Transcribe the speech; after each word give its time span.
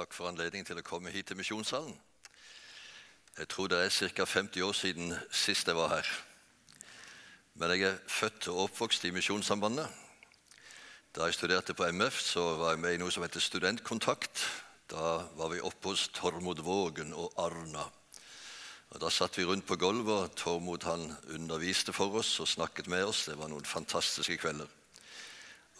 takk 0.00 0.14
for 0.16 0.30
anledningen 0.30 0.64
til 0.64 0.78
å 0.80 0.86
komme 0.86 1.12
hit 1.12 1.28
til 1.28 1.36
Misjonssalen. 1.36 1.92
Jeg 3.36 3.48
tror 3.52 3.68
det 3.68 3.80
er 3.84 4.12
ca. 4.16 4.24
50 4.24 4.64
år 4.64 4.76
siden 4.76 5.12
sist 5.28 5.68
jeg 5.68 5.76
var 5.76 5.92
her. 5.92 6.08
Men 7.60 7.74
jeg 7.74 7.84
er 7.90 7.98
født 8.08 8.48
og 8.48 8.62
oppvokst 8.68 9.04
i 9.04 9.12
Misjonssambandet. 9.12 9.88
Da 11.12 11.26
jeg 11.26 11.36
studerte 11.36 11.76
på 11.76 11.88
MF, 11.92 12.20
så 12.22 12.46
var 12.62 12.72
jeg 12.72 12.82
med 12.86 12.96
i 12.96 13.02
noe 13.02 13.12
som 13.12 13.26
heter 13.26 13.44
Studentkontakt. 13.44 14.46
Da 14.88 15.26
var 15.36 15.52
vi 15.52 15.60
oppe 15.60 15.92
hos 15.92 16.08
Tormod 16.16 16.62
Vågen 16.64 17.12
og 17.12 17.34
Arna. 17.36 17.84
Og 18.90 19.00
Da 19.00 19.10
satt 19.12 19.36
vi 19.38 19.44
rundt 19.44 19.66
på 19.66 19.76
gulvet, 19.76 20.30
og 20.30 20.36
Tormod 20.36 20.86
han 20.88 21.10
underviste 21.28 21.92
for 21.92 22.16
oss 22.18 22.38
og 22.40 22.48
snakket 22.48 22.88
med 22.88 23.04
oss. 23.04 23.26
Det 23.28 23.38
var 23.38 23.52
noen 23.52 23.68
fantastiske 23.68 24.40
kvelder. 24.40 24.79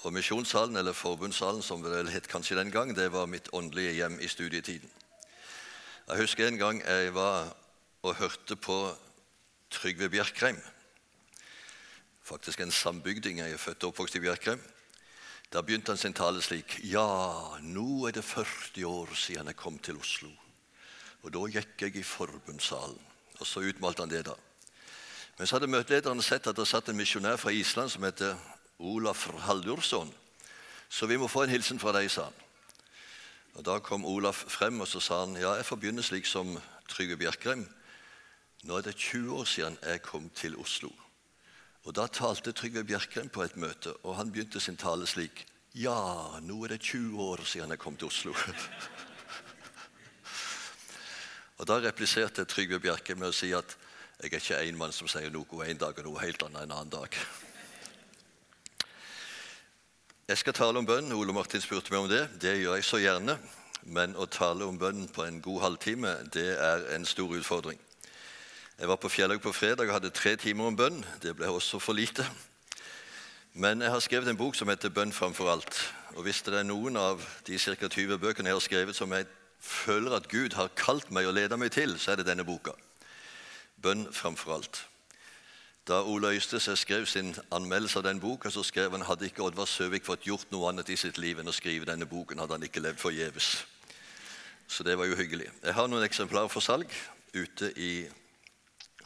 Og 0.02 0.12
Misjonssalen, 0.12 0.76
eller 0.76 0.96
Forbundssalen 0.96 1.62
som 1.62 1.82
det 1.84 2.08
het 2.08 2.28
kanskje 2.28 2.56
den 2.56 2.70
gang, 2.72 2.94
det 2.96 3.12
var 3.12 3.26
mitt 3.28 3.48
åndelige 3.52 3.92
hjem 3.92 4.20
i 4.20 4.28
studietiden. 4.28 4.90
Jeg 6.08 6.18
husker 6.18 6.48
en 6.48 6.58
gang 6.58 6.80
jeg 6.82 7.14
var 7.14 7.52
og 8.02 8.14
hørte 8.16 8.56
på 8.56 8.96
Trygve 9.70 10.08
Bjerkreim. 10.08 10.58
Faktisk 12.22 12.60
en 12.60 12.70
sambygding. 12.70 13.38
Jeg 13.38 13.52
er 13.52 13.58
født 13.58 13.84
og 13.84 13.92
oppvokst 13.92 14.16
i 14.16 14.22
Bjerkreim. 14.24 14.62
Da 15.52 15.60
begynte 15.60 15.92
han 15.92 15.98
sin 15.98 16.14
tale 16.14 16.42
slik 16.42 16.78
Ja, 16.86 17.58
nå 17.60 18.06
er 18.06 18.14
det 18.16 18.24
40 18.24 18.84
år 18.86 19.14
siden 19.14 19.46
jeg 19.46 19.56
kom 19.56 19.78
til 19.78 19.98
Oslo. 19.98 20.30
Og 21.22 21.32
da 21.34 21.44
gikk 21.58 21.82
jeg 21.82 21.96
i 21.96 22.06
forbundssalen. 22.06 23.00
Og 23.40 23.46
så 23.46 23.60
utmalte 23.60 24.02
han 24.02 24.10
det, 24.10 24.24
da. 24.26 24.34
Men 25.38 25.46
så 25.46 25.56
hadde 25.56 25.70
møtelederen 25.72 26.22
sett 26.22 26.46
at 26.46 26.56
det 26.56 26.68
satt 26.68 26.88
en 26.88 26.96
misjonær 26.96 27.36
fra 27.40 27.52
Island 27.52 27.90
som 27.92 28.04
heter 28.04 28.36
Olaf 28.80 29.28
Haldursson. 29.46 30.14
Så 30.88 31.06
vi 31.06 31.16
må 31.16 31.28
få 31.28 31.44
en 31.44 31.52
hilsen 31.52 31.78
fra 31.78 31.92
deg, 31.94 32.10
sa 32.10 32.28
han. 32.28 32.38
Og 33.58 33.64
Da 33.66 33.78
kom 33.82 34.06
Olaf 34.06 34.44
frem 34.48 34.80
og 34.80 34.88
så 34.88 35.00
sa 35.02 35.24
han, 35.24 35.36
ja, 35.36 35.54
jeg 35.58 35.66
får 35.66 35.80
begynne 35.82 36.02
slik 36.02 36.26
som 36.26 36.56
Trygve 36.88 37.18
Bjerkreim. 37.20 37.66
Nå 38.64 38.76
er 38.76 38.88
det 38.88 38.96
20 38.96 39.36
år 39.36 39.46
siden 39.48 39.78
jeg 39.86 40.02
kom 40.02 40.30
til 40.34 40.56
Oslo. 40.56 40.90
Og 41.84 41.96
Da 41.96 42.06
talte 42.06 42.52
Trygve 42.52 42.84
Bjerkreim 42.84 43.28
på 43.28 43.42
et 43.42 43.56
møte, 43.56 43.94
og 44.04 44.16
han 44.16 44.32
begynte 44.32 44.60
sin 44.60 44.76
tale 44.76 45.06
slik. 45.06 45.46
Ja, 45.74 46.38
nå 46.42 46.64
er 46.64 46.68
det 46.74 46.80
20 46.80 47.22
år 47.22 47.44
siden 47.44 47.70
jeg 47.70 47.78
kom 47.78 47.96
til 47.96 48.10
Oslo. 48.10 48.34
og 51.58 51.66
Da 51.66 51.80
repliserte 51.80 52.44
Trygve 52.44 52.80
Bjerkreim 52.80 53.18
med 53.18 53.30
å 53.30 53.36
si 53.36 53.54
at 53.56 53.76
jeg 54.20 54.32
er 54.32 54.40
ikke 54.40 54.60
en 54.60 54.76
mann 54.76 54.92
som 54.92 55.08
sier 55.08 55.30
noe 55.32 55.66
en 55.66 55.78
dag 55.80 55.98
og 55.98 56.04
noe 56.04 56.20
helt 56.20 56.42
annet 56.44 56.66
en 56.66 56.76
annen 56.76 56.92
dag. 56.92 57.16
Jeg 60.30 60.38
skal 60.38 60.54
tale 60.54 60.78
om 60.78 60.86
bønn. 60.86 61.10
Ole 61.10 61.32
Martin 61.34 61.58
spurte 61.58 61.90
meg 61.90 62.04
om 62.04 62.08
det. 62.08 62.20
Det 62.38 62.52
gjør 62.60 62.76
jeg 62.78 62.84
så 62.86 62.98
gjerne. 63.02 63.34
Men 63.82 64.12
å 64.14 64.28
tale 64.30 64.62
om 64.62 64.76
bønn 64.78 65.08
på 65.10 65.24
en 65.26 65.40
god 65.42 65.56
halvtime, 65.64 66.12
det 66.30 66.52
er 66.54 66.84
en 66.94 67.06
stor 67.08 67.32
utfordring. 67.34 67.80
Jeg 68.78 68.88
var 68.92 69.00
på 69.02 69.10
Fjellhaug 69.10 69.42
på 69.42 69.50
fredag 69.50 69.88
og 69.88 69.96
hadde 69.96 70.12
tre 70.14 70.36
timer 70.38 70.68
om 70.70 70.76
bønn. 70.78 71.00
Det 71.18 71.32
ble 71.34 71.50
også 71.50 71.80
for 71.82 71.98
lite. 71.98 72.22
Men 73.58 73.82
jeg 73.82 73.90
har 73.90 74.04
skrevet 74.06 74.30
en 74.30 74.38
bok 74.38 74.54
som 74.54 74.70
heter 74.70 74.94
'Bønn 74.94 75.12
framfor 75.12 75.50
alt'. 75.50 75.82
Og 76.14 76.22
Hvis 76.22 76.42
det 76.42 76.54
er 76.54 76.62
noen 76.62 76.96
av 76.96 77.26
de 77.46 77.58
ca. 77.58 77.88
20 77.88 78.18
bøkene 78.18 78.48
jeg 78.48 78.54
har 78.54 78.60
skrevet 78.68 78.96
som 78.96 79.12
jeg 79.12 79.26
føler 79.60 80.14
at 80.14 80.28
Gud 80.28 80.52
har 80.52 80.70
kalt 80.76 81.10
meg 81.10 81.26
og 81.26 81.34
ledet 81.34 81.58
meg 81.58 81.72
til, 81.72 81.98
så 81.98 82.12
er 82.12 82.16
det 82.16 82.26
denne 82.26 82.44
boka. 82.44 82.70
Bønn 83.82 84.06
framfor 84.12 84.54
alt. 84.54 84.89
Da 85.90 86.04
Ole 86.04 86.28
Øystese 86.28 86.76
skrev 86.76 87.06
sin 87.06 87.34
anmeldelse 87.50 87.98
av 87.98 88.04
den 88.04 88.20
boka, 88.20 88.50
så 88.50 88.62
skrev 88.62 88.90
han 88.90 89.02
hadde 89.02 89.26
ikke 89.26 89.42
Oddvar 89.42 89.66
Søvik 89.66 90.04
fått 90.06 90.22
gjort 90.22 90.52
noe 90.54 90.68
annet 90.70 90.88
i 90.88 90.96
sitt 90.96 91.16
liv 91.18 91.40
enn 91.42 91.50
å 91.50 91.54
skrive 91.56 91.88
denne 91.88 92.06
boken, 92.06 92.38
hadde 92.38 92.54
han 92.54 92.62
ikke 92.62 92.82
levd 92.84 93.00
forgjeves. 93.02 93.48
Så 94.70 94.86
det 94.86 94.94
var 94.98 95.10
jo 95.10 95.16
hyggelig. 95.18 95.48
Jeg 95.64 95.74
har 95.74 95.88
noen 95.90 96.06
eksemplarer 96.06 96.52
for 96.52 96.62
salg 96.62 96.94
ute 97.34 97.72
i 97.74 98.06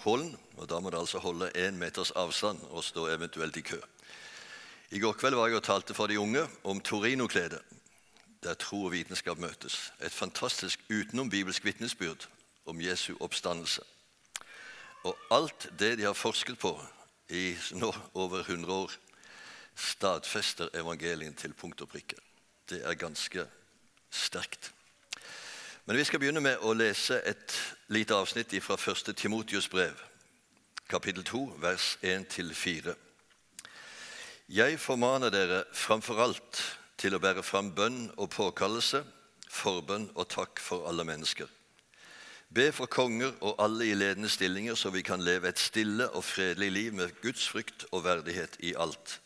hallen. 0.05 0.37
og 0.57 0.69
Da 0.69 0.81
må 0.81 0.93
det 0.93 1.01
altså 1.01 1.25
holde 1.25 1.49
én 1.57 1.81
meters 1.81 2.11
avstand 2.11 2.61
og 2.69 2.85
stå 2.85 3.07
eventuelt 3.17 3.57
i 3.57 3.65
kø. 3.65 3.81
I 4.91 5.01
går 5.01 5.17
kveld 5.17 5.41
var 5.41 5.49
jeg 5.49 5.57
og 5.57 5.65
talte 5.65 5.95
for 5.95 6.07
de 6.07 6.21
unge 6.21 6.45
om 6.65 6.81
Torino-kledet, 6.81 7.63
der 8.43 8.61
tro 8.61 8.85
og 8.85 8.93
vitenskap 8.93 9.39
møtes. 9.39 9.93
Et 10.01 10.13
fantastisk 10.13 10.85
utenom-bibelsk 10.91 11.65
vitnesbyrd 11.65 12.29
om 12.67 12.81
Jesu 12.81 13.15
oppstandelse. 13.21 13.94
Og 15.05 15.17
alt 15.31 15.69
det 15.79 15.99
de 15.99 16.07
har 16.09 16.17
forsket 16.17 16.59
på 16.59 16.73
i 17.29 17.53
nå 17.77 17.91
over 18.15 18.41
100 18.41 18.73
år, 18.73 18.93
stadfester 19.77 20.71
evangelien 20.75 21.35
til 21.35 21.55
punkt 21.55 21.83
og 21.85 21.91
prikke. 21.93 22.17
Det 22.69 22.81
er 22.85 22.97
ganske 22.97 23.47
sterkt. 24.11 24.73
Men 25.85 25.97
vi 25.97 26.05
skal 26.05 26.23
begynne 26.23 26.41
med 26.41 26.63
å 26.65 26.73
lese 26.73 27.19
et 27.29 27.57
lite 27.93 28.17
avsnitt 28.17 28.55
fra 28.65 28.79
1. 28.81 29.13
Timotius 29.17 29.69
brev, 29.69 29.99
kapittel 30.89 31.25
2, 31.25 31.43
vers 31.61 31.99
1-4. 32.01 32.95
Jeg 34.49 34.81
formaner 34.81 35.33
dere 35.33 35.65
framfor 35.73 36.21
alt 36.21 36.63
til 37.01 37.17
å 37.17 37.21
bære 37.21 37.45
fram 37.45 37.75
bønn 37.77 38.09
og 38.17 38.31
påkallelse, 38.33 39.03
forbønn 39.51 40.09
og 40.15 40.29
takk 40.33 40.61
for 40.61 40.89
alle 40.89 41.05
mennesker 41.05 41.51
Be 42.55 42.69
for 42.73 42.87
konger 42.87 43.33
og 43.43 43.59
alle 43.59 43.89
i 43.89 43.95
ledende 43.99 44.29
stillinger, 44.31 44.77
så 44.79 44.93
vi 44.95 45.03
kan 45.03 45.23
leve 45.23 45.49
et 45.49 45.59
stille 45.59 46.07
og 46.15 46.25
fredelig 46.25 46.71
liv 46.73 46.93
med 46.95 47.15
Guds 47.23 47.49
frykt 47.51 47.87
og 47.91 48.05
verdighet 48.05 48.57
i 48.63 48.75
alt. 48.79 49.21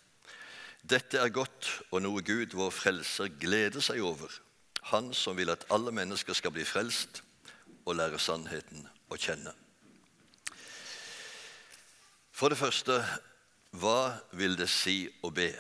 Dette 0.89 1.19
er 1.21 1.29
godt 1.29 1.69
og 1.91 2.01
noe 2.03 2.23
Gud, 2.25 2.55
vår 2.57 2.71
frelser, 2.73 3.29
gleder 3.41 3.85
seg 3.85 4.01
over. 4.01 4.33
Han 4.95 5.13
som 5.13 5.37
vil 5.37 5.53
at 5.53 5.67
alle 5.75 5.93
mennesker 5.93 6.33
skal 6.33 6.55
bli 6.55 6.65
frelst 6.65 7.21
og 7.85 7.99
lære 7.99 8.21
sannheten 8.23 8.87
å 9.13 9.19
kjenne. 9.21 9.53
For 12.33 12.49
det 12.49 12.61
første 12.61 13.03
hva 13.77 14.15
vil 14.33 14.57
det 14.57 14.71
si 14.73 15.03
å 15.21 15.29
be? 15.35 15.51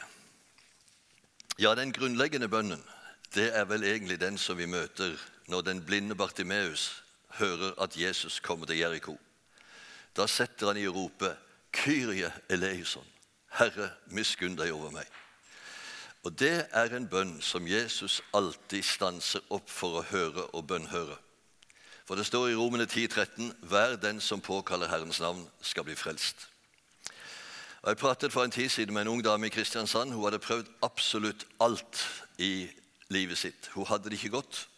Ja, 1.60 1.74
den 1.74 1.92
grunnleggende 1.92 2.48
bønnen 2.48 2.80
det 3.34 3.50
er 3.52 3.66
vel 3.68 3.84
egentlig 3.84 4.16
den 4.22 4.38
som 4.40 4.56
vi 4.56 4.64
møter 4.70 5.12
når 5.52 5.66
den 5.66 5.84
blinde 5.84 6.16
Bartimeus 6.16 7.02
hører 7.38 7.74
at 7.82 7.96
Jesus 7.96 8.40
kommer 8.40 8.66
til 8.66 8.78
Jeriko. 8.78 9.18
Da 10.16 10.26
setter 10.26 10.66
han 10.66 10.76
i 10.76 10.86
å 10.86 10.94
rope, 10.94 11.36
'Kyrie 11.72 12.32
eleison', 12.48 13.14
Herre, 13.58 13.90
miskunn 14.06 14.56
deg 14.56 14.72
over 14.72 14.90
meg. 14.90 15.06
Og 16.24 16.38
Det 16.38 16.66
er 16.72 16.96
en 16.96 17.08
bønn 17.08 17.40
som 17.42 17.66
Jesus 17.66 18.20
alltid 18.34 18.82
stanser 18.82 19.40
opp 19.50 19.70
for 19.70 20.00
å 20.00 20.06
høre 20.10 20.46
og 20.54 20.66
bønnhøre. 20.66 21.16
For 22.04 22.16
det 22.16 22.26
står 22.26 22.48
i 22.48 22.54
Romene 22.54 22.86
10, 22.86 23.06
13, 23.08 23.54
Hver 23.62 23.96
den 23.96 24.20
som 24.20 24.40
påkaller 24.40 24.88
Herrens 24.88 25.20
navn, 25.20 25.48
skal 25.62 25.84
bli 25.84 25.94
frelst. 25.94 26.48
Og 27.82 27.88
Jeg 27.88 27.96
pratet 27.96 28.32
for 28.32 28.44
en 28.44 28.50
tid 28.50 28.68
siden 28.68 28.94
med 28.94 29.02
en 29.02 29.08
ung 29.08 29.24
dame 29.24 29.46
i 29.46 29.50
Kristiansand. 29.50 30.12
Hun 30.12 30.24
hadde 30.24 30.38
prøvd 30.38 30.66
absolutt 30.82 31.46
alt 31.60 32.24
i 32.38 32.68
livet 33.08 33.38
sitt. 33.38 33.70
Hun 33.74 33.86
hadde 33.86 34.04
det 34.04 34.12
ikke 34.12 34.30
godt. 34.30 34.68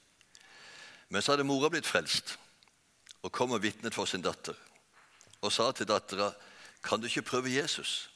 Men 1.09 1.23
så 1.23 1.33
hadde 1.33 1.45
mora 1.45 1.69
blitt 1.69 1.87
frelst 1.87 2.39
og 3.23 3.33
kom 3.33 3.53
og 3.53 3.63
vitnet 3.63 3.95
for 3.95 4.09
sin 4.09 4.23
datter. 4.23 4.55
Og 5.41 5.53
sa 5.53 5.73
til 5.73 5.89
dattera, 5.89 6.33
'Kan 6.83 7.01
du 7.01 7.07
ikke 7.07 7.23
prøve 7.23 7.55
Jesus?' 7.55 8.11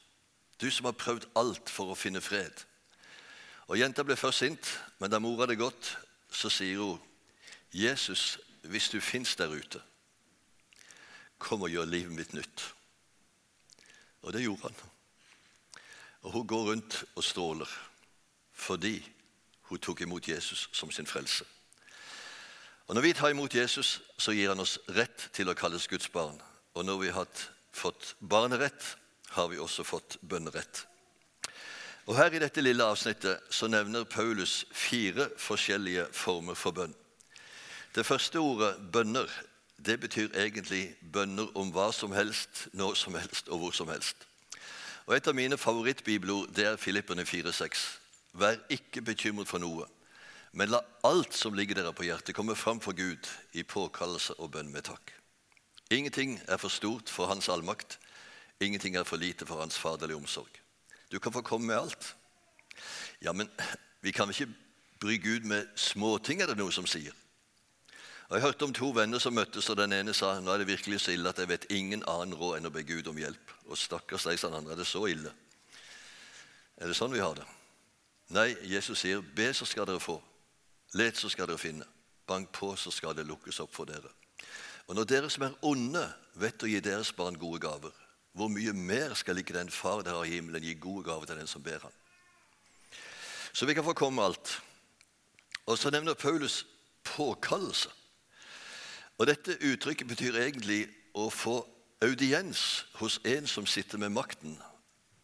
Du 0.61 0.71
som 0.71 0.85
har 0.85 0.93
prøvd 0.93 1.27
alt 1.37 1.71
for 1.71 1.91
å 1.91 1.95
finne 1.95 2.21
fred. 2.21 2.65
Og 3.67 3.79
Jenta 3.79 4.03
ble 4.03 4.17
først 4.17 4.39
sint, 4.39 4.81
men 4.99 5.11
da 5.11 5.19
mora 5.19 5.41
hadde 5.41 5.57
gått, 5.57 5.99
så 6.31 6.49
sier 6.49 6.79
hun, 6.79 7.01
'Jesus, 7.73 8.39
hvis 8.63 8.89
du 8.89 9.01
fins 9.01 9.37
der 9.37 9.49
ute, 9.49 9.83
kom 11.39 11.63
og 11.63 11.71
gjør 11.71 11.85
livet 11.85 12.13
mitt 12.13 12.35
nytt.' 12.35 12.75
Og 14.23 14.33
det 14.33 14.43
gjorde 14.43 14.63
han. 14.63 14.77
Og 16.23 16.33
hun 16.33 16.47
går 16.47 16.71
rundt 16.71 17.05
og 17.15 17.25
stråler 17.25 17.69
fordi 18.53 19.13
hun 19.63 19.79
tok 19.79 20.01
imot 20.01 20.29
Jesus 20.29 20.69
som 20.73 20.91
sin 20.91 21.07
frelse. 21.07 21.45
Og 22.87 22.95
Når 22.95 23.03
vi 23.03 23.13
tar 23.13 23.29
imot 23.29 23.55
Jesus, 23.55 24.03
så 24.19 24.33
gir 24.33 24.49
han 24.49 24.61
oss 24.61 24.79
rett 24.89 25.29
til 25.33 25.49
å 25.49 25.57
kalles 25.57 25.89
Guds 25.89 26.09
barn. 26.09 26.37
Og 26.75 26.85
når 26.85 26.99
vi 27.01 27.13
har 27.15 27.29
fått 27.73 28.15
barnerett, 28.21 28.97
har 29.31 29.49
vi 29.49 29.59
også 29.59 29.85
fått 29.85 30.19
bønnerett. 30.21 30.87
Og 32.07 32.17
Her 32.17 32.35
i 32.35 32.43
dette 32.43 32.61
lille 32.61 32.85
avsnittet 32.85 33.41
så 33.51 33.67
nevner 33.73 34.05
Paulus 34.05 34.65
fire 34.73 35.31
forskjellige 35.41 36.07
former 36.13 36.55
for 36.55 36.77
bønn. 36.77 36.95
Det 37.95 38.07
første 38.07 38.39
ordet 38.39 38.77
'bønner' 38.93 39.31
det 39.87 40.01
betyr 40.01 40.29
egentlig 40.35 40.97
bønner 41.13 41.57
om 41.57 41.71
hva 41.71 41.93
som 41.93 42.13
helst, 42.13 42.69
når 42.73 42.95
som 42.95 43.15
helst 43.15 43.49
og 43.49 43.59
hvor 43.59 43.71
som 43.71 43.89
helst. 43.89 44.17
Og 45.07 45.17
Et 45.17 45.27
av 45.29 45.35
mine 45.35 45.59
favorittbibelord 45.59 46.49
det 46.55 46.65
er 46.67 46.77
Filipperne 46.77 47.23
4,6. 47.23 47.99
Vær 48.33 48.57
ikke 48.69 49.03
bekymret 49.03 49.49
for 49.49 49.59
noe. 49.59 49.87
Men 50.55 50.71
la 50.71 50.81
alt 51.03 51.35
som 51.35 51.55
ligger 51.55 51.81
dere 51.81 51.93
på 51.93 52.07
hjertet, 52.07 52.35
komme 52.37 52.55
fram 52.55 52.79
for 52.81 52.95
Gud 52.95 53.27
i 53.59 53.65
påkallelse 53.67 54.37
og 54.39 54.53
bønn 54.55 54.71
med 54.71 54.87
takk. 54.87 55.11
Ingenting 55.91 56.37
er 56.49 56.61
for 56.63 56.71
stort 56.71 57.11
for 57.11 57.27
Hans 57.27 57.49
allmakt. 57.51 57.99
Ingenting 58.63 58.95
er 58.97 59.05
for 59.05 59.19
lite 59.19 59.47
for 59.47 59.59
Hans 59.61 59.79
faderlige 59.79 60.17
omsorg. 60.17 60.61
Du 61.11 61.19
kan 61.19 61.33
få 61.33 61.43
komme 61.43 61.67
med 61.67 61.77
alt. 61.77 62.15
Ja, 63.23 63.33
men 63.33 63.51
vi 64.01 64.13
kan 64.15 64.31
ikke 64.31 64.49
bry 65.01 65.19
Gud 65.23 65.41
med 65.41 65.67
småting, 65.75 66.41
er 66.41 66.47
det 66.47 66.57
noe 66.59 66.73
som 66.73 66.87
sier. 66.87 67.13
Og 68.29 68.37
Jeg 68.37 68.43
hørte 68.43 68.65
om 68.65 68.73
to 68.73 68.89
venner 68.95 69.19
som 69.19 69.35
møttes, 69.35 69.69
og 69.71 69.77
den 69.77 69.93
ene 69.93 70.15
sa 70.15 70.37
nå 70.41 70.53
er 70.55 70.63
det 70.63 70.71
virkelig 70.71 71.01
så 71.01 71.13
ille 71.13 71.29
at 71.29 71.39
jeg 71.39 71.51
vet 71.51 71.67
ingen 71.71 72.07
annen 72.09 72.35
råd 72.35 72.59
enn 72.59 72.71
å 72.71 72.73
be 72.73 72.83
Gud 72.87 73.11
om 73.11 73.19
hjelp. 73.19 73.53
Og 73.67 73.79
stakkars 73.79 74.25
deg, 74.31 74.39
sa 74.39 74.49
den 74.49 74.63
andre, 74.63 74.73
er 74.73 74.81
det 74.81 74.87
så 74.87 75.03
ille? 75.11 75.35
Er 76.79 76.89
det 76.89 76.97
sånn 76.97 77.13
vi 77.13 77.23
har 77.23 77.35
det? 77.35 77.45
Nei, 78.35 78.55
Jesus 78.71 79.03
sier 79.03 79.21
be, 79.35 79.51
så 79.55 79.67
skal 79.69 79.91
dere 79.91 80.03
få. 80.03 80.17
Let, 80.95 81.19
så 81.19 81.29
skal 81.29 81.49
dere 81.51 81.59
finne. 81.59 81.87
Bank 82.27 82.53
på, 82.55 82.75
så 82.77 82.91
skal 82.95 83.17
det 83.17 83.27
lukkes 83.27 83.61
opp 83.61 83.75
for 83.75 83.89
dere. 83.89 84.11
Og 84.87 84.95
når 84.95 85.09
dere 85.09 85.31
som 85.31 85.47
er 85.47 85.57
onde, 85.67 86.05
vet 86.39 86.63
å 86.63 86.71
gi 86.71 86.81
deres 86.85 87.13
barn 87.17 87.39
gode 87.41 87.61
gaver, 87.65 87.93
hvor 88.35 88.51
mye 88.51 88.73
mer 88.75 89.15
skal 89.15 89.39
ikke 89.39 89.55
den 89.55 89.71
far 89.71 90.03
der 90.03 90.17
har 90.17 90.27
i 90.27 90.37
himmelen, 90.37 90.63
gi 90.63 90.75
gode 90.75 91.05
gaver 91.07 91.27
til 91.27 91.39
den 91.39 91.51
som 91.51 91.63
ber 91.63 91.83
han? 91.83 91.95
Så 93.55 93.67
vi 93.67 93.75
kan 93.75 93.87
få 93.87 93.95
komme 93.95 94.23
alt. 94.23 94.57
Og 95.67 95.79
så 95.79 95.91
nevner 95.91 96.15
Paulus 96.15 96.65
påkallelse. 97.05 97.91
Og 99.19 99.27
Dette 99.27 99.55
uttrykket 99.63 100.09
betyr 100.11 100.41
egentlig 100.43 100.89
å 101.15 101.29
få 101.31 101.61
audiens 102.03 102.85
hos 102.99 103.21
en 103.25 103.47
som 103.47 103.67
sitter 103.67 103.99
med 103.99 104.13
makten, 104.13 104.57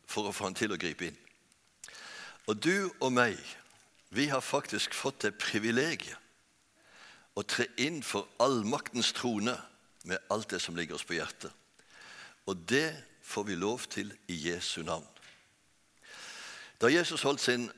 for 0.06 0.28
å 0.28 0.34
få 0.34 0.46
han 0.46 0.54
til 0.54 0.72
å 0.72 0.78
gripe 0.78 1.10
inn. 1.10 1.18
Og 2.46 2.62
du 2.62 2.90
og 3.00 3.10
meg, 3.12 3.38
vi 4.10 4.26
har 4.28 4.40
faktisk 4.40 4.94
fått 4.94 5.22
det 5.22 5.36
privilegiet 5.38 6.18
å 7.38 7.44
tre 7.46 7.68
inn 7.78 8.00
for 8.02 8.26
allmaktens 8.42 9.12
trone 9.14 9.54
med 10.04 10.30
alt 10.34 10.50
det 10.50 10.58
som 10.62 10.76
ligger 10.76 10.96
oss 10.96 11.06
på 11.06 11.14
hjertet. 11.14 11.52
Og 12.50 12.58
det 12.68 12.90
får 13.22 13.46
vi 13.46 13.54
lov 13.54 13.86
til 13.92 14.10
i 14.28 14.36
Jesu 14.48 14.82
navn. 14.82 15.06
Da 16.80 16.90
Jesus 16.90 17.22
holdt 17.22 17.44
sin 17.44 17.68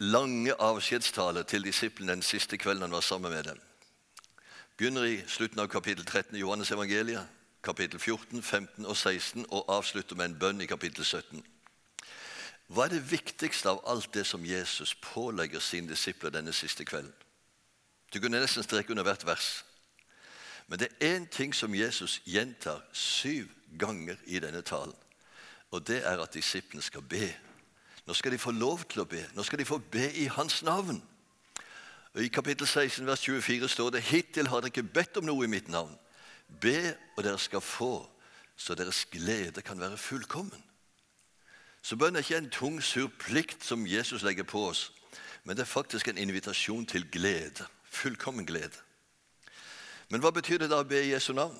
lange 0.00 0.54
avskjedstale 0.58 1.44
til 1.44 1.64
disiplene 1.64 2.16
den 2.16 2.24
siste 2.24 2.58
kvelden 2.58 2.88
han 2.88 2.96
var 2.96 3.04
sammen 3.04 3.32
med 3.32 3.44
dem, 3.44 3.60
begynner 4.76 5.04
i 5.04 5.20
slutten 5.28 5.60
av 5.60 5.68
kapittel 5.68 6.04
13 6.04 6.36
i 6.36 6.40
Johannes 6.40 6.72
evangeliet, 6.72 7.28
kapittel 7.62 8.00
14, 8.00 8.42
15 8.42 8.86
og 8.86 8.96
16, 8.96 9.46
og 9.50 9.68
avslutter 9.68 10.16
med 10.16 10.30
en 10.30 10.38
bønn 10.40 10.64
i 10.64 10.66
kapittel 10.66 11.04
17. 11.04 11.44
Hva 12.70 12.86
er 12.86 12.94
det 12.94 13.10
viktigste 13.10 13.72
av 13.72 13.80
alt 13.90 14.12
det 14.14 14.22
som 14.26 14.44
Jesus 14.46 14.94
pålegger 15.02 15.58
sine 15.58 15.90
disipler 15.90 16.30
denne 16.30 16.52
siste 16.54 16.84
kvelden? 16.86 17.12
Du 18.14 18.20
kunne 18.20 18.38
nesten 18.38 18.62
streke 18.62 18.94
under 18.94 19.06
hvert 19.06 19.26
vers. 19.26 19.48
Men 20.70 20.78
det 20.78 20.88
er 20.88 21.16
én 21.16 21.26
ting 21.26 21.54
som 21.54 21.74
Jesus 21.74 22.20
gjentar 22.26 22.84
syv 22.94 23.50
ganger 23.78 24.16
i 24.26 24.38
denne 24.38 24.62
talen. 24.62 24.94
Og 25.70 25.82
det 25.86 26.04
er 26.06 26.22
at 26.22 26.34
disiplene 26.34 26.82
skal 26.82 27.02
be. 27.02 27.32
Nå 28.06 28.14
skal 28.14 28.32
de 28.32 28.38
få 28.38 28.54
lov 28.54 28.86
til 28.90 29.02
å 29.02 29.08
be. 29.08 29.24
Nå 29.34 29.42
skal 29.42 29.58
de 29.58 29.66
få 29.66 29.78
be 29.78 30.06
i 30.22 30.28
Hans 30.30 30.62
navn. 30.62 31.02
Og 32.14 32.22
I 32.22 32.30
kapittel 32.30 32.66
16, 32.66 33.06
vers 33.06 33.26
24 33.26 33.68
står 33.68 33.90
det 33.90 34.06
hittil 34.12 34.46
har 34.50 34.62
dere 34.62 34.70
ikke 34.70 34.94
bedt 34.94 35.18
om 35.18 35.26
noe 35.26 35.46
i 35.46 35.50
mitt 35.50 35.68
navn. 35.70 35.94
Be, 36.62 36.94
og 37.16 37.22
dere 37.26 37.38
skal 37.38 37.62
få, 37.62 38.06
så 38.56 38.74
deres 38.78 39.04
glede 39.10 39.62
kan 39.62 39.78
være 39.80 39.98
fullkommen. 39.98 40.69
Så 41.82 41.96
bønn 41.96 42.16
er 42.16 42.24
ikke 42.24 42.36
en 42.36 42.50
tung, 42.50 42.82
sur 42.82 43.08
plikt 43.18 43.64
som 43.64 43.86
Jesus 43.86 44.22
legger 44.22 44.44
på 44.44 44.66
oss, 44.68 44.92
men 45.44 45.56
det 45.56 45.62
er 45.62 45.72
faktisk 45.72 46.08
en 46.08 46.18
invitasjon 46.18 46.86
til 46.86 47.06
glede. 47.10 47.66
Fullkommen 47.84 48.46
glede. 48.46 48.76
Men 50.10 50.20
hva 50.20 50.30
betyr 50.30 50.58
det 50.58 50.70
da 50.70 50.82
å 50.82 50.86
be 50.88 51.00
i 51.00 51.12
Jesu 51.12 51.32
navn? 51.32 51.56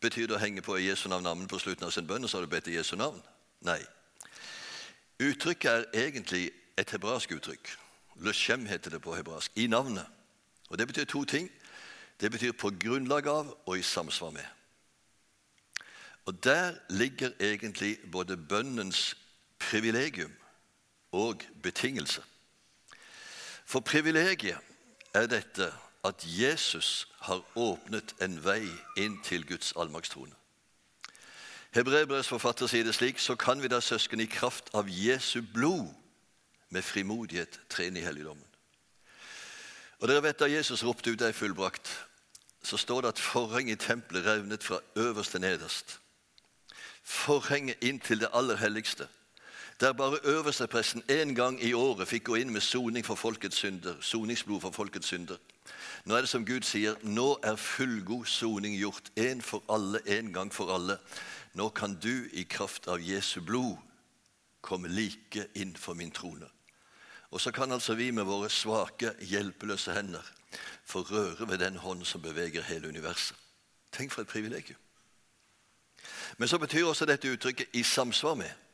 Betyr 0.00 0.28
det 0.28 0.36
å 0.36 0.42
henge 0.42 0.62
på 0.62 0.76
Jesu 0.78 1.08
navn 1.08 1.48
på 1.48 1.58
slutten 1.58 1.86
av 1.86 1.94
sin 1.94 2.06
bønn, 2.06 2.24
og 2.24 2.30
så 2.30 2.38
har 2.38 2.46
du 2.46 2.52
bedt 2.52 2.68
i 2.70 2.76
Jesu 2.76 2.96
navn? 2.96 3.18
Nei. 3.66 3.80
Uttrykket 5.18 5.70
er 5.70 6.06
egentlig 6.06 6.50
et 6.78 6.90
hebraisk 6.90 7.32
uttrykk. 7.34 7.72
Leshem 8.22 8.66
heter 8.66 8.90
det 8.90 9.02
på 9.02 9.14
hebraisk. 9.16 9.52
I 9.56 9.66
navnet. 9.66 10.06
Og 10.68 10.78
Det 10.78 10.86
betyr 10.86 11.04
to 11.04 11.24
ting. 11.24 11.50
Det 12.20 12.30
betyr 12.30 12.52
på 12.52 12.70
grunnlag 12.70 13.26
av 13.26 13.54
og 13.66 13.78
i 13.78 13.82
samsvar 13.82 14.30
med. 14.30 14.46
Og 16.26 16.44
Der 16.44 16.74
ligger 16.90 17.30
egentlig 17.40 17.98
både 18.12 18.36
bønnens 18.36 19.16
privilegium 19.58 20.32
og 21.12 21.42
betingelse. 21.62 22.22
For 23.64 23.80
privilegiet 23.80 24.58
er 25.14 25.26
dette 25.26 25.72
at 26.04 26.24
Jesus 26.24 27.08
har 27.20 27.42
åpnet 27.56 28.14
en 28.22 28.38
vei 28.44 28.64
inn 28.96 29.18
til 29.24 29.46
Guds 29.46 29.72
allmaktstrone. 29.76 30.34
Hebreerbrevets 31.74 32.30
forfatter 32.30 32.66
sier 32.70 32.86
det 32.86 32.94
slik, 32.96 33.18
så 33.20 33.36
kan 33.36 33.60
vi 33.62 33.68
da, 33.68 33.80
søsken, 33.80 34.20
i 34.20 34.30
kraft 34.30 34.70
av 34.74 34.88
Jesu 34.88 35.42
blod 35.54 35.90
med 36.72 36.84
frimodighet 36.84 37.60
tre 37.68 37.88
inn 37.88 37.96
i 37.96 38.04
helligdommen. 38.04 38.44
Og 39.98 40.08
dere 40.08 40.22
vet 40.22 40.38
Da 40.38 40.46
Jesus 40.46 40.84
ropte 40.84 41.10
ut 41.10 41.18
'det 41.18 41.28
er 41.28 41.32
fullbrakt', 41.32 42.06
så 42.62 42.76
står 42.76 43.00
det 43.00 43.08
at 43.08 43.18
forhenget 43.18 43.82
i 43.82 43.86
tempelet 43.86 44.26
revnet 44.26 44.64
fra 44.64 44.80
øverst 44.96 45.30
til 45.30 45.40
nederst. 45.40 46.00
Forhenget 47.04 47.76
inn 47.80 48.00
til 48.00 48.20
det 48.20 48.28
aller 48.32 48.56
helligste, 48.56 49.08
der 49.80 49.92
bare 49.92 50.18
øverstepresten 50.24 51.02
én 51.10 51.34
gang 51.34 51.62
i 51.64 51.72
året 51.72 52.08
fikk 52.08 52.24
gå 52.24 52.34
inn 52.34 52.52
med 52.52 52.60
soning 52.60 53.06
for 53.06 53.14
folkets 53.14 53.56
synder, 53.56 53.94
soningsblod 54.00 54.60
for 54.60 54.70
folkets 54.70 55.06
synder. 55.06 55.36
Nå 56.04 56.14
er 56.14 56.20
det 56.20 56.28
som 56.28 56.46
Gud 56.46 56.66
sier, 56.66 56.96
nå 57.02 57.38
er 57.42 57.56
fullgod 57.56 58.26
soning 58.26 58.74
gjort, 58.78 59.10
én 59.20 59.42
for 59.42 59.62
alle, 59.68 60.00
én 60.06 60.32
gang 60.32 60.54
for 60.54 60.74
alle. 60.74 60.98
Nå 61.54 61.68
kan 61.68 61.94
du 61.94 62.28
i 62.32 62.42
kraft 62.42 62.88
av 62.88 63.02
Jesu 63.02 63.40
blod 63.40 63.76
komme 64.60 64.88
like 64.88 65.46
inn 65.54 65.76
for 65.76 65.94
min 65.94 66.10
trone. 66.10 66.48
Og 67.30 67.40
så 67.40 67.50
kan 67.50 67.72
altså 67.72 67.94
vi 67.94 68.10
med 68.10 68.24
våre 68.24 68.50
svake, 68.50 69.12
hjelpeløse 69.20 69.94
hender 69.94 70.34
få 70.84 71.00
røre 71.00 71.48
ved 71.48 71.58
den 71.58 71.76
hånd 71.76 72.04
som 72.04 72.22
beveger 72.22 72.62
hele 72.62 72.88
universet. 72.88 73.36
Tenk 73.92 74.12
for 74.12 74.22
et 74.22 74.28
privilegium. 74.28 74.78
Men 76.38 76.48
så 76.48 76.58
betyr 76.58 76.86
også 76.86 77.04
dette 77.04 77.32
uttrykket 77.32 77.66
'i 77.72 77.82
samsvar 77.82 78.34
med'. 78.34 78.67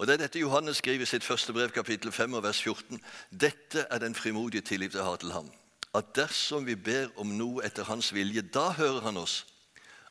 Og 0.00 0.06
Det 0.06 0.14
er 0.14 0.22
dette 0.22 0.40
Johannes 0.40 0.78
skriver 0.80 1.02
i 1.04 1.06
sitt 1.06 1.24
første 1.24 1.52
brev, 1.52 1.68
kapittel 1.76 2.12
5, 2.12 2.38
vers 2.42 2.62
14. 2.62 3.00
Dette 3.40 3.82
er 3.90 3.98
den 4.00 4.14
frimodige 4.14 4.62
tillit 4.64 4.94
jeg 4.94 5.04
har 5.04 5.16
til 5.20 5.32
ham. 5.32 5.50
At 5.94 6.14
dersom 6.16 6.64
vi 6.66 6.74
ber 6.74 7.10
om 7.20 7.34
noe 7.36 7.60
etter 7.66 7.84
hans 7.84 8.08
vilje, 8.16 8.40
da 8.40 8.70
hører 8.78 9.02
han 9.04 9.20
oss. 9.20 9.44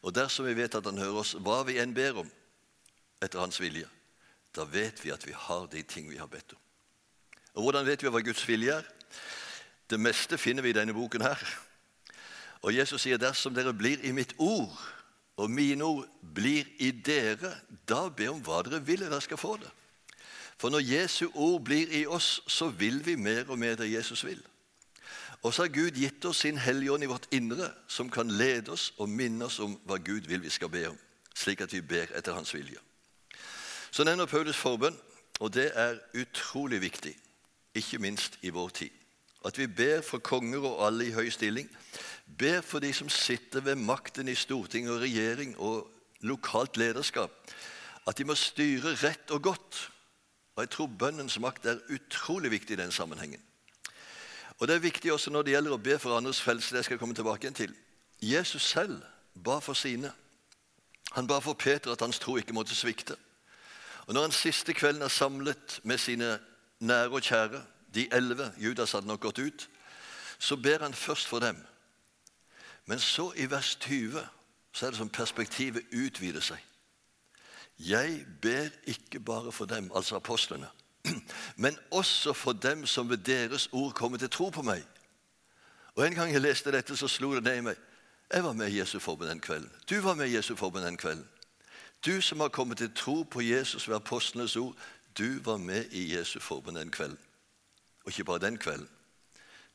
Og 0.05 0.13
dersom 0.13 0.45
vi 0.45 0.53
vet 0.53 0.77
at 0.77 0.85
han 0.85 1.01
hører 1.01 1.17
oss, 1.23 1.31
hva 1.41 1.63
vi 1.65 1.79
enn 1.81 1.95
ber 1.97 2.19
om 2.21 2.29
etter 3.17 3.41
hans 3.41 3.57
vilje, 3.57 3.87
da 4.53 4.67
vet 4.69 5.01
vi 5.01 5.09
at 5.09 5.25
vi 5.25 5.33
har 5.33 5.65
de 5.73 5.81
ting 5.81 6.05
vi 6.11 6.21
har 6.21 6.29
bedt 6.29 6.53
om. 6.53 6.61
Og 7.57 7.63
Hvordan 7.63 7.89
vet 7.89 8.05
vi 8.05 8.13
hva 8.13 8.21
Guds 8.21 8.45
vilje 8.45 8.77
er? 8.77 8.93
Det 9.89 9.97
meste 9.99 10.37
finner 10.37 10.61
vi 10.61 10.69
i 10.69 10.77
denne 10.77 10.93
boken 10.93 11.25
her. 11.25 11.41
Og 12.61 12.77
Jesus 12.77 13.01
sier 13.01 13.17
dersom 13.17 13.57
dere 13.57 13.73
blir 13.73 14.05
i 14.05 14.13
mitt 14.13 14.37
ord, 14.37 14.77
og 15.41 15.49
mine 15.49 15.81
ord 15.83 16.05
blir 16.21 16.69
i 16.77 16.91
dere, 16.91 17.55
da 17.89 18.05
be 18.13 18.29
om 18.29 18.45
hva 18.45 18.61
dere 18.69 18.85
vil, 18.85 19.07
og 19.07 19.09
dere 19.09 19.25
skal 19.25 19.41
få 19.41 19.57
det. 19.57 19.73
For 20.59 20.69
når 20.69 20.83
Jesu 20.83 21.29
ord 21.33 21.61
blir 21.63 21.91
i 21.95 22.05
oss, 22.05 22.41
så 22.47 22.67
vil 22.69 22.99
vi 23.05 23.15
mer 23.15 23.47
og 23.47 23.59
mer 23.59 23.75
det 23.79 23.91
Jesus 23.93 24.25
vil. 24.25 24.41
Og 25.41 25.53
så 25.53 25.63
har 25.63 25.71
Gud 25.71 25.95
gitt 25.95 26.25
oss 26.25 26.43
sin 26.43 26.57
Hellige 26.59 26.91
Ånd 26.91 27.03
i 27.03 27.07
vårt 27.07 27.29
indre, 27.31 27.71
som 27.87 28.09
kan 28.11 28.31
lede 28.31 28.71
oss 28.75 28.93
og 28.97 29.09
minne 29.09 29.45
oss 29.45 29.59
om 29.63 29.77
hva 29.87 29.95
Gud 29.97 30.27
vil 30.27 30.43
vi 30.43 30.51
skal 30.51 30.69
be 30.69 30.83
om, 30.89 30.97
slik 31.35 31.61
at 31.63 31.73
vi 31.73 31.81
ber 31.81 32.11
etter 32.11 32.35
Hans 32.35 32.51
vilje. 32.53 32.81
Så 33.91 34.03
nevner 34.03 34.27
Paulus 34.27 34.59
forbønn, 34.59 34.97
og 35.39 35.53
det 35.55 35.71
er 35.75 36.01
utrolig 36.19 36.81
viktig 36.81 37.15
ikke 37.79 38.01
minst 38.01 38.37
i 38.41 38.51
vår 38.53 38.69
tid. 38.69 38.89
At 39.45 39.57
vi 39.57 39.67
ber 39.67 40.01
for 40.03 40.19
konger 40.19 40.65
og 40.67 40.81
alle 40.87 41.07
i 41.07 41.13
høy 41.15 41.29
stilling. 41.31 41.69
Ber 42.37 42.61
for 42.61 42.83
de 42.83 42.91
som 42.93 43.09
sitter 43.09 43.63
ved 43.63 43.79
makten 43.79 44.27
i 44.27 44.35
storting 44.35 44.89
og 44.89 44.99
regjering 45.01 45.55
og 45.57 45.87
lokalt 46.27 46.77
lederskap. 46.77 47.31
At 48.07 48.17
de 48.17 48.27
må 48.27 48.35
styre 48.35 48.97
rett 48.99 49.31
og 49.31 49.41
godt. 49.47 49.79
Og 50.59 50.63
Jeg 50.63 50.69
tror 50.69 50.87
bønnens 50.87 51.39
makt 51.39 51.65
er 51.65 51.77
utrolig 51.89 52.51
viktig 52.51 52.73
i 52.73 52.81
den 52.81 52.91
sammenhengen. 52.91 53.39
Og 54.59 54.67
Det 54.67 54.75
er 54.75 54.79
viktig 54.79 55.13
også 55.13 55.31
når 55.31 55.41
det 55.41 55.51
gjelder 55.51 55.71
å 55.71 55.77
be 55.77 55.99
for 55.99 56.17
andres 56.17 56.41
frelse. 56.41 56.75
Det 56.75 56.83
skal 56.85 56.93
jeg 56.93 56.99
komme 56.99 57.15
tilbake 57.15 57.47
igjen 57.47 57.55
til. 57.55 57.75
Jesus 58.21 58.61
selv 58.67 59.01
ba 59.43 59.59
for 59.59 59.73
sine. 59.73 60.11
Han 61.11 61.27
ba 61.27 61.39
for 61.39 61.53
Peter 61.53 61.91
at 61.91 62.01
hans 62.01 62.19
tro 62.19 62.35
ikke 62.37 62.53
måtte 62.53 62.75
svikte. 62.75 63.15
Og 64.07 64.13
Når 64.13 64.21
han 64.21 64.31
siste 64.31 64.73
kvelden 64.73 65.01
er 65.01 65.07
samlet 65.07 65.79
med 65.83 65.97
sine 65.97 66.39
nære 66.79 67.09
og 67.09 67.21
kjære, 67.21 67.63
de 67.93 68.09
elleve 68.11 68.51
Judas 68.57 68.91
hadde 68.91 69.07
nok 69.07 69.19
gått 69.19 69.39
ut. 69.39 69.69
Så 70.39 70.55
ber 70.55 70.83
han 70.83 70.93
først 70.93 71.27
for 71.27 71.39
dem. 71.39 71.55
Men 72.85 72.99
så 72.99 73.31
i 73.35 73.49
vers 73.51 73.75
20 73.75 74.27
så 74.73 74.85
er 74.85 74.89
det 74.89 74.97
som 74.97 75.09
perspektivet 75.09 75.83
utvider 75.93 76.41
seg. 76.41 76.59
Jeg 77.79 78.25
ber 78.41 78.67
ikke 78.83 79.19
bare 79.19 79.51
for 79.51 79.65
dem, 79.65 79.91
altså 79.95 80.15
apostlene, 80.15 80.67
men 81.55 81.77
også 81.91 82.33
for 82.33 82.51
dem 82.51 82.85
som 82.85 83.09
ved 83.09 83.17
deres 83.17 83.69
ord 83.71 83.93
kommer 83.93 84.17
til 84.17 84.29
tro 84.29 84.49
på 84.49 84.61
meg. 84.61 84.83
Og 85.95 86.07
En 86.07 86.15
gang 86.15 86.33
jeg 86.33 86.41
leste 86.41 86.71
dette, 86.71 86.97
så 86.97 87.07
slo 87.07 87.35
det 87.35 87.43
ned 87.43 87.57
i 87.57 87.61
meg. 87.61 87.75
Jeg 88.33 88.43
var 88.43 88.53
med 88.53 88.67
i 88.67 88.79
Jesu 88.79 88.99
forbund 88.99 89.29
den 89.29 89.39
kvelden. 89.39 89.71
Du 89.89 89.99
var 90.01 90.13
med 90.13 90.27
i 90.27 90.35
Jesu 90.35 90.55
forbund 90.55 90.85
den 90.85 90.97
kvelden. 90.97 91.27
Du 92.05 92.21
som 92.21 92.39
har 92.39 92.47
kommet 92.47 92.77
til 92.77 92.91
tro 92.95 93.23
på 93.23 93.41
Jesus 93.41 93.87
ved 93.87 93.95
apostlenes 93.95 94.55
ord, 94.55 94.75
du 95.17 95.39
var 95.43 95.57
med 95.57 95.85
i 95.91 96.17
Jesu 96.17 96.39
forbund 96.39 96.77
den 96.77 96.91
kvelden. 96.91 97.19
Og 98.05 98.11
ikke 98.11 98.23
bare 98.23 98.39
den 98.39 98.57
kvelden. 98.57 98.89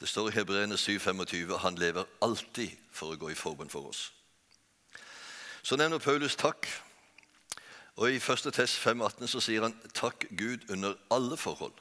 Det 0.00 0.08
står 0.08 0.28
i 0.28 0.32
Hebreerne 0.32 0.74
7,25 0.74 1.56
han 1.56 1.74
lever 1.74 2.04
alltid 2.22 2.70
for 2.92 3.12
å 3.12 3.16
gå 3.16 3.28
i 3.30 3.34
forbund 3.34 3.70
for 3.70 3.88
oss. 3.88 4.12
Så 5.62 5.76
nevner 5.76 5.98
Paulus 5.98 6.36
takk. 6.36 6.68
Og 7.96 8.10
I 8.10 8.18
1. 8.18 8.48
Test 8.54 8.80
5,18 8.82 9.28
så 9.30 9.40
sier 9.42 9.66
han 9.66 9.74
takk 9.94 10.26
Gud 10.34 10.66
under 10.70 10.96
alle 11.14 11.36
forhold. 11.38 11.76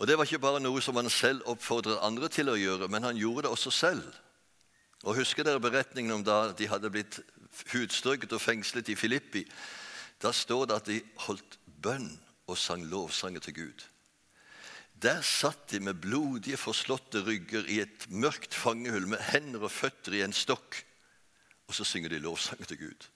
Og 0.00 0.06
Det 0.06 0.16
var 0.16 0.24
ikke 0.24 0.42
bare 0.42 0.62
noe 0.64 0.80
som 0.80 0.96
han 0.96 1.10
selv 1.12 1.44
oppfordret 1.50 2.00
andre 2.02 2.30
til 2.32 2.48
å 2.48 2.56
gjøre, 2.56 2.88
men 2.88 3.04
han 3.04 3.18
gjorde 3.20 3.46
det 3.46 3.52
også 3.52 3.70
selv. 3.70 4.06
Og 5.04 5.16
Husker 5.20 5.44
dere 5.44 5.60
beretningen 5.60 6.14
om 6.14 6.24
da 6.24 6.50
de 6.56 6.68
hadde 6.68 6.90
blitt 6.90 7.20
hudstrøket 7.72 8.32
og 8.32 8.40
fengslet 8.40 8.88
i 8.88 8.96
Filippi? 8.96 9.44
Da 10.20 10.32
står 10.32 10.66
det 10.66 10.76
at 10.76 10.88
de 10.88 10.98
holdt 11.26 11.58
bønn 11.80 12.10
og 12.48 12.58
sang 12.58 12.82
lovsanger 12.88 13.44
til 13.44 13.58
Gud. 13.60 13.86
Der 15.00 15.22
satt 15.24 15.70
de 15.70 15.80
med 15.80 16.00
blodige, 16.00 16.60
forslåtte 16.60 17.22
rygger 17.24 17.68
i 17.68 17.78
et 17.80 18.04
mørkt 18.08 18.56
fangehull 18.56 19.06
med 19.08 19.22
hender 19.30 19.64
og 19.64 19.72
føtter 19.72 20.18
i 20.18 20.24
en 20.24 20.36
stokk, 20.36 20.82
og 21.68 21.76
så 21.76 21.86
synger 21.88 22.12
de 22.12 22.24
lovsanger 22.24 22.68
til 22.68 22.82
Gud. 22.88 23.06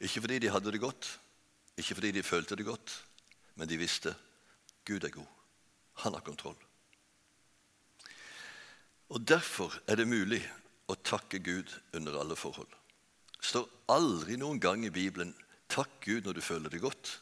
Ikke 0.00 0.20
fordi 0.20 0.38
de 0.38 0.50
hadde 0.50 0.72
det 0.72 0.80
godt, 0.80 1.20
ikke 1.76 1.94
fordi 1.94 2.10
de 2.10 2.22
følte 2.22 2.56
det 2.56 2.66
godt, 2.66 3.04
men 3.54 3.68
de 3.68 3.76
visste 3.76 4.14
Gud 4.86 5.04
er 5.04 5.12
god. 5.12 5.26
Han 6.02 6.14
har 6.14 6.20
kontroll. 6.20 6.56
Og 9.08 9.28
Derfor 9.28 9.74
er 9.86 9.98
det 9.98 10.08
mulig 10.08 10.40
å 10.88 10.94
takke 11.04 11.38
Gud 11.38 11.72
under 11.94 12.18
alle 12.20 12.36
forhold. 12.36 12.70
Det 13.40 13.48
står 13.48 13.68
aldri 13.88 14.36
noen 14.36 14.60
gang 14.60 14.84
i 14.84 14.92
Bibelen 14.92 15.34
'takk 15.68 16.00
Gud 16.04 16.24
når 16.24 16.32
du 16.32 16.40
føler 16.40 16.70
det 16.70 16.80
godt', 16.80 17.20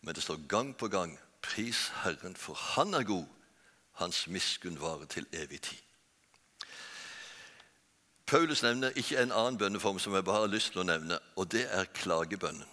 men 0.00 0.14
det 0.14 0.22
står 0.22 0.46
gang 0.48 0.76
på 0.76 0.88
gang 0.88 1.18
'pris 1.42 1.88
Herren, 2.02 2.36
for 2.36 2.54
Han 2.54 2.94
er 2.94 3.02
god', 3.02 3.28
Hans 3.92 4.26
miskunn 4.26 4.80
varer 4.80 5.04
til 5.04 5.26
evig 5.32 5.60
tid. 5.60 5.78
Paulus 8.30 8.62
nevner 8.62 8.94
ikke 8.94 9.18
en 9.18 9.32
annen 9.34 9.56
bønneform 9.58 9.98
som 9.98 10.14
jeg 10.14 10.22
bare 10.22 10.44
har 10.44 10.52
lyst 10.52 10.70
til 10.70 10.84
å 10.84 10.86
nevne, 10.86 11.16
og 11.34 11.48
det 11.50 11.64
er 11.74 11.88
klagebønnen. 11.98 12.68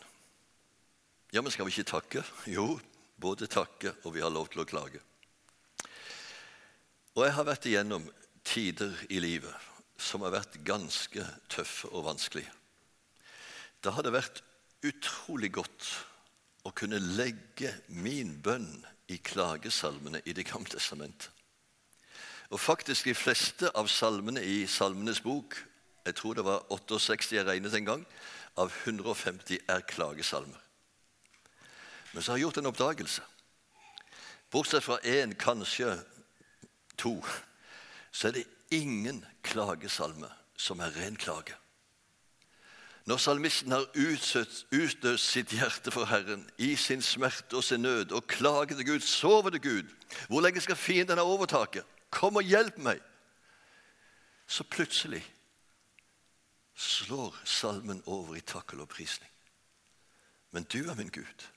Ja, 1.33 1.41
men 1.41 1.49
skal 1.51 1.65
vi 1.65 1.73
ikke 1.73 1.89
takke? 1.89 2.21
Jo, 2.45 2.75
både 3.17 3.49
takke 3.49 3.95
og 4.05 4.13
vi 4.13 4.21
har 4.21 4.29
lov 4.29 4.51
til 4.53 4.61
å 4.61 4.67
klage. 4.69 5.01
Og 7.17 7.23
jeg 7.25 7.33
har 7.33 7.47
vært 7.47 7.65
igjennom 7.65 8.05
tider 8.45 8.93
i 9.09 9.17
livet 9.23 9.65
som 9.97 10.21
har 10.21 10.35
vært 10.35 10.59
ganske 10.61 11.25
tøffe 11.49 11.89
og 11.89 12.05
vanskelige. 12.05 12.53
Da 13.81 13.95
har 13.95 14.05
det 14.05 14.13
vært 14.13 14.43
utrolig 14.85 15.49
godt 15.57 15.89
å 16.69 16.73
kunne 16.77 17.01
legge 17.01 17.73
min 17.89 18.35
bønn 18.45 18.69
i 19.09 19.17
klagesalmene 19.17 20.21
i 20.29 20.37
Det 20.37 20.45
gamle 20.45 20.69
testamentet. 20.69 21.31
Og 22.49 22.59
faktisk 22.59 23.05
de 23.05 23.15
fleste 23.15 23.69
av 23.75 23.89
salmene 23.91 24.43
i 24.43 24.61
Salmenes 24.67 25.19
bok, 25.21 25.57
jeg 26.05 26.15
tror 26.15 26.37
det 26.37 26.45
var 26.47 26.63
68 26.71 27.33
jeg 27.35 27.45
regnet 27.45 27.75
en 27.75 27.85
gang, 27.85 28.05
av 28.57 28.71
150 28.85 29.59
er 29.67 29.83
klagesalmer. 29.89 30.61
Men 32.13 32.23
så 32.23 32.31
har 32.31 32.37
jeg 32.37 32.47
gjort 32.47 32.57
en 32.57 32.71
oppdagelse. 32.71 33.21
Bortsett 34.51 34.83
fra 34.83 34.97
én, 35.03 35.35
kanskje 35.35 35.97
to, 36.97 37.19
så 38.11 38.29
er 38.29 38.39
det 38.39 38.47
ingen 38.71 39.25
klagesalme 39.43 40.29
som 40.57 40.79
er 40.79 40.95
ren 40.95 41.19
klage. 41.19 41.55
Når 43.07 43.17
salmisten 43.23 43.71
har 43.71 43.85
utøst 43.95 45.23
sitt 45.23 45.51
hjerte 45.55 45.91
for 45.91 46.07
Herren 46.09 46.41
i 46.59 46.73
sin 46.75 47.01
smerte 47.01 47.55
og 47.55 47.63
sin 47.63 47.85
nød 47.85 48.11
og 48.11 48.27
klager 48.27 48.75
til 48.75 48.85
Gud, 48.85 48.99
sover 48.99 49.49
det 49.49 49.61
Gud. 49.61 49.87
Hvor 50.27 50.41
lenge 50.41 50.61
skal 50.61 50.75
fienden 50.75 51.19
ha 51.19 51.23
overtaket? 51.23 51.85
Kom 52.09 52.39
og 52.39 52.47
hjelp 52.47 52.77
meg! 52.77 53.01
Så 54.47 54.63
plutselig 54.63 55.23
slår 56.77 57.35
salmen 57.43 57.99
over 58.05 58.37
i 58.37 58.43
takk 58.45 58.73
og 58.73 58.83
lovprisning. 58.83 59.31
Men 60.55 60.63
du 60.63 60.79
er 60.87 60.95
min 60.95 61.11
Gud. 61.11 61.47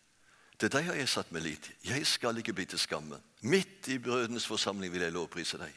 Til 0.61 0.73
deg 0.73 0.90
har 0.90 0.99
jeg 0.99 1.09
satt 1.09 1.30
meg 1.33 1.45
lit. 1.45 1.71
Jeg 1.87 2.07
skal 2.07 2.37
ikke 2.40 2.52
bli 2.57 2.66
til 2.69 2.80
skamme. 2.80 3.21
Midt 3.40 3.88
i 3.88 3.99
brødrenes 3.99 4.49
forsamling 4.49 4.92
vil 4.92 5.07
jeg 5.07 5.14
lovprise 5.14 5.61
deg. 5.61 5.71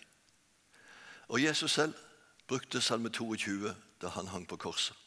Og 1.31 1.43
Jesus 1.43 1.71
selv 1.71 1.93
brukte 2.47 2.81
Salme 2.81 3.09
22 3.09 3.75
da 4.01 4.11
han 4.17 4.27
hang 4.27 4.47
på 4.47 4.57
korset. 4.57 4.97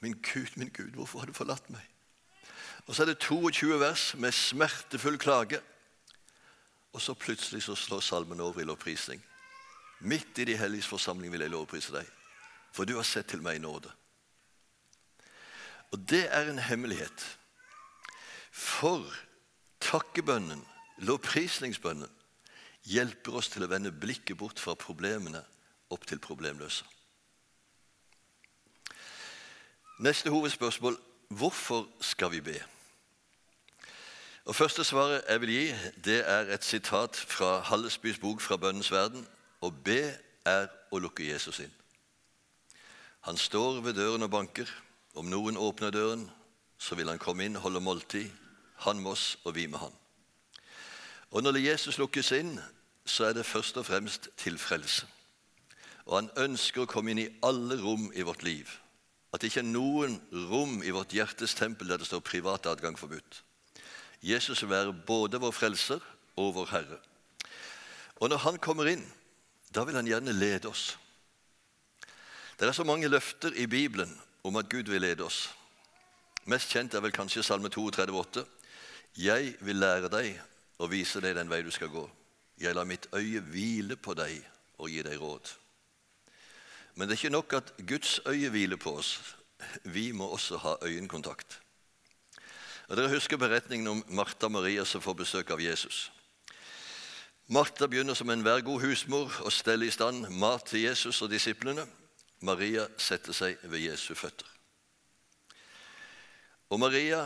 Min 0.00 0.14
Gud, 0.22 0.56
min 0.56 0.70
Gud, 0.70 0.94
hvorfor 0.94 1.18
har 1.18 1.26
du 1.26 1.32
forlatt 1.32 1.70
meg? 1.70 1.82
Og 2.86 2.94
så 2.94 3.02
er 3.02 3.12
det 3.12 3.18
22 3.22 3.80
vers 3.80 4.14
med 4.18 4.32
smertefull 4.32 5.18
klage. 5.18 5.60
Og 6.92 7.00
så 7.00 7.14
plutselig 7.14 7.62
så 7.62 7.74
slår 7.74 8.00
salmen 8.00 8.40
over 8.40 8.60
i 8.60 8.68
lovprisning. 8.68 9.22
Midt 10.00 10.38
i 10.38 10.44
de 10.44 10.56
helliges 10.58 10.88
forsamling 10.90 11.32
vil 11.32 11.44
jeg 11.44 11.52
lovprise 11.52 11.92
deg, 11.94 12.08
for 12.72 12.84
du 12.84 12.96
har 12.98 13.06
sett 13.06 13.30
til 13.32 13.42
meg 13.44 13.56
i 13.56 13.62
nåde. 13.62 13.92
Og 15.92 16.00
det 16.08 16.24
er 16.32 16.48
en 16.48 16.58
hemmelighet. 16.58 17.24
For 18.52 19.06
takkebønnen, 19.80 20.64
lovprisningsbønnen, 21.06 22.10
hjelper 22.88 23.38
oss 23.38 23.52
til 23.52 23.64
å 23.64 23.70
vende 23.70 23.94
blikket 23.94 24.36
bort 24.40 24.60
fra 24.60 24.74
problemene 24.74 25.44
opp 25.92 26.06
til 26.08 26.20
problemløse. 26.22 26.84
Neste 30.02 30.32
hovedspørsmål 30.34 30.96
hvorfor 31.28 31.86
skal 32.00 32.32
vi 32.32 32.40
be? 32.40 32.56
Og 34.44 34.54
Første 34.54 34.84
svaret 34.84 35.22
jeg 35.28 35.40
vil 35.40 35.50
gi, 35.50 35.74
det 36.04 36.18
er 36.28 36.50
et 36.54 36.64
sitat 36.64 37.16
fra 37.16 37.60
Hallesbys 37.60 38.18
bok 38.18 38.40
'Fra 38.40 38.56
bønnens 38.56 38.92
verden'. 38.92 39.26
Å 39.62 39.70
be 39.70 40.18
er 40.44 40.66
å 40.90 40.98
lukke 40.98 41.28
Jesus 41.32 41.58
inn. 41.58 41.72
Han 43.20 43.36
står 43.36 43.80
ved 43.80 43.94
døren 43.94 44.22
og 44.22 44.30
banker. 44.30 44.66
Om 45.14 45.24
noen 45.24 45.56
åpner 45.56 45.90
døren, 45.90 46.30
så 46.78 46.94
vil 46.94 47.08
han 47.08 47.18
komme 47.18 47.44
inn, 47.44 47.54
holde 47.54 47.80
måltid. 47.80 48.30
Han 48.76 48.98
med 48.98 49.10
oss, 49.10 49.36
og 49.44 49.54
vi 49.54 49.66
med 49.66 49.78
han. 49.78 49.92
Og 51.30 51.42
Når 51.42 51.56
Jesus 51.56 51.98
lukkes 51.98 52.32
inn, 52.32 52.60
så 53.06 53.24
er 53.24 53.32
det 53.32 53.46
først 53.46 53.76
og 53.76 53.86
fremst 53.86 54.28
til 54.36 54.58
frelse. 54.58 55.06
Og 56.06 56.16
han 56.16 56.30
ønsker 56.36 56.82
å 56.82 56.86
komme 56.86 57.10
inn 57.10 57.18
i 57.18 57.38
alle 57.42 57.78
rom 57.82 58.12
i 58.14 58.22
vårt 58.22 58.42
liv. 58.42 58.68
At 59.32 59.40
det 59.40 59.46
ikke 59.46 59.60
er 59.60 59.70
noen 59.70 60.20
rom 60.50 60.82
i 60.82 60.90
vårt 60.90 61.12
hjertes 61.12 61.54
tempel 61.54 61.88
der 61.88 61.96
det 61.96 62.06
står 62.06 62.20
privat 62.20 62.66
adgang 62.66 62.98
forbudt. 62.98 63.42
Jesus 64.22 64.62
være 64.68 64.92
både 65.06 65.40
vår 65.42 65.50
frelser 65.50 66.02
og 66.36 66.54
vår 66.54 66.70
Herre. 66.70 66.98
Og 68.22 68.30
når 68.30 68.44
han 68.44 68.58
kommer 68.62 68.86
inn, 68.92 69.02
da 69.74 69.82
vil 69.84 69.98
han 69.98 70.06
gjerne 70.06 70.34
lede 70.36 70.68
oss. 70.70 70.92
Det 72.58 72.68
er 72.68 72.76
så 72.76 72.84
mange 72.84 73.08
løfter 73.08 73.54
i 73.58 73.66
Bibelen 73.66 74.12
om 74.44 74.56
at 74.56 74.68
Gud 74.70 74.90
vil 74.90 75.02
lede 75.02 75.24
oss. 75.24 75.48
Mest 76.44 76.70
kjent 76.70 76.94
er 76.94 77.02
vel 77.02 77.14
kanskje 77.14 77.42
Salme 77.42 77.70
32,8. 77.70 78.44
Jeg 79.18 79.56
vil 79.60 79.80
lære 79.82 80.10
deg 80.12 80.36
og 80.78 80.90
vise 80.92 81.20
deg 81.22 81.34
den 81.36 81.50
vei 81.50 81.62
du 81.62 81.70
skal 81.74 81.90
gå. 81.90 82.04
Jeg 82.60 82.74
lar 82.74 82.86
mitt 82.86 83.08
øye 83.14 83.40
hvile 83.40 83.96
på 83.96 84.14
deg 84.14 84.38
og 84.78 84.90
gi 84.90 85.02
deg 85.02 85.18
råd. 85.18 85.50
Men 86.94 87.08
det 87.08 87.16
er 87.16 87.20
ikke 87.22 87.34
nok 87.34 87.52
at 87.58 87.72
Guds 87.88 88.20
øye 88.26 88.50
hviler 88.50 88.76
på 88.76 88.94
oss. 88.98 89.16
Vi 89.84 90.12
må 90.12 90.26
også 90.26 90.58
ha 90.62 90.76
øyekontakt. 90.82 91.61
Og 92.92 92.98
Dere 92.98 93.08
husker 93.08 93.38
beretningen 93.40 93.88
om 93.88 94.00
Martha 94.12 94.50
og 94.50 94.52
Maria 94.52 94.82
som 94.84 95.00
får 95.00 95.14
besøk 95.22 95.50
av 95.54 95.60
Jesus. 95.64 96.10
Martha 97.48 97.88
begynner 97.88 98.12
som 98.12 98.28
enhver 98.28 98.60
god 98.66 98.84
husmor 98.84 99.32
å 99.48 99.52
stelle 99.52 99.88
i 99.88 99.94
stand 99.94 100.28
mat 100.28 100.66
til 100.68 100.84
Jesus 100.84 101.22
og 101.24 101.32
disiplene. 101.32 101.86
Maria 102.44 102.84
setter 103.00 103.32
seg 103.32 103.64
ved 103.64 103.86
Jesu 103.86 104.12
føtter. 104.12 104.44
Og 106.68 106.84
Maria 106.84 107.24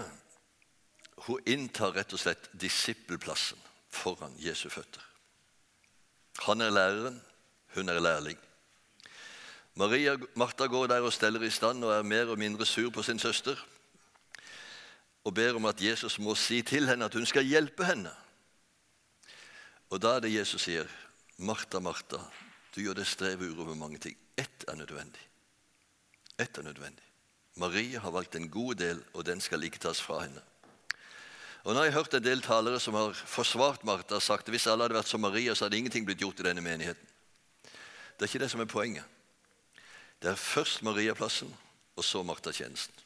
hun 1.27 1.43
inntar 1.51 1.99
rett 1.99 2.15
og 2.15 2.23
slett 2.23 2.47
disippelplassen 2.55 3.59
foran 3.91 4.39
Jesu 4.39 4.69
føtter. 4.71 5.03
Han 6.47 6.63
er 6.63 6.71
læreren, 6.71 7.19
hun 7.75 7.91
er 7.91 7.99
lærling. 7.99 8.39
Maria 9.75 10.15
Martha 10.39 10.71
går 10.71 10.93
der 10.95 11.03
og 11.03 11.13
steller 11.13 11.43
i 11.43 11.51
stand 11.51 11.83
og 11.83 11.91
er 11.91 12.07
mer 12.07 12.31
og 12.31 12.39
mindre 12.39 12.67
sur 12.67 12.93
på 12.95 13.03
sin 13.03 13.19
søster 13.19 13.59
og 15.27 15.35
ber 15.35 15.59
om 15.59 15.67
at 15.67 15.83
Jesus 15.83 16.21
må 16.23 16.37
si 16.39 16.61
til 16.63 16.87
henne 16.87 17.09
at 17.09 17.15
hun 17.19 17.27
skal 17.27 17.47
hjelpe 17.47 17.85
henne. 17.89 18.13
Og 19.91 19.99
da 20.03 20.17
er 20.17 20.23
det 20.23 20.35
Jesus 20.35 20.63
sier, 20.63 20.87
'Martha, 21.39 21.81
Martha, 21.81 22.19
du 22.75 22.81
gjør 22.81 22.95
det 22.95 23.35
og 23.35 23.43
uro 23.43 23.65
med 23.65 23.75
mange 23.75 23.99
ting. 23.99 24.17
Ett 24.37 24.65
er 24.69 24.75
nødvendig.' 24.75 25.29
Ett 26.39 26.59
er 26.59 26.63
nødvendig. 26.63 27.05
Maria 27.57 27.99
har 28.01 28.11
valgt 28.11 28.35
en 28.35 28.51
god 28.51 28.75
del, 28.75 29.05
og 29.15 29.27
den 29.27 29.41
skal 29.41 29.63
ikke 29.65 29.79
tas 29.79 30.01
fra 30.01 30.21
henne. 30.21 30.43
Og 31.65 31.75
nå 31.75 31.81
har 31.81 31.85
jeg 31.85 31.95
hørt 31.95 32.15
en 32.15 32.25
del 32.25 32.43
talere 32.43 32.81
som 32.81 32.95
har 32.95 33.13
forsvart 33.13 33.85
Martha 33.85 34.15
og 34.15 34.23
sagt 34.23 34.49
at 34.49 34.53
hvis 34.53 34.67
alle 34.67 34.85
hadde 34.85 34.95
vært 34.95 35.09
som 35.09 35.21
Maria, 35.21 35.55
så 35.55 35.65
hadde 35.65 35.79
ingenting 35.79 36.07
blitt 36.07 36.21
gjort 36.21 36.41
i 36.41 36.43
denne 36.43 36.61
menigheten. 36.61 37.09
Det 38.19 38.23
er 38.23 38.29
ikke 38.29 38.45
det 38.45 38.51
som 38.51 38.61
er 38.61 38.71
poenget. 38.71 39.05
Det 40.23 40.31
er 40.31 40.35
først 40.35 40.83
Mariaplassen, 40.83 41.57
og 41.97 42.05
så 42.05 42.23
Martha-tjenesten. 42.23 43.06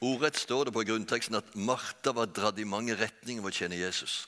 Ordrett 0.00 0.36
står 0.36 0.64
det 0.64 0.72
på 0.72 0.84
grunnteksten 0.88 1.36
at 1.36 1.54
Martha 1.54 2.14
var 2.16 2.30
dratt 2.32 2.58
i 2.58 2.64
mange 2.64 2.96
retninger 2.96 3.44
for 3.44 3.52
å 3.52 3.58
tjene 3.58 3.76
Jesus. 3.76 4.24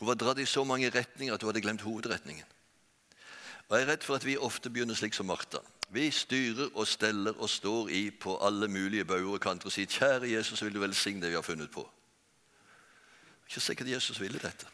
Hun 0.00 0.08
var 0.08 0.16
dratt 0.16 0.40
i 0.40 0.48
så 0.48 0.64
mange 0.64 0.88
retninger 0.90 1.34
at 1.34 1.42
hun 1.44 1.50
hadde 1.50 1.64
glemt 1.64 1.84
hovedretningen. 1.84 2.48
Og 3.68 3.76
Jeg 3.76 3.84
er 3.84 3.90
redd 3.92 4.04
for 4.04 4.16
at 4.16 4.24
vi 4.24 4.36
ofte 4.36 4.70
begynner 4.72 4.96
slik 4.96 5.14
som 5.14 5.28
Martha. 5.28 5.60
Vi 5.92 6.10
styrer 6.10 6.72
og 6.72 6.88
steller 6.88 7.36
og 7.36 7.50
står 7.52 7.90
i 7.92 8.02
på 8.10 8.38
alle 8.44 8.68
mulige 8.68 9.04
bauger 9.04 9.36
og 9.36 9.40
kanter 9.40 9.68
og 9.68 9.72
sier 9.72 9.86
'Kjære 9.86 10.32
Jesus, 10.32 10.62
vil 10.64 10.74
du 10.74 10.80
velsigne 10.80 11.20
det 11.20 11.30
vi 11.30 11.34
har 11.40 11.42
funnet 11.42 11.70
på?' 11.70 11.88
Ikke 13.48 13.60
sikkert 13.60 13.88
Jesus 13.88 14.20
ville 14.20 14.38
dette. 14.38 14.66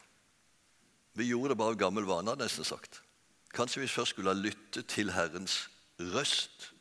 Vi 1.14 1.24
gjorde 1.24 1.48
det 1.48 1.58
bare 1.58 1.74
av 1.74 1.78
gammel 1.78 2.06
vane, 2.06 2.36
nesten 2.36 2.64
sagt. 2.64 3.02
Kanskje 3.54 3.80
vi 3.80 3.88
først 3.88 4.10
skulle 4.14 4.30
ha 4.30 4.38
lyttet 4.38 4.86
til 4.86 5.10
Herrens 5.10 5.68
røst, 5.98 6.72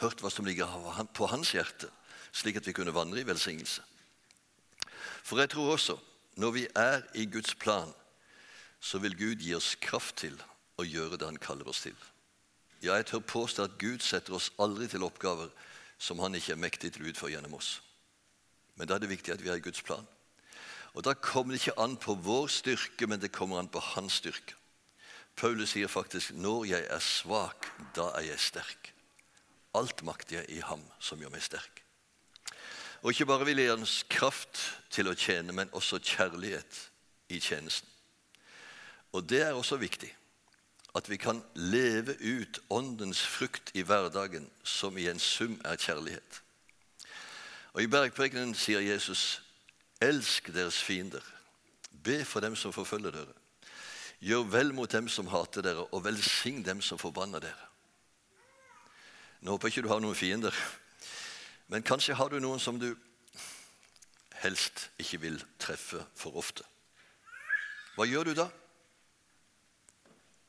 hørt 0.00 0.20
hva 0.20 0.30
som 0.30 0.46
ligger 0.46 0.70
på 1.14 1.28
hans 1.30 1.52
hjerte, 1.54 1.88
slik 2.32 2.56
at 2.56 2.66
vi 2.66 2.74
kunne 2.76 2.94
vandre 2.94 3.20
i 3.20 3.26
velsignelse. 3.26 3.82
For 5.26 5.40
jeg 5.40 5.50
tror 5.50 5.72
også, 5.72 5.96
når 6.36 6.50
vi 6.50 6.66
er 6.76 7.02
i 7.14 7.24
Guds 7.26 7.54
plan, 7.54 7.92
så 8.80 8.98
vil 8.98 9.16
Gud 9.18 9.42
gi 9.42 9.54
oss 9.56 9.74
kraft 9.80 10.20
til 10.22 10.36
å 10.78 10.84
gjøre 10.84 11.16
det 11.16 11.26
Han 11.26 11.40
kaller 11.40 11.68
oss 11.68 11.80
til. 11.86 11.96
Ja, 12.82 12.94
jeg 12.94 13.06
tør 13.08 13.24
påstå 13.24 13.64
at 13.64 13.78
Gud 13.80 14.04
setter 14.04 14.36
oss 14.36 14.52
aldri 14.60 14.86
til 14.86 15.02
oppgaver 15.02 15.48
som 15.98 16.20
Han 16.20 16.36
ikke 16.36 16.52
er 16.52 16.60
mektig 16.60 16.92
til 16.92 17.06
å 17.06 17.10
utføre 17.10 17.32
gjennom 17.32 17.56
oss. 17.56 17.80
Men 18.76 18.88
da 18.88 18.96
er 18.96 19.02
det 19.02 19.10
viktig 19.10 19.32
at 19.32 19.42
vi 19.42 19.48
er 19.48 19.58
i 19.58 19.64
Guds 19.64 19.82
plan. 19.82 20.06
Og 20.94 21.04
Da 21.04 21.12
kommer 21.14 21.52
det 21.52 21.60
ikke 21.60 21.80
an 21.80 21.96
på 21.96 22.14
vår 22.14 22.46
styrke, 22.48 23.06
men 23.06 23.20
det 23.20 23.32
kommer 23.32 23.58
an 23.58 23.68
på 23.68 23.80
hans 23.80 24.20
styrke. 24.20 24.54
Paulus 25.36 25.70
sier 25.70 25.88
faktisk 25.88 26.32
'når 26.32 26.64
jeg 26.64 26.86
er 26.88 26.98
svak, 26.98 27.66
da 27.96 28.08
er 28.16 28.20
jeg 28.20 28.38
sterk'. 28.38 28.95
Alt 29.76 30.02
makter 30.02 30.40
jeg 30.40 30.56
i 30.56 30.62
ham 30.64 30.82
som 30.98 31.20
gjør 31.20 31.34
meg 31.34 31.44
sterk. 31.44 31.82
Og 33.02 33.12
ikke 33.12 33.28
bare 33.28 33.44
vil 33.44 33.60
jeg 33.60 33.68
gi 33.68 33.74
hans 33.74 33.96
kraft 34.10 34.60
til 34.90 35.10
å 35.10 35.16
tjene, 35.18 35.52
men 35.52 35.72
også 35.76 36.00
kjærlighet 36.00 36.78
i 37.28 37.40
tjenesten. 37.40 37.88
Og 39.12 39.28
det 39.28 39.42
er 39.44 39.56
også 39.56 39.78
viktig 39.80 40.10
at 40.96 41.10
vi 41.10 41.18
kan 41.20 41.42
leve 41.54 42.16
ut 42.24 42.58
Åndens 42.72 43.20
frukt 43.20 43.70
i 43.76 43.84
hverdagen, 43.84 44.48
som 44.64 44.96
i 44.98 45.08
en 45.10 45.20
sum 45.20 45.58
er 45.64 45.76
kjærlighet. 45.76 46.40
Og 47.76 47.82
I 47.84 47.90
bergprekenen 47.92 48.54
sier 48.54 48.80
Jesus, 48.80 49.42
'Elsk 50.00 50.54
deres 50.54 50.82
fiender. 50.82 51.22
Be 52.04 52.24
for 52.24 52.40
dem 52.40 52.56
som 52.56 52.72
forfølger 52.72 53.10
dere.' 53.10 53.36
'Gjør 54.20 54.42
vel 54.42 54.74
mot 54.74 54.92
dem 54.92 55.08
som 55.08 55.26
hater 55.26 55.62
dere, 55.62 55.84
og 55.84 56.04
velsign 56.04 56.64
dem 56.64 56.80
som 56.80 56.98
forbanner 56.98 57.38
dere.' 57.38 57.75
Nå 59.46 59.54
håper 59.54 59.68
jeg 59.68 59.76
ikke 59.76 59.86
du 59.86 59.92
har 59.92 60.00
noen 60.02 60.18
fiender, 60.18 60.54
men 61.70 61.84
kanskje 61.86 62.16
har 62.18 62.32
du 62.32 62.40
noen 62.42 62.58
som 62.58 62.80
du 62.82 62.88
helst 64.42 64.88
ikke 64.98 65.20
vil 65.22 65.36
treffe 65.62 66.00
for 66.18 66.34
ofte. 66.40 66.66
Hva 67.94 68.08
gjør 68.10 68.26
du 68.26 68.32
da? 68.40 68.48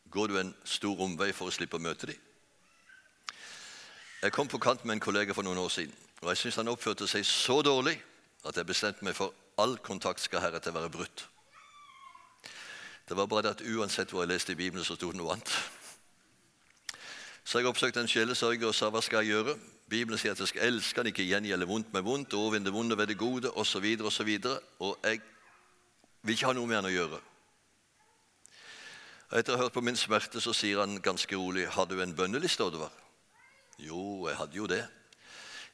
Går 0.09 0.33
du 0.33 0.39
en 0.41 0.49
stor 0.65 1.05
omvei 1.05 1.29
for 1.29 1.45
å 1.45 1.53
slippe 1.53 1.77
å 1.77 1.83
møte 1.83 2.09
dem? 2.09 2.25
Jeg 4.23 4.33
kom 4.33 4.49
på 4.49 4.57
kant 4.57 4.81
med 4.81 4.97
en 4.97 5.05
kollega 5.05 5.37
for 5.37 5.45
noen 5.45 5.61
år 5.61 5.69
siden, 5.77 5.93
og 6.23 6.33
jeg 6.33 6.41
syns 6.41 6.57
han 6.63 6.73
oppførte 6.73 7.05
seg 7.05 7.29
så 7.29 7.61
dårlig 7.61 7.99
at 8.49 8.57
jeg 8.57 8.65
bestemte 8.65 9.05
meg 9.05 9.13
for 9.13 9.29
all 9.61 9.77
kontakt 9.77 10.25
skal 10.25 10.41
heretter 10.41 10.73
være 10.73 10.89
brutt. 10.89 11.27
Det 13.05 13.13
var 13.13 13.29
bare 13.29 13.45
det 13.45 13.59
at 13.59 13.67
uansett 13.69 14.09
hvor 14.09 14.25
jeg 14.25 14.33
leste 14.33 14.57
i 14.57 14.63
Bibelen, 14.63 14.81
så 14.81 14.97
sto 14.97 15.13
det 15.13 15.21
noe 15.21 15.37
annet. 15.37 15.53
Så 17.47 17.61
jeg 17.61 17.69
oppsøkte 17.69 18.01
en 18.03 18.09
sjelesørger 18.11 18.67
og 18.67 18.75
sa 18.75 18.89
hva 18.91 18.99
skal 18.99 19.23
jeg 19.23 19.37
gjøre? 19.37 19.53
Bibelen 19.87 20.19
sier 20.19 20.33
at 20.35 20.39
jeg 20.43 20.49
skal 20.51 20.65
elske 20.67 20.99
han, 20.99 21.07
ikke 21.07 21.23
gjengjelde 21.23 21.67
vondt 21.69 21.93
med 21.95 22.03
vondt, 22.03 22.33
overvinne 22.35 22.67
det 22.67 22.73
vonde 22.75 22.97
ved 22.99 23.07
det 23.07 23.15
gode 23.17 23.53
osv. 23.55 23.85
Videre, 24.27 24.59
og, 24.83 24.97
og 24.97 25.05
jeg 25.07 25.21
vil 26.27 26.35
ikke 26.35 26.49
ha 26.49 26.55
noe 26.57 26.67
med 26.67 26.75
han 26.81 26.89
å 26.89 26.91
gjøre. 26.91 27.19
Etter 29.39 29.53
å 29.53 29.55
ha 29.55 29.63
hørt 29.63 29.75
på 29.77 29.83
min 29.83 29.95
smerte 29.95 30.43
så 30.43 30.51
sier 30.55 30.81
han 30.83 30.99
ganske 31.03 31.39
rolig 31.39 31.69
'Har 31.71 31.87
du 31.87 32.01
en 32.01 32.15
bønneliste, 32.15 32.63
Oddvar?' 32.63 32.91
Jo, 33.79 34.27
jeg 34.27 34.37
hadde 34.37 34.57
jo 34.57 34.67
det. 34.67 34.83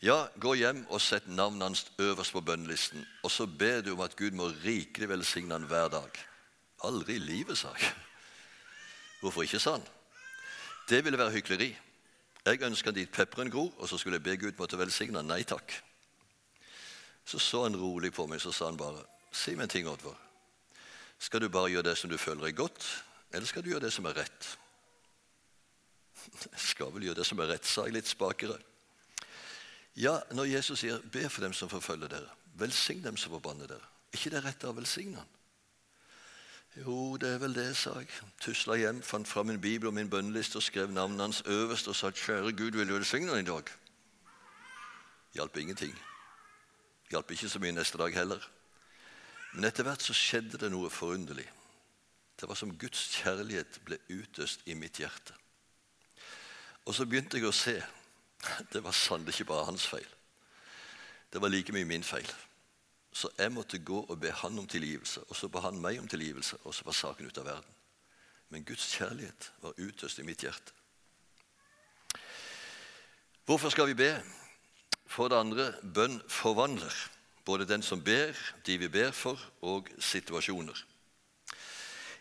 Ja, 0.02 0.28
gå 0.38 0.54
hjem 0.54 0.86
og 0.90 1.02
sett 1.02 1.28
navnet 1.28 1.64
hans 1.64 1.86
øverst 1.98 2.34
på 2.34 2.42
bønnelisten, 2.42 3.08
og 3.24 3.32
så 3.32 3.48
ber 3.48 3.82
du 3.82 3.94
om 3.94 4.02
at 4.02 4.16
Gud 4.16 4.32
må 4.32 4.52
rikelig 4.64 5.10
velsigne 5.10 5.54
han 5.54 5.66
hver 5.66 5.90
dag. 5.90 6.12
Aldri 6.84 7.16
i 7.16 7.26
livet, 7.34 7.58
sa 7.58 7.74
jeg. 7.80 7.94
Hvorfor 9.22 9.42
ikke, 9.42 9.60
sa 9.60 9.80
han. 9.80 9.88
Det 10.90 11.04
ville 11.06 11.18
være 11.18 11.32
hykleri. 11.32 11.70
Jeg 12.46 12.62
ønska 12.62 12.92
dit 12.92 13.12
pepperen 13.12 13.52
gror, 13.52 13.72
og 13.78 13.90
så 13.90 13.98
skulle 13.98 14.20
jeg 14.20 14.24
be 14.24 14.38
Gud 14.38 14.60
måtte 14.60 14.78
velsigne. 14.78 15.24
Nei 15.24 15.44
takk. 15.48 15.72
Så 17.26 17.40
så 17.40 17.64
han 17.64 17.78
rolig 17.80 18.12
på 18.14 18.26
meg, 18.28 18.42
så 18.42 18.52
sa 18.52 18.68
han 18.68 18.78
bare, 18.78 19.06
si 19.32 19.56
meg 19.56 19.70
en 19.70 19.70
ting, 19.70 19.88
Oddvar. 19.88 20.18
Skal 21.20 21.42
du 21.42 21.48
bare 21.50 21.72
gjøre 21.72 21.88
det 21.88 21.98
som 21.98 22.10
du 22.12 22.18
føler 22.18 22.50
er 22.50 22.58
godt, 22.58 22.84
eller 23.32 23.48
skal 23.48 23.64
du 23.64 23.70
gjøre 23.70 23.86
det 23.86 23.94
som 23.94 24.06
er 24.06 24.18
rett? 24.18 24.50
Jeg 26.52 26.60
skal 26.74 26.92
vel 26.94 27.08
gjøre 27.08 27.22
det 27.22 27.28
som 27.28 27.40
er 27.40 27.54
rett, 27.54 27.68
sa 27.68 27.88
jeg 27.88 27.96
litt 27.96 28.12
spakere. 28.12 28.58
Ja, 29.96 30.18
når 30.32 30.52
Jesus 30.52 30.80
sier 30.80 31.00
'be 31.00 31.30
for 31.30 31.42
dem 31.42 31.54
som 31.54 31.70
forfølger 31.70 32.08
dere', 32.08 32.36
'velsign 32.56 33.04
dem 33.04 33.18
som 33.18 33.32
forbanner 33.32 33.68
dere', 33.68 33.88
er 34.12 34.18
ikke 34.18 34.30
det 34.30 34.44
rett 34.44 34.64
å 34.64 34.76
velsigne 34.76 35.18
han? 35.18 35.30
Jo, 36.78 37.18
det 37.18 37.30
er 37.30 37.38
vel 37.38 37.54
det, 37.54 37.68
sa 37.78 37.92
jeg. 38.00 38.08
Tusla 38.42 38.76
hjem, 38.82 39.04
fant 39.06 39.28
fram 39.30 39.46
min 39.52 39.62
bibel 39.62 39.92
og 39.92 39.94
min 39.94 40.10
bønneliste 40.10 40.58
og 40.58 40.64
skrev 40.66 40.90
navnet 40.90 41.22
hans 41.22 41.42
øverst 41.46 41.88
og 41.88 41.96
sa 41.96 42.10
'Kjære 42.10 42.58
Gud, 42.58 42.72
vil 42.72 42.88
du 42.88 42.94
velsigne 42.94 43.30
ham 43.30 43.40
i 43.40 43.44
dag?' 43.44 43.70
Hjalp 45.34 45.58
ingenting. 45.58 46.00
Hjalp 47.12 47.32
ikke 47.32 47.50
så 47.50 47.60
mye 47.60 47.72
neste 47.72 47.98
dag 47.98 48.14
heller. 48.14 48.50
Men 49.54 49.64
etter 49.64 49.84
hvert 49.84 50.02
så 50.02 50.14
skjedde 50.14 50.58
det 50.58 50.72
noe 50.72 50.90
forunderlig. 50.90 51.50
Det 52.42 52.50
var 52.50 52.56
som 52.56 52.78
Guds 52.78 53.10
kjærlighet 53.22 53.82
ble 53.86 53.98
utøst 54.10 54.62
i 54.66 54.74
mitt 54.74 54.98
hjerte. 54.98 55.34
Og 56.86 56.96
så 56.96 57.06
begynte 57.06 57.38
jeg 57.38 57.48
å 57.48 57.52
se. 57.52 57.84
Det 58.74 58.84
var 58.84 58.92
sannelig 58.92 59.34
ikke 59.34 59.46
bare 59.46 59.66
hans 59.66 59.86
feil. 59.88 60.10
Det 61.34 61.42
var 61.42 61.54
like 61.54 61.72
mye 61.72 61.86
min 61.86 62.04
feil. 62.04 62.34
Så 63.14 63.30
jeg 63.38 63.52
måtte 63.54 63.78
gå 63.78 64.00
og 64.10 64.20
be 64.20 64.32
han 64.32 64.60
om 64.60 64.68
tilgivelse, 64.68 65.22
og 65.30 65.36
så 65.36 65.48
ba 65.48 65.62
han 65.68 65.82
meg 65.82 66.00
om 66.02 66.08
tilgivelse, 66.08 66.58
og 66.64 66.74
så 66.74 66.86
var 66.86 66.98
saken 66.98 67.30
ute 67.30 67.42
av 67.42 67.46
verden. 67.46 67.76
Men 68.50 68.66
Guds 68.66 68.88
kjærlighet 68.96 69.52
var 69.62 69.78
utøst 69.78 70.20
i 70.20 70.26
mitt 70.26 70.42
hjerte. 70.42 70.74
Hvorfor 73.46 73.70
skal 73.70 73.88
vi 73.88 73.94
be? 73.94 74.12
For 75.06 75.30
det 75.30 75.38
andre, 75.38 75.74
bønn 75.94 76.22
forvandler. 76.28 76.96
Både 77.46 77.68
den 77.68 77.84
som 77.84 78.02
ber, 78.04 78.34
de 78.66 78.78
vi 78.78 78.88
ber 78.88 79.12
for, 79.12 79.40
og 79.62 79.90
situasjoner. 80.00 80.86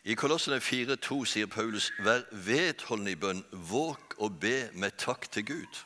I 0.04 0.16
Kolossene 0.18 0.58
4,2 0.58 1.24
sier 1.30 1.46
Paulus.: 1.46 1.92
Vær 2.02 2.24
vedholdende 2.32 3.12
i 3.12 3.20
bønn, 3.20 3.44
våk 3.52 4.16
og 4.18 4.40
be 4.40 4.70
med 4.74 4.98
takk 4.98 5.30
til 5.30 5.46
Gud. 5.46 5.84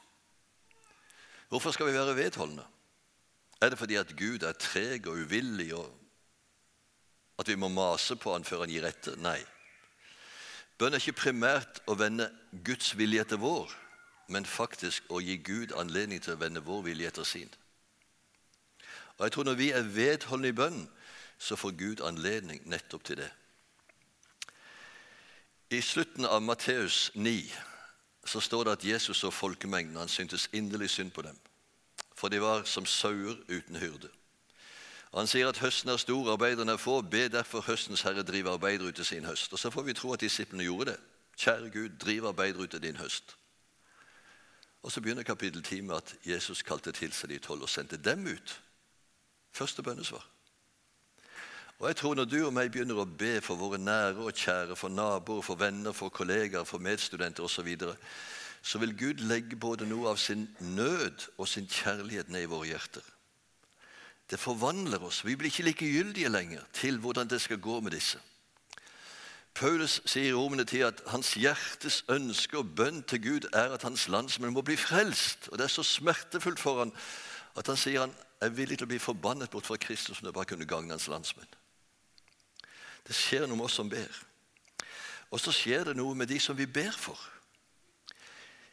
Hvorfor 1.49 1.71
skal 1.71 1.87
vi 1.87 1.93
være 1.93 2.17
vedholdende? 2.17 2.65
Er 3.61 3.71
det 3.71 3.79
fordi 3.79 3.97
at 3.97 4.17
Gud 4.17 4.43
er 4.43 4.53
treg 4.53 5.07
og 5.07 5.17
uvillig, 5.17 5.71
og 5.75 5.89
at 7.39 7.49
vi 7.49 7.55
må 7.55 7.69
mase 7.69 8.17
på 8.17 8.33
han 8.33 8.45
før 8.45 8.65
han 8.65 8.73
gir 8.73 8.85
etter? 8.89 9.17
Nei. 9.17 9.39
Bønn 10.79 10.93
er 10.93 11.01
ikke 11.01 11.23
primært 11.23 11.81
å 11.89 11.97
vende 11.97 12.29
Guds 12.65 12.93
vilje 12.99 13.25
etter 13.25 13.41
vår, 13.41 13.73
men 14.29 14.45
faktisk 14.45 15.09
å 15.09 15.23
gi 15.25 15.39
Gud 15.41 15.73
anledning 15.79 16.21
til 16.21 16.35
å 16.35 16.41
vende 16.41 16.65
vår 16.65 16.85
vilje 16.91 17.09
etter 17.09 17.25
sin. 17.25 17.51
Og 19.17 19.25
jeg 19.25 19.33
tror 19.33 19.45
Når 19.45 19.55
vi 19.55 19.71
er 19.73 19.83
vedholdne 19.83 20.49
i 20.49 20.53
bønn, 20.53 20.89
så 21.39 21.57
får 21.57 21.71
Gud 21.71 22.01
anledning 22.01 22.61
nettopp 22.69 23.05
til 23.05 23.17
det. 23.17 23.31
I 25.71 25.81
slutten 25.81 26.25
av 26.25 26.43
Matteus 26.43 27.11
9 27.15 27.53
så 28.27 28.41
står 28.41 28.65
det 28.65 28.73
at 28.73 28.85
Jesus 28.85 29.25
og 29.25 29.33
folkemengden 29.35 29.97
han 29.97 30.09
syntes 30.09 30.49
inderlig 30.53 30.91
synd 30.91 31.11
på 31.11 31.23
dem, 31.23 31.39
for 32.17 32.29
de 32.29 32.41
var 32.41 32.65
som 32.65 32.87
sauer 32.87 33.37
uten 33.49 33.77
hyrde. 33.77 34.09
Han 35.17 35.29
sier 35.29 35.49
at 35.49 35.59
høsten 35.63 35.89
er 35.89 35.97
stor, 35.97 36.33
arbeiderne 36.33 36.73
er 36.73 36.81
få. 36.81 37.01
Be 37.01 37.29
derfor 37.33 37.65
høstens 37.65 38.03
herre 38.05 38.23
drive 38.27 38.51
arbeider 38.53 38.89
ut 38.89 38.95
til 38.95 39.05
sin 39.05 39.25
høst. 39.25 39.53
Og 39.53 39.59
Så 39.59 39.71
får 39.71 39.83
vi 39.83 39.93
tro 39.93 40.13
at 40.13 40.21
disiplene 40.21 40.65
gjorde 40.65 40.91
det. 40.91 41.01
Kjære 41.37 41.71
Gud, 41.71 41.89
driv 41.99 42.25
arbeider 42.25 42.61
ut 42.61 42.71
til 42.71 42.83
din 42.83 42.97
høst. 42.97 43.37
Og 44.83 44.93
Så 44.93 45.01
begynner 45.01 45.23
kapittel 45.23 45.63
10 45.63 45.81
med 45.81 45.97
at 45.97 46.15
Jesus 46.27 46.63
kalte 46.63 46.93
til 46.93 47.13
seg 47.13 47.31
de 47.31 47.39
tolv 47.39 47.63
og 47.63 47.69
sendte 47.69 47.97
dem 47.97 48.27
ut. 48.27 48.61
Første 49.53 49.83
bønnesvar. 49.83 50.27
Og 51.79 51.89
jeg 51.89 51.97
tror 51.97 52.15
Når 52.15 52.25
du 52.25 52.47
og 52.47 52.53
meg 52.53 52.73
begynner 52.73 53.01
å 53.01 53.05
be 53.05 53.41
for 53.41 53.57
våre 53.57 53.79
nære 53.79 54.25
og 54.25 54.33
kjære, 54.33 54.77
for 54.77 54.89
naboer, 54.89 55.43
for 55.43 55.55
venner, 55.55 55.93
for 55.93 56.09
kollegaer, 56.09 56.65
for 56.65 56.79
medstudenter 56.79 57.45
osv., 57.45 57.55
så, 57.55 57.63
videre, 57.63 57.97
så 58.67 58.79
vil 58.83 58.97
Gud 58.99 59.21
legge 59.23 59.57
både 59.57 59.87
noe 59.87 60.11
av 60.11 60.17
sin 60.19 60.49
nød 60.59 61.29
og 61.39 61.47
sin 61.49 61.69
kjærlighet 61.71 62.33
ned 62.35 62.49
i 62.49 62.51
våre 62.51 62.67
hjerter. 62.67 63.05
Det 64.31 64.41
forvandler 64.43 65.05
oss. 65.07 65.21
Vi 65.23 65.37
blir 65.39 65.53
ikke 65.53 65.69
likegyldige 65.69 66.33
lenger 66.35 66.65
til 66.75 66.99
hvordan 66.99 67.31
det 67.31 67.39
skal 67.41 67.63
gå 67.63 67.79
med 67.81 67.95
disse. 67.95 68.19
Paulus 69.55 70.01
sier 70.05 70.33
i 70.33 70.35
Romene 70.35 70.67
til 70.67 70.83
at 70.85 70.99
hans 71.07 71.31
hjertes 71.39 72.01
ønske 72.11 72.59
og 72.59 72.75
bønn 72.77 73.05
til 73.07 73.23
Gud 73.23 73.47
er 73.53 73.71
at 73.77 73.87
hans 73.87 74.09
landsmenn 74.09 74.53
må 74.53 74.67
bli 74.67 74.77
frelst. 74.77 75.47
Og 75.53 75.59
Det 75.59 75.65
er 75.65 75.73
så 75.77 75.87
smertefullt 75.87 76.61
for 76.61 76.83
han 76.83 76.93
at 77.57 77.71
han 77.71 77.79
sier 77.79 78.03
han 78.03 78.17
er 78.43 78.51
villig 78.53 78.81
til 78.81 78.91
å 78.91 78.91
bli 78.91 78.99
forbannet 78.99 79.51
bort 79.51 79.71
fra 79.71 79.79
Kristus 79.81 80.19
om 80.19 80.27
det 80.27 80.35
bare 80.35 80.51
kunne 80.51 80.67
gagne 80.67 80.93
hans 80.93 81.07
landsmenn. 81.09 81.55
Det 83.07 83.15
skjer 83.15 83.47
noe 83.47 83.57
med 83.57 83.71
oss 83.71 83.79
som 83.79 83.89
ber. 83.89 84.11
Og 85.31 85.41
så 85.41 85.55
skjer 85.55 85.87
det 85.87 85.97
noe 85.97 86.19
med 86.19 86.29
de 86.35 86.43
som 86.43 86.59
vi 86.59 86.67
ber 86.67 86.93
for. 86.93 87.17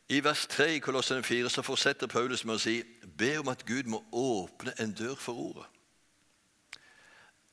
I 0.10 0.24
vers 0.24 0.48
3 0.48 0.76
i 0.76 0.80
Kolossene 0.80 1.24
4 1.24 1.50
så 1.50 1.62
fortsetter 1.62 2.08
Paulus 2.08 2.44
med 2.46 2.58
å 2.58 2.62
si 2.62 2.82
be 3.18 3.38
om 3.39 3.48
at 3.48 3.63
Gud 3.66 3.88
må 3.88 4.02
åpne 4.12 4.74
en 4.80 4.92
dør 4.92 5.16
for 5.16 5.39
ordet. 5.39 5.68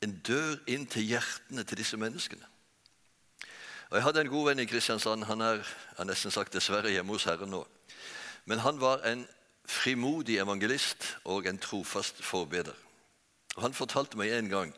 En 0.02 0.16
dør 0.26 0.56
inn 0.66 0.86
til 0.86 1.06
hjertene 1.12 1.64
til 1.64 1.78
disse 1.78 1.96
menneskene. 1.96 2.46
Og 3.90 3.96
Jeg 3.96 4.02
hadde 4.02 4.20
en 4.20 4.32
god 4.32 4.46
venn 4.48 4.62
i 4.62 4.66
Kristiansand. 4.70 5.24
Han 5.24 5.40
er 5.40 5.60
jeg 5.60 5.64
har 5.96 6.08
nesten 6.08 6.30
sagt 6.30 6.54
dessverre 6.54 6.90
hjemme 6.90 7.12
hos 7.12 7.26
Herren 7.28 7.50
nå. 7.50 7.64
Men 8.46 8.62
han 8.64 8.80
var 8.80 9.04
en 9.06 9.26
frimodig 9.66 10.38
evangelist 10.38 11.16
og 11.24 11.46
en 11.46 11.58
trofast 11.58 12.24
forbeder. 12.24 12.74
Og 13.56 13.62
Han 13.62 13.74
fortalte 13.74 14.18
meg 14.18 14.32
en 14.32 14.48
gang 14.48 14.74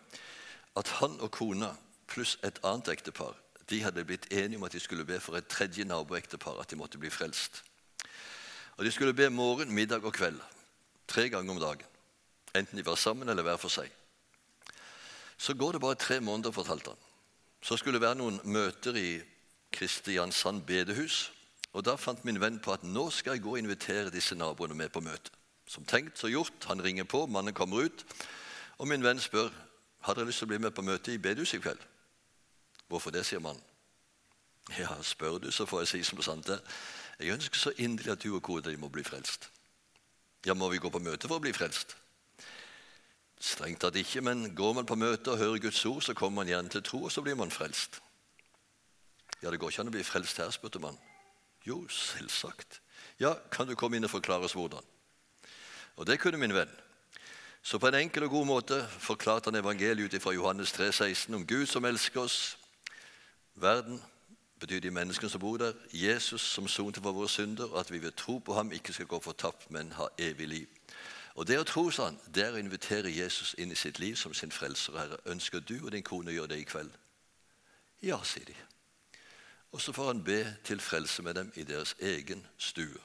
at 0.76 0.88
han 0.88 1.20
og 1.20 1.30
kona 1.30 1.74
pluss 2.08 2.38
et 2.44 2.58
annet 2.64 2.88
ektepar 2.88 3.36
de 3.72 3.80
hadde 3.82 4.04
blitt 4.04 4.28
enige 4.30 4.60
om 4.60 4.66
at 4.68 4.74
de 4.76 4.80
skulle 4.80 5.06
be 5.08 5.18
for 5.20 5.36
et 5.36 5.48
tredje 5.48 5.84
naboektepar, 5.88 6.60
at 6.60 6.70
de 6.70 6.76
måtte 6.76 7.00
bli 7.00 7.10
frelst. 7.10 7.62
Og 8.76 8.84
De 8.84 8.90
skulle 8.92 9.14
be 9.14 9.30
morgen, 9.30 9.72
middag 9.72 10.04
og 10.04 10.12
kveld. 10.12 10.40
Tre 11.08 11.28
ganger 11.28 11.52
om 11.52 11.60
dagen. 11.60 11.86
Enten 12.54 12.78
de 12.78 12.86
var 12.86 12.94
sammen 12.94 13.28
eller 13.28 13.42
hver 13.42 13.56
for 13.56 13.72
seg. 13.72 13.90
Så 15.38 15.54
går 15.54 15.72
det 15.72 15.80
bare 15.80 15.94
tre 15.94 16.20
måneder, 16.20 16.50
fortalte 16.50 16.90
han. 16.90 16.98
Så 17.62 17.76
skulle 17.76 17.96
det 17.96 18.06
være 18.06 18.18
noen 18.20 18.40
møter 18.44 18.96
i 18.96 19.22
Kristiansand 19.72 20.62
bedehus. 20.62 21.32
Og 21.72 21.84
Da 21.84 21.96
fant 21.96 22.24
min 22.24 22.40
venn 22.40 22.60
på 22.60 22.72
at 22.72 22.84
nå 22.84 23.10
skal 23.10 23.32
jeg 23.32 23.42
gå 23.42 23.50
og 23.50 23.58
invitere 23.58 24.10
disse 24.10 24.34
naboene 24.34 24.74
med 24.74 24.92
på 24.92 25.00
møte. 25.00 25.30
Som 25.66 25.84
tenkt, 25.84 26.18
så 26.18 26.28
gjort. 26.28 26.64
Han 26.68 26.82
ringer 26.82 27.04
på, 27.04 27.26
mannen 27.26 27.54
kommer 27.54 27.86
ut. 27.86 28.04
Og 28.78 28.88
min 28.88 29.04
venn 29.04 29.20
spør 29.20 29.48
har 30.00 30.14
dere 30.14 30.26
lyst 30.26 30.42
til 30.42 30.50
å 30.50 30.52
bli 30.52 30.58
med 30.58 30.74
på 30.74 30.82
møte 30.82 31.12
i 31.12 31.18
bedehuset 31.18 31.60
i 31.60 31.62
kveld. 31.62 31.80
Hvorfor 32.88 33.14
det, 33.14 33.24
sier 33.26 33.40
mannen. 33.40 33.62
Ja, 34.78 34.94
spør 35.02 35.38
du, 35.42 35.50
så 35.50 35.66
får 35.66 35.82
jeg 35.82 35.88
si 35.90 36.02
som 36.06 36.22
sant 36.22 36.46
det. 36.46 36.60
Jeg 37.18 37.34
ønsker 37.34 37.58
så 37.58 37.72
inderlig 37.76 38.12
at 38.12 38.22
du 38.22 38.34
og 38.36 38.42
kona 38.42 38.70
di 38.70 38.78
må 38.80 38.88
bli 38.92 39.04
frelst. 39.04 39.48
Ja, 40.46 40.54
må 40.54 40.68
vi 40.70 40.80
gå 40.82 40.90
på 40.90 41.02
møte 41.02 41.28
for 41.28 41.38
å 41.38 41.42
bli 41.42 41.52
frelst? 41.54 41.96
Strengt 43.42 43.82
tatt 43.82 43.98
ikke, 43.98 44.22
men 44.22 44.52
går 44.54 44.74
man 44.78 44.86
på 44.86 44.96
møte 44.98 45.32
og 45.32 45.38
hører 45.38 45.62
Guds 45.62 45.84
ord, 45.86 46.02
så 46.02 46.14
kommer 46.14 46.42
man 46.42 46.50
gjerne 46.50 46.70
til 46.70 46.82
tro, 46.86 47.02
og 47.06 47.12
så 47.12 47.22
blir 47.22 47.38
man 47.38 47.50
frelst. 47.50 47.98
Ja, 49.42 49.50
det 49.50 49.58
går 49.58 49.72
ikke 49.72 49.82
an 49.82 49.90
å 49.90 49.94
bli 49.96 50.06
frelst 50.06 50.38
her, 50.38 50.50
spurte 50.54 50.82
man. 50.82 50.98
Jo, 51.66 51.82
selvsagt. 51.90 52.78
Ja, 53.18 53.34
kan 53.50 53.66
du 53.66 53.74
komme 53.78 53.98
inn 53.98 54.06
og 54.06 54.14
forklare 54.14 54.46
oss 54.46 54.54
hvordan? 54.54 54.86
Og 55.98 56.06
det 56.06 56.20
kunne 56.22 56.38
min 56.38 56.54
venn. 56.54 56.70
Så 57.62 57.78
på 57.78 57.90
en 57.90 57.98
enkel 57.98 58.26
og 58.26 58.34
god 58.34 58.46
måte 58.46 58.78
forklarte 59.02 59.50
han 59.50 59.58
evangeliet 59.58 60.14
ut 60.14 60.22
fra 60.22 60.34
Johannes 60.34 60.72
3, 60.74 60.90
16 60.90 61.34
om 61.34 61.46
Gud 61.46 61.66
som 61.70 61.84
elsker 61.86 62.24
oss, 62.24 62.38
verden 63.54 64.02
betyr 64.60 64.80
de 64.80 64.90
menneskene 64.90 65.30
som 65.30 65.40
bor 65.40 65.56
der, 65.56 65.72
Jesus 65.92 66.40
som 66.40 66.68
sonte 66.68 67.00
for 67.00 67.12
våre 67.12 67.28
synder, 67.28 67.64
og 67.64 67.80
at 67.80 67.92
vi 67.92 68.02
ved 68.02 68.12
tro 68.12 68.38
på 68.38 68.54
ham 68.54 68.72
ikke 68.72 68.92
skal 68.92 69.06
gå 69.06 69.20
fortapt, 69.20 69.70
men 69.70 69.92
ha 69.92 70.06
evig 70.18 70.48
liv. 70.48 70.66
Og 71.34 71.46
Det 71.46 71.58
å 71.58 71.64
tro 71.64 71.90
sånn, 71.90 72.18
det 72.34 72.44
er 72.44 72.52
å 72.52 72.60
invitere 72.60 73.10
Jesus 73.10 73.54
inn 73.58 73.72
i 73.72 73.78
sitt 73.78 73.98
liv 73.98 74.16
som 74.16 74.34
sin 74.34 74.52
frelser. 74.52 74.98
Herre, 74.98 75.16
ønsker 75.26 75.60
du 75.60 75.78
og 75.84 75.92
din 75.92 76.04
kone 76.04 76.30
å 76.30 76.34
gjøre 76.34 76.52
det 76.52 76.58
i 76.60 76.68
kveld? 76.68 76.92
Ja, 78.02 78.20
sier 78.22 78.44
de. 78.44 78.56
Og 79.72 79.80
så 79.80 79.92
får 79.92 80.06
han 80.06 80.24
be 80.24 80.56
til 80.64 80.80
frelse 80.80 81.22
med 81.22 81.34
dem 81.34 81.52
i 81.56 81.64
deres 81.64 81.94
egen 81.98 82.46
stue. 82.58 83.00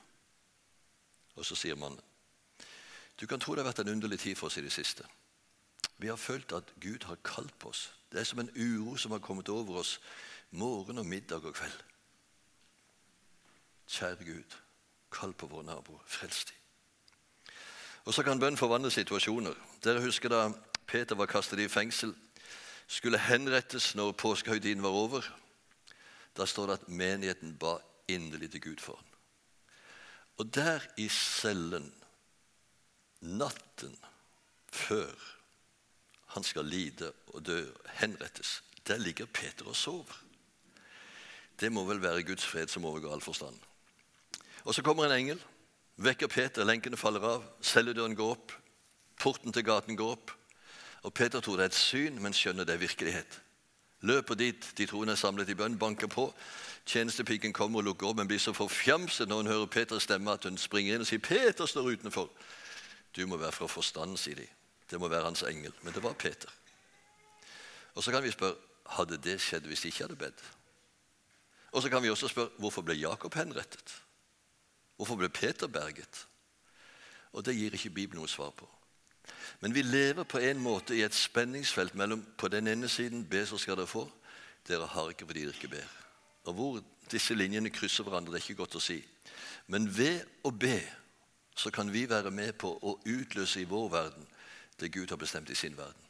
Og 1.36 1.46
så 1.46 1.56
sier 1.56 1.76
man 1.76 2.00
Du 3.20 3.26
kan 3.26 3.40
tro 3.40 3.56
det 3.56 3.64
har 3.64 3.72
vært 3.72 3.80
en 3.80 3.94
underlig 3.96 4.20
tid 4.20 4.36
for 4.36 4.48
oss 4.48 4.58
i 4.58 4.62
det 4.62 4.72
siste. 4.72 5.04
Vi 5.98 6.08
har 6.08 6.16
følt 6.16 6.52
at 6.52 6.74
Gud 6.82 7.04
har 7.04 7.18
kalt 7.24 7.60
på 7.60 7.70
oss. 7.70 7.94
Det 8.12 8.20
er 8.20 8.24
som 8.24 8.40
en 8.40 8.52
uro 8.56 8.96
som 8.96 9.12
har 9.12 9.20
kommet 9.20 9.50
over 9.50 9.80
oss 9.80 10.00
morgen 10.52 10.98
og 10.98 11.06
middag 11.06 11.46
og 11.46 11.54
kveld. 11.54 11.84
Kjære 13.88 14.26
Gud, 14.26 14.56
kall 15.12 15.34
på 15.34 15.48
våre 15.48 15.64
naboer. 15.64 16.04
Frels 16.08 16.46
dem. 16.46 16.56
Og 18.08 18.14
så 18.14 18.24
kan 18.24 18.40
bønn 18.40 18.58
forvandle 18.58 18.92
situasjoner. 18.92 19.56
Dere 19.84 20.04
husker 20.04 20.32
da 20.32 20.48
Peter 20.88 21.16
var 21.16 21.28
kastet 21.28 21.60
i 21.60 21.68
fengsel, 21.68 22.14
skulle 22.88 23.20
henrettes 23.20 23.96
når 23.96 24.16
påskehøytiden 24.16 24.84
var 24.84 24.96
over. 24.96 25.26
Da 26.38 26.46
står 26.46 26.68
det 26.68 26.78
at 26.80 26.90
menigheten 26.90 27.58
ba 27.60 27.78
inderlig 28.08 28.52
til 28.52 28.62
Gud 28.62 28.80
for 28.80 28.96
ham. 28.96 29.06
Og 30.38 30.56
der 30.56 30.86
i 30.98 31.10
cellen, 31.10 31.92
natten 33.20 33.98
før 34.72 35.12
han 36.36 36.44
skal 36.44 36.66
lide 36.66 37.12
og 37.28 37.46
dø, 37.46 37.66
henrettes, 38.00 38.64
der 38.88 38.98
ligger 38.98 39.26
Peter 39.26 39.66
og 39.66 39.76
sover. 39.76 40.27
Det 41.60 41.72
må 41.74 41.84
vel 41.84 42.02
være 42.02 42.24
Guds 42.24 42.46
fred 42.46 42.68
som 42.68 42.86
overgår 42.86 43.14
all 43.14 43.22
forstand. 43.22 43.58
Og 44.64 44.76
så 44.76 44.84
kommer 44.86 45.06
en 45.06 45.18
engel 45.18 45.40
vekker 45.98 46.28
Peter, 46.28 46.66
lenkene 46.66 46.98
faller 46.98 47.24
av, 47.26 47.46
celledøren 47.62 48.16
går 48.16 48.36
opp, 48.36 48.54
porten 49.20 49.54
til 49.54 49.66
gaten 49.66 49.98
går 49.98 50.14
opp. 50.14 50.34
Og 51.06 51.14
Peter 51.14 51.42
tror 51.42 51.58
det 51.58 51.68
er 51.68 51.72
et 51.72 51.78
syn, 51.78 52.22
men 52.22 52.36
skjønner 52.36 52.68
det 52.68 52.76
er 52.76 52.84
virkelighet. 52.84 53.40
Løper 54.06 54.38
dit 54.38 54.68
de 54.78 54.86
troende 54.86 55.16
er 55.16 55.20
samlet 55.20 55.50
i 55.50 55.56
bønn, 55.58 55.78
banker 55.80 56.10
på. 56.12 56.28
Tjenestepiken 56.86 57.54
kommer 57.54 57.82
og 57.82 57.88
lukker 57.90 58.12
opp, 58.12 58.20
men 58.20 58.30
blir 58.30 58.42
så 58.42 58.54
forfjamset 58.54 59.30
når 59.30 59.42
hun 59.42 59.52
hører 59.54 59.72
Peters 59.74 60.06
stemme 60.06 60.34
at 60.34 60.46
hun 60.46 60.58
springer 60.62 60.96
inn 60.96 61.02
og 61.02 61.10
sier 61.10 61.20
'Peter 61.20 61.66
står 61.66 61.92
utenfor'. 61.98 62.30
Du 63.16 63.26
må 63.28 63.38
være 63.38 63.52
fra 63.52 63.68
forstanden, 63.68 64.18
sier 64.18 64.36
de. 64.36 64.48
Det 64.92 65.00
må 65.00 65.08
være 65.08 65.24
hans 65.24 65.44
engel. 65.44 65.74
Men 65.82 65.94
det 65.94 66.04
var 66.04 66.14
Peter. 66.14 66.50
Og 67.96 68.04
Så 68.04 68.12
kan 68.12 68.24
vi 68.24 68.32
spørre 68.32 68.56
hadde 68.86 69.18
det 69.18 69.42
skjedd 69.42 69.66
hvis 69.68 69.82
de 69.82 69.88
ikke 69.88 70.04
hadde 70.04 70.16
bedt. 70.16 70.44
Og 71.72 71.82
så 71.82 71.90
kan 71.90 72.04
vi 72.04 72.10
også 72.10 72.28
spørre 72.32 72.50
hvorfor 72.58 72.82
ble 72.82 72.96
Jakob 73.00 73.34
henrettet? 73.34 73.96
Hvorfor 74.96 75.16
ble 75.16 75.30
Peter 75.30 75.68
berget? 75.68 76.28
Og 77.34 77.46
Det 77.46 77.56
gir 77.56 77.74
ikke 77.74 77.90
Bibelen 77.90 78.22
noe 78.22 78.32
svar 78.32 78.52
på. 78.56 78.70
Men 79.60 79.74
vi 79.76 79.82
lever 79.82 80.24
på 80.24 80.38
en 80.38 80.60
måte 80.60 80.96
i 80.96 81.04
et 81.04 81.16
spenningsfelt 81.16 81.96
mellom 81.96 82.26
på 82.38 82.48
den 82.48 82.68
ene 82.68 82.90
siden 82.90 83.26
be, 83.30 83.46
så 83.46 83.58
skal 83.58 83.78
dere 83.78 83.88
få. 83.88 84.08
Dere 84.68 84.88
har 84.88 85.10
ikke 85.10 85.26
fordi 85.26 85.42
dere 85.46 85.54
ikke 85.54 85.76
ber. 85.76 85.92
Og 86.44 86.54
Hvor 86.54 86.84
disse 87.12 87.36
linjene 87.36 87.70
krysser 87.70 88.04
hverandre, 88.04 88.34
det 88.34 88.40
er 88.40 88.50
ikke 88.50 88.64
godt 88.64 88.76
å 88.76 88.84
si. 88.84 89.02
Men 89.68 89.98
ved 89.98 90.24
å 90.44 90.52
be 90.52 90.80
så 91.58 91.72
kan 91.72 91.94
vi 91.94 92.10
være 92.10 92.32
med 92.32 92.54
på 92.54 92.70
å 92.82 93.00
utløse 93.06 93.62
i 93.62 93.70
vår 93.70 93.90
verden 93.90 94.28
det 94.80 94.92
Gud 94.94 95.10
har 95.10 95.18
bestemt 95.18 95.50
i 95.50 95.56
sin 95.56 95.78
verden. 95.78 96.04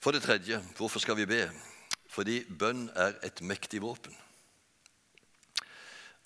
For 0.00 0.10
det 0.10 0.22
tredje, 0.22 0.62
hvorfor 0.76 1.00
skal 1.00 1.16
vi 1.16 1.26
be? 1.26 1.50
Fordi 2.16 2.40
bønn 2.48 2.86
er 2.96 3.18
et 3.26 3.42
mektig 3.44 3.82
våpen. 3.84 4.14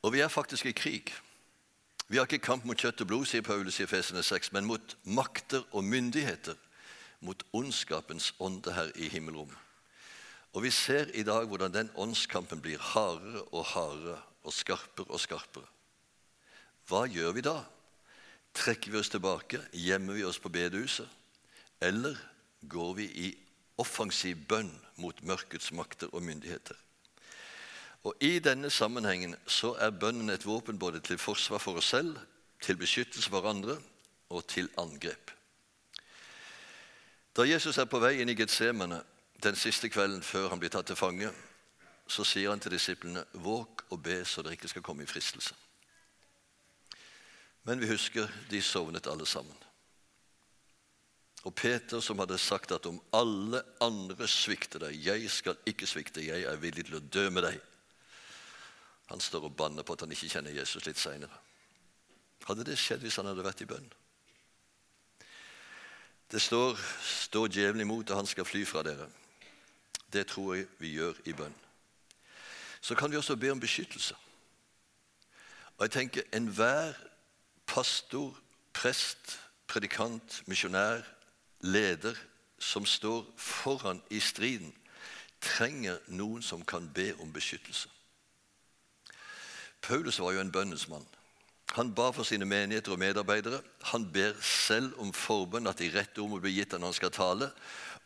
Og 0.07 0.15
vi 0.15 0.23
er 0.23 0.31
faktisk 0.31 0.69
i 0.71 0.77
krig. 0.77 1.11
Vi 2.09 2.19
har 2.19 2.29
ikke 2.29 2.43
kamp 2.43 2.65
mot 2.67 2.79
kjøtt 2.79 3.03
og 3.03 3.11
blod, 3.11 3.27
sier 3.27 3.43
Paulus 3.43 3.81
i 3.81 3.85
Efesene 3.85 4.23
6, 4.23 4.53
men 4.55 4.69
mot 4.71 4.95
makter 5.05 5.67
og 5.71 5.85
myndigheter, 5.85 6.55
mot 7.21 7.43
ondskapens 7.53 8.33
ånde 8.39 8.73
her 8.75 8.95
i 8.95 9.11
himmelrommet. 9.11 9.59
Og 10.55 10.65
vi 10.65 10.71
ser 10.75 11.11
i 11.15 11.23
dag 11.27 11.47
hvordan 11.47 11.75
den 11.75 11.91
åndskampen 11.95 12.63
blir 12.63 12.79
hardere 12.83 13.45
og 13.55 13.67
hardere 13.75 14.17
og 14.43 14.55
skarpere 14.55 15.11
og 15.11 15.21
skarpere. 15.23 15.69
Hva 16.91 17.05
gjør 17.07 17.37
vi 17.37 17.45
da? 17.47 17.61
Trekker 18.55 18.91
vi 18.91 18.99
oss 18.99 19.13
tilbake? 19.13 19.61
Gjemmer 19.71 20.19
vi 20.19 20.27
oss 20.27 20.41
på 20.43 20.51
bedehuset? 20.51 21.07
Eller 21.81 22.19
går 22.67 22.95
vi 22.99 23.07
i 23.27 23.29
offensiv 23.81 24.45
bønn 24.49 24.71
mot 25.01 25.23
mørkets 25.27 25.73
makter 25.73 26.13
og 26.13 26.23
myndigheter? 26.23 26.77
Og 28.05 28.15
I 28.21 28.39
denne 28.39 28.71
sammenhengen 28.71 29.35
så 29.47 29.75
er 29.81 29.91
bønnen 29.93 30.31
et 30.33 30.47
våpen 30.47 30.79
både 30.79 31.01
til 31.05 31.19
forsvar 31.19 31.61
for 31.61 31.81
oss 31.81 31.93
selv, 31.93 32.17
til 32.61 32.77
beskyttelse 32.77 33.31
for 33.31 33.49
andre 33.49 33.77
og 34.29 34.47
til 34.47 34.69
angrep. 34.79 35.31
Da 37.37 37.45
Jesus 37.49 37.79
er 37.79 37.89
på 37.89 38.01
vei 38.01 38.21
inn 38.21 38.33
i 38.33 38.37
Getsemane 38.37 39.03
den 39.43 39.57
siste 39.57 39.89
kvelden 39.89 40.23
før 40.23 40.49
han 40.53 40.61
blir 40.61 40.73
tatt 40.73 40.89
til 40.91 40.99
fange, 40.99 41.31
så 42.11 42.25
sier 42.27 42.51
han 42.51 42.61
til 42.61 42.73
disiplene, 42.73 43.25
'Våg 43.35 43.85
og 43.91 44.03
be 44.03 44.25
så 44.25 44.43
dere 44.43 44.53
ikke 44.53 44.69
skal 44.69 44.83
komme 44.83 45.03
i 45.03 45.07
fristelse'. 45.07 45.55
Men 47.65 47.81
vi 47.81 47.87
husker 47.87 48.29
de 48.51 48.63
sovnet 48.63 49.07
alle 49.07 49.27
sammen. 49.27 49.57
Og 51.49 51.55
Peter, 51.57 52.01
som 52.05 52.19
hadde 52.21 52.37
sagt 52.39 52.73
at 52.77 52.87
om 52.87 52.99
alle 53.17 53.63
andre 53.81 54.29
svikter 54.29 54.83
deg, 54.83 54.97
jeg 55.01 55.31
skal 55.33 55.57
ikke 55.69 55.89
svikte, 55.89 56.25
jeg 56.25 56.45
er 56.45 56.61
villig 56.61 56.85
til 56.89 56.99
å 56.99 57.05
dø 57.05 57.31
med 57.33 57.47
deg. 57.49 57.61
Han 59.11 59.23
står 59.25 59.49
og 59.49 59.57
banner 59.57 59.87
på 59.87 59.97
at 59.97 60.05
han 60.05 60.13
ikke 60.13 60.29
kjenner 60.31 60.55
Jesus 60.55 60.85
litt 60.87 61.01
seinere. 61.01 61.41
Hadde 62.45 62.67
det 62.69 62.77
skjedd 62.79 63.01
hvis 63.05 63.17
han 63.21 63.31
hadde 63.31 63.45
vært 63.45 63.65
i 63.65 63.69
bønn? 63.71 63.89
Det 66.31 66.43
står 66.43 66.79
'stå 67.03 67.47
djevelen 67.49 67.81
imot, 67.81 68.11
og 68.11 68.17
han 68.17 68.27
skal 68.27 68.45
fly 68.45 68.65
fra 68.65 68.83
dere'. 68.83 69.11
Det 70.13 70.27
tror 70.27 70.55
jeg 70.55 70.67
vi 70.79 70.93
gjør 70.95 71.15
i 71.25 71.33
bønn. 71.33 71.55
Så 72.81 72.95
kan 72.95 73.11
vi 73.11 73.17
også 73.17 73.37
be 73.37 73.51
om 73.51 73.61
beskyttelse. 73.61 74.15
Og 75.79 75.85
jeg 75.85 75.91
tenker 75.91 76.23
enhver 76.33 76.95
pastor, 77.67 78.37
prest, 78.73 79.41
predikant, 79.67 80.43
misjonær, 80.47 81.03
leder 81.61 82.17
som 82.59 82.87
står 82.87 83.25
foran 83.37 84.03
i 84.11 84.21
striden, 84.21 84.75
trenger 85.41 85.99
noen 86.07 86.43
som 86.43 86.65
kan 86.65 86.89
be 86.95 87.15
om 87.21 87.33
beskyttelse. 87.33 87.89
Paulus 89.81 90.21
var 90.21 90.33
jo 90.33 90.41
en 90.41 90.53
bønnens 90.53 90.89
mann. 90.89 91.07
Han 91.73 91.95
ba 91.95 92.11
for 92.11 92.27
sine 92.27 92.45
menigheter 92.45 92.93
og 92.93 92.99
medarbeidere. 92.99 93.63
Han 93.93 94.13
ber 94.13 94.35
selv 94.43 94.99
om 95.01 95.13
forbønn, 95.13 95.67
at 95.67 95.79
de 95.79 95.91
rette 95.95 96.19
ord 96.21 96.31
må 96.31 96.41
bli 96.43 96.59
gitt 96.59 96.75
når 96.75 96.91
han 96.91 96.99
skal 96.99 97.15
tale. 97.15 97.51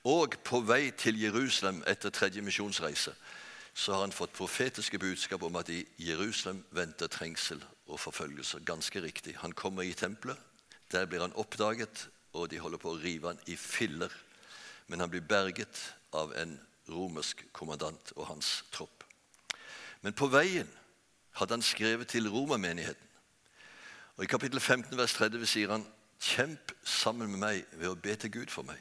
Og 0.05 0.37
på 0.45 0.61
vei 0.61 0.91
til 0.91 1.19
Jerusalem 1.21 1.83
etter 1.89 2.13
tredje 2.13 2.43
misjonsreise 2.45 3.15
så 3.75 3.93
har 3.93 4.05
han 4.05 4.13
fått 4.15 4.37
profetiske 4.37 4.99
budskap 5.03 5.43
om 5.43 5.57
at 5.59 5.69
i 5.69 5.81
Jerusalem 5.99 6.61
venter 6.71 7.11
trengsel 7.11 7.59
og 7.91 7.99
forfølgelse. 8.01 8.61
Ganske 8.63 9.03
riktig. 9.03 9.35
Han 9.41 9.53
kommer 9.53 9.83
i 9.83 9.93
tempelet. 9.93 10.39
Der 10.93 11.07
blir 11.07 11.25
han 11.25 11.35
oppdaget, 11.35 12.09
og 12.35 12.51
de 12.51 12.61
holder 12.61 12.81
på 12.83 12.93
å 12.93 13.01
rive 13.01 13.31
han 13.31 13.41
i 13.51 13.57
filler. 13.57 14.13
Men 14.91 15.01
han 15.01 15.11
blir 15.11 15.25
berget 15.25 15.81
av 16.13 16.35
en 16.37 16.59
romersk 16.91 17.47
kommandant 17.57 18.13
og 18.17 18.29
hans 18.29 18.61
tropp. 18.75 19.05
Men 20.05 20.17
på 20.17 20.29
veien 20.29 20.69
hadde 21.39 21.57
han 21.57 21.65
skrevet 21.65 22.11
til 22.13 22.29
romermenigheten. 22.31 23.11
Og 24.17 24.25
I 24.25 24.31
kapittel 24.31 24.61
15 24.61 24.99
vers 24.99 25.15
30 25.17 25.47
sier 25.49 25.73
han 25.75 25.87
Kjemp 26.25 26.71
sammen 26.87 27.29
med 27.29 27.41
meg 27.43 27.73
ved 27.75 27.91
å 27.91 27.99
be 27.99 28.15
til 28.17 28.31
Gud 28.33 28.53
for 28.53 28.65
meg. 28.65 28.79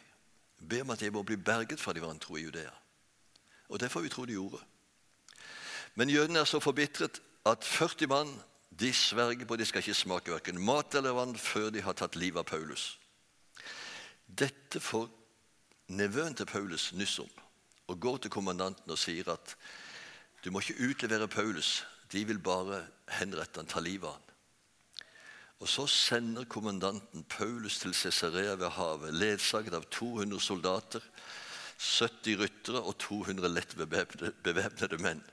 Be 0.62 0.84
om 0.84 0.94
at 0.94 1.02
jeg 1.02 1.12
må 1.12 1.26
bli 1.28 1.36
berget 1.36 1.82
fra 1.82 1.92
de 1.92 2.04
vantro 2.04 2.38
i 2.38 2.44
Judea. 2.46 2.72
Og 3.74 3.82
det 3.82 3.90
får 3.92 4.06
vi 4.06 4.12
tro 4.14 4.24
de 4.26 4.38
gjorde. 4.38 4.62
Men 5.96 6.14
jødene 6.14 6.40
er 6.40 6.48
så 6.48 6.62
forbitret 6.64 7.20
at 7.50 7.66
40 7.66 8.08
mann 8.08 8.32
de 8.80 8.94
sverger 8.94 9.46
på 9.46 9.58
at 9.58 9.60
de 9.60 9.66
skal 9.66 9.84
ikke 9.84 9.98
smake 9.98 10.32
verken 10.32 10.62
mat 10.62 10.96
eller 10.96 11.18
vann 11.18 11.36
før 11.38 11.70
de 11.74 11.84
har 11.84 11.98
tatt 11.98 12.16
livet 12.16 12.40
av 12.40 12.48
Paulus. 12.48 12.94
Dette 14.34 14.80
får 14.82 15.10
nevøen 15.94 16.36
til 16.36 16.50
Paulus 16.50 16.92
nyss 16.98 17.20
om 17.22 17.32
og 17.92 18.00
går 18.00 18.22
til 18.24 18.32
kommandanten 18.32 18.92
og 18.94 18.98
sier 18.98 19.28
at 19.34 19.56
du 20.44 20.50
må 20.52 20.62
ikke 20.64 20.90
utlevere 20.90 21.28
Paulus, 21.28 21.84
de 22.12 22.24
vil 22.28 22.40
bare 22.40 22.82
henrette 23.20 23.60
han, 23.60 23.68
ta 23.70 23.80
livet 23.84 24.08
av 24.08 24.16
han. 24.16 24.30
Og 25.64 25.70
Så 25.70 25.86
sender 25.88 26.44
kommandanten 26.44 27.24
Paulus 27.24 27.80
til 27.80 27.94
Cesarea 27.96 28.56
ved 28.60 28.74
havet, 28.76 29.14
ledsaget 29.14 29.74
av 29.74 29.86
200 29.92 30.42
soldater, 30.42 31.04
70 31.80 32.40
ryttere 32.42 32.82
og 32.82 32.98
200 33.00 33.48
lett 33.52 33.76
bevæpnede 34.44 35.00
menn. 35.00 35.24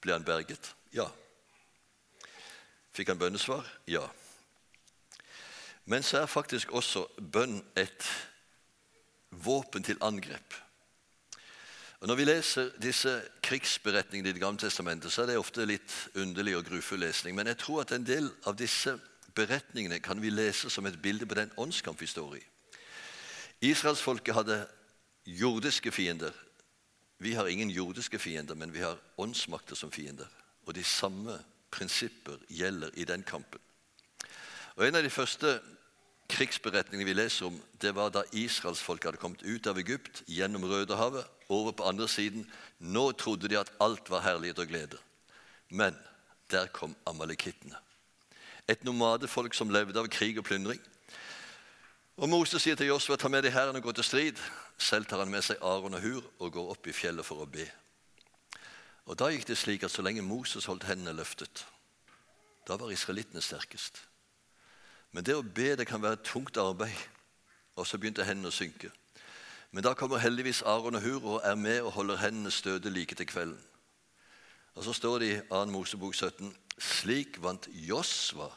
Ble 0.00 0.14
han 0.14 0.24
berget? 0.24 0.74
Ja. 0.94 1.08
Fikk 2.94 3.10
han 3.10 3.18
bønnesvar? 3.18 3.66
Ja. 3.90 4.06
Men 5.90 6.02
så 6.06 6.20
er 6.20 6.30
faktisk 6.30 6.70
også 6.70 7.02
bønn 7.32 7.56
et 7.78 8.04
våpen 9.30 9.82
til 9.82 9.98
angrep. 10.00 10.54
Og 12.00 12.08
Når 12.08 12.14
vi 12.14 12.24
leser 12.24 12.68
disse 12.82 13.22
krigsberetningene 13.42 14.28
i 14.28 14.32
Det 14.32 14.40
gamle 14.40 14.58
testamentet, 14.58 15.12
så 15.12 15.22
er 15.22 15.26
det 15.26 15.38
ofte 15.38 15.66
litt 15.66 15.94
underlig 16.14 16.56
og 16.56 16.64
grufull 16.64 17.02
lesning. 17.02 17.34
Men 17.36 17.46
jeg 17.46 17.58
tror 17.58 17.80
at 17.80 17.92
en 17.92 18.06
del 18.06 18.30
av 18.46 18.56
disse 18.56 18.94
beretningene 19.34 19.98
kan 20.00 20.22
vi 20.22 20.30
lese 20.30 20.70
som 20.70 20.86
et 20.86 21.02
bilde 21.02 21.26
på 21.26 21.34
den 21.34 21.50
åndskamp 21.56 22.00
vi 22.00 22.06
står 22.06 22.36
i. 22.38 22.44
Israelsfolket 23.60 24.34
hadde 24.34 24.60
jordiske 25.26 25.90
fiender. 25.90 26.32
Vi 27.18 27.34
har 27.34 27.46
ingen 27.46 27.70
jordiske 27.70 28.18
fiender, 28.18 28.54
men 28.54 28.72
vi 28.72 28.80
har 28.80 28.98
åndsmakter 29.18 29.74
som 29.76 29.90
fiender. 29.92 30.28
Og 30.66 30.74
de 30.74 30.84
samme 30.84 31.34
prinsipper 31.70 32.38
gjelder 32.48 32.90
i 32.94 33.04
den 33.04 33.22
kampen. 33.22 33.60
Og 34.76 34.86
En 34.86 34.94
av 34.94 35.02
de 35.02 35.10
første 35.10 35.60
krigsberetningene 36.30 37.08
vi 37.08 37.16
leser 37.16 37.48
om, 37.50 37.56
det 37.82 37.92
var 37.94 38.12
da 38.14 38.22
israelsfolket 38.32 39.10
hadde 39.10 39.20
kommet 39.22 39.42
ut 39.42 39.66
av 39.66 39.78
Egypt, 39.78 40.22
gjennom 40.30 40.64
Rødehavet, 40.64 41.26
over 41.50 41.74
på 41.76 41.86
andre 41.88 42.08
siden. 42.08 42.46
Nå 42.78 43.10
trodde 43.18 43.50
de 43.50 43.58
at 43.58 43.72
alt 43.82 44.10
var 44.10 44.24
herlighet 44.24 44.62
og 44.62 44.70
glede. 44.70 44.98
Men 45.70 45.98
der 46.50 46.70
kom 46.74 46.96
amalekittene. 47.06 47.76
Et 48.68 48.84
nomadefolk 48.84 49.54
som 49.54 49.70
levde 49.70 49.98
av 49.98 50.08
krig 50.10 50.38
og 50.38 50.46
plyndring. 50.46 50.80
Og 52.20 52.28
Moses 52.28 52.62
sier 52.62 52.76
til 52.76 52.90
Josua 52.90 53.16
ta 53.16 53.30
med 53.32 53.46
deg 53.46 53.54
hæren 53.54 53.78
og 53.78 53.86
gå 53.86 53.94
til 53.96 54.06
strid. 54.06 54.40
Selv 54.78 55.08
tar 55.08 55.22
han 55.22 55.30
med 55.32 55.44
seg 55.44 55.62
Aron 55.62 55.96
og 55.96 56.04
Hur 56.04 56.26
og 56.38 56.52
går 56.52 56.72
opp 56.74 56.86
i 56.86 56.94
fjellet 56.94 57.26
for 57.26 57.42
å 57.42 57.48
be. 57.48 57.66
Og 59.08 59.16
Da 59.18 59.30
gikk 59.32 59.46
det 59.48 59.58
slik 59.58 59.84
at 59.84 59.90
så 59.90 60.04
lenge 60.06 60.22
Moses 60.22 60.68
holdt 60.70 60.86
hendene 60.86 61.16
løftet, 61.16 61.64
da 62.68 62.76
var 62.78 62.92
israelittene 62.92 63.42
sterkest. 63.42 64.04
Men 65.12 65.26
det 65.26 65.34
å 65.34 65.42
be 65.42 65.74
det 65.76 65.86
kan 65.88 66.02
være 66.02 66.20
et 66.20 66.26
tungt 66.26 66.56
arbeid. 66.60 66.96
Og 67.76 67.86
så 67.86 67.98
begynte 67.98 68.24
hendene 68.26 68.50
å 68.50 68.54
synke. 68.54 68.90
Men 69.70 69.84
da 69.86 69.94
kommer 69.94 70.22
heldigvis 70.22 70.62
Aron 70.66 70.98
og 70.98 71.02
Hur 71.02 71.26
og 71.34 71.44
er 71.46 71.54
med 71.54 71.80
og 71.80 71.92
holder 71.94 72.20
hendene 72.20 72.50
støde 72.50 72.90
like 72.90 73.14
til 73.14 73.26
kvelden. 73.26 73.60
Og 74.74 74.84
Så 74.84 74.92
står 74.92 75.18
det 75.18 75.28
i 75.30 75.40
2. 75.50 75.64
Mosebok 75.66 76.14
17.: 76.14 76.54
Slik 76.78 77.42
vant 77.42 77.68
Josva 77.72 78.50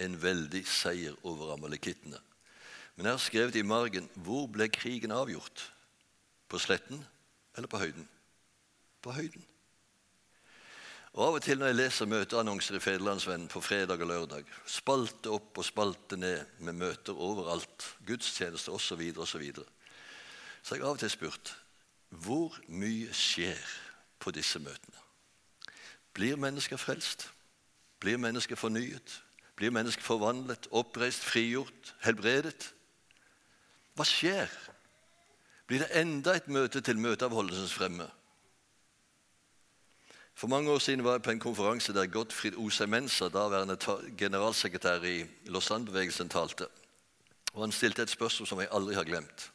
en 0.00 0.22
veldig 0.22 0.66
seier 0.66 1.14
over 1.22 1.52
amalekittene. 1.54 2.18
Men 2.96 3.06
jeg 3.06 3.12
har 3.12 3.22
skrevet 3.22 3.56
i 3.56 3.62
margen 3.62 4.08
hvor 4.14 4.46
ble 4.46 4.68
krigen 4.68 5.10
avgjort? 5.10 5.72
På 6.48 6.58
sletten 6.58 7.04
eller 7.56 7.68
på 7.68 7.78
høyden? 7.78 8.08
På 9.02 9.10
høyden. 9.10 9.42
Og 11.14 11.22
Av 11.22 11.36
og 11.38 11.44
til 11.46 11.60
når 11.60 11.70
jeg 11.70 11.78
leser 11.78 12.10
møteannonser 12.10 12.74
i 12.74 12.82
Federlandsvennen 12.82 13.46
på 13.50 13.60
fredag 13.62 14.00
og 14.02 14.08
lørdag, 14.10 14.48
spalte 14.66 15.30
opp 15.30 15.60
og 15.62 15.66
spalte 15.66 16.18
ned 16.18 16.58
med 16.66 16.74
møter 16.80 17.14
overalt, 17.14 17.86
gudstjenester 18.06 18.74
osv., 18.74 19.02
og 19.14 19.28
så, 19.28 19.38
videre, 19.38 19.66
så 20.62 20.74
har 20.74 20.80
jeg 20.80 20.88
av 20.88 20.96
og 20.96 21.04
til 21.04 21.12
spurt 21.14 21.54
hvor 22.24 22.54
mye 22.70 23.10
skjer 23.14 23.62
på 24.22 24.30
disse 24.34 24.58
møtene? 24.62 25.00
Blir 26.14 26.38
mennesker 26.38 26.78
frelst? 26.78 27.28
Blir 28.02 28.20
mennesker 28.22 28.58
fornyet? 28.58 29.16
Blir 29.58 29.74
mennesker 29.74 30.02
forvandlet, 30.02 30.68
oppreist, 30.70 31.24
frigjort, 31.26 31.94
helbredet? 32.06 32.68
Hva 33.94 34.06
skjer? 34.06 34.50
Blir 35.66 35.82
det 35.82 35.90
enda 35.98 36.36
et 36.36 36.50
møte 36.50 36.82
til 36.82 36.98
møteavholdelsens 37.02 37.74
fremme? 37.74 38.06
For 40.34 40.46
mange 40.46 40.70
år 40.70 40.78
siden 40.78 41.04
var 41.04 41.12
jeg 41.12 41.22
på 41.22 41.30
en 41.30 41.40
konferanse 41.40 41.94
der 41.94 42.06
Gottfried 42.06 42.56
Osei 42.58 42.86
Mensa, 42.86 43.28
daværende 43.28 43.76
generalsekretær 44.18 45.02
i 45.02 45.26
Lausanne-bevegelsen, 45.46 46.28
talte. 46.28 46.66
Og 47.52 47.62
Han 47.62 47.72
stilte 47.72 48.02
et 48.02 48.10
spørsmål 48.10 48.46
som 48.46 48.60
jeg 48.60 48.68
aldri 48.70 48.94
har 48.94 49.04
glemt. 49.04 49.52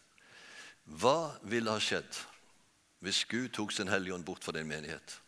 Hva 0.85 1.35
ville 1.43 1.71
ha 1.71 1.79
skjedd 1.79 2.21
hvis 2.99 3.25
Gud 3.25 3.49
tok 3.49 3.71
sin 3.71 3.87
Hellige 3.87 4.13
Ånd 4.13 4.25
bort 4.25 4.43
fra 4.43 4.51
din 4.51 4.67
menighet? 4.67 5.21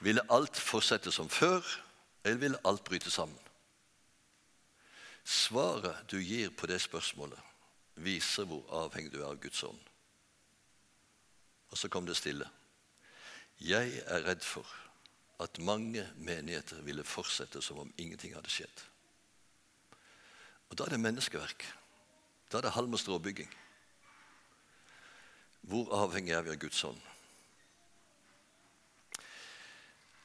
Ville 0.00 0.24
alt 0.30 0.56
fortsette 0.56 1.12
som 1.12 1.28
før, 1.28 1.62
eller 2.24 2.38
ville 2.38 2.60
alt 2.64 2.84
bryte 2.84 3.10
sammen? 3.10 3.38
Svaret 5.24 6.10
du 6.10 6.18
gir 6.18 6.50
på 6.50 6.66
det 6.66 6.80
spørsmålet, 6.80 7.38
viser 7.94 8.44
hvor 8.44 8.66
avhengig 8.84 9.12
du 9.12 9.20
er 9.22 9.30
av 9.30 9.40
Guds 9.40 9.62
ånd. 9.62 9.78
Og 11.70 11.78
så 11.78 11.88
kom 11.88 12.06
det 12.06 12.16
stille. 12.16 12.48
Jeg 13.62 14.02
er 14.06 14.24
redd 14.26 14.42
for 14.42 14.66
at 15.42 15.58
mange 15.62 16.02
menigheter 16.16 16.82
ville 16.82 17.04
fortsette 17.06 17.62
som 17.62 17.78
om 17.78 17.92
ingenting 17.98 18.34
hadde 18.34 18.50
skjedd. 18.50 18.82
Og 20.70 20.78
Da 20.78 20.84
er 20.84 20.94
det 20.94 21.00
menneskeverk. 21.00 21.66
Da 22.52 22.58
er 22.58 22.62
det 22.62 22.72
halm 22.72 22.92
og 22.92 22.98
stråbygging. 22.98 23.50
Hvor 25.62 25.94
avhengig 25.94 26.32
er 26.32 26.42
vi 26.42 26.50
av 26.50 26.58
Guds 26.58 26.84
ånd? 26.84 27.00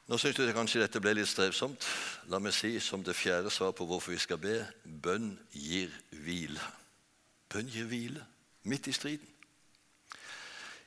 Nå 0.08 0.16
syns 0.18 0.36
du 0.40 0.46
kanskje 0.56 0.80
dette 0.80 1.00
ble 1.04 1.12
litt 1.14 1.28
strevsomt. 1.28 1.84
La 2.32 2.40
meg 2.40 2.56
si 2.56 2.72
som 2.80 3.02
det 3.04 3.16
fjerde 3.16 3.52
svar 3.52 3.74
på 3.76 3.84
hvorfor 3.84 4.14
vi 4.14 4.18
skal 4.18 4.40
be 4.40 4.56
bønn 4.82 5.34
gir 5.52 5.92
hvile. 6.10 6.64
Bønn 7.52 7.68
gir 7.68 7.84
hvile 7.86 8.24
midt 8.64 8.88
i 8.88 8.96
striden. 8.96 9.37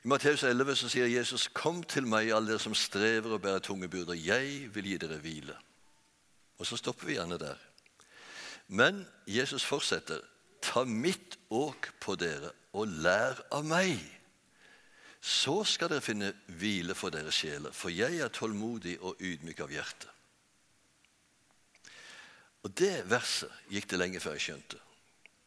I 0.04 0.08
Matteus 0.08 0.42
11 0.42 0.76
så 0.76 0.88
sier 0.88 1.06
Jesus, 1.06 1.48
'Kom 1.48 1.82
til 1.82 2.06
meg, 2.06 2.32
alle 2.32 2.48
dere 2.48 2.58
som 2.58 2.74
strever 2.74 3.32
og 3.32 3.42
bærer 3.42 3.58
tunge 3.58 3.88
byrder. 3.88 4.14
Jeg 4.14 4.74
vil 4.74 4.84
gi 4.84 4.96
dere 4.96 5.18
hvile.' 5.18 5.58
Og 6.58 6.66
så 6.66 6.76
stopper 6.76 7.06
vi 7.06 7.12
gjerne 7.12 7.38
der. 7.38 7.56
Men 8.68 9.06
Jesus 9.26 9.64
fortsetter, 9.64 10.20
'Ta 10.62 10.84
mitt 10.84 11.38
åk 11.50 11.92
på 12.00 12.14
dere 12.14 12.50
og 12.72 12.88
lær 12.88 13.42
av 13.52 13.64
meg.' 13.64 14.18
Så 15.20 15.64
skal 15.64 15.88
dere 15.88 16.00
finne 16.00 16.32
hvile 16.46 16.94
for 16.94 17.10
deres 17.10 17.34
sjeler, 17.34 17.72
for 17.72 17.88
jeg 17.88 18.18
er 18.18 18.28
tålmodig 18.28 19.00
og 19.00 19.16
ydmyk 19.20 19.60
av 19.60 19.70
hjerte. 19.70 20.08
Og 22.62 22.78
Det 22.78 23.10
verset 23.10 23.50
gikk 23.70 23.90
det 23.90 23.98
lenge 23.98 24.20
før 24.20 24.30
jeg 24.32 24.40
skjønte. 24.40 24.78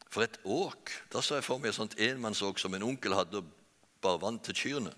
For 0.10 0.24
et 0.24 0.40
åk! 0.46 0.92
Da 1.12 1.22
så 1.22 1.36
jeg 1.36 1.44
for 1.44 1.58
meg 1.58 1.70
et 1.70 1.76
sånt 1.76 2.00
enmannsåk 2.00 2.60
som 2.60 2.74
en 2.74 2.84
onkel 2.84 3.14
hadde 3.14 3.44
bare 4.02 4.22
vann 4.22 4.40
til 4.40 4.56
kyrne. 4.56 4.94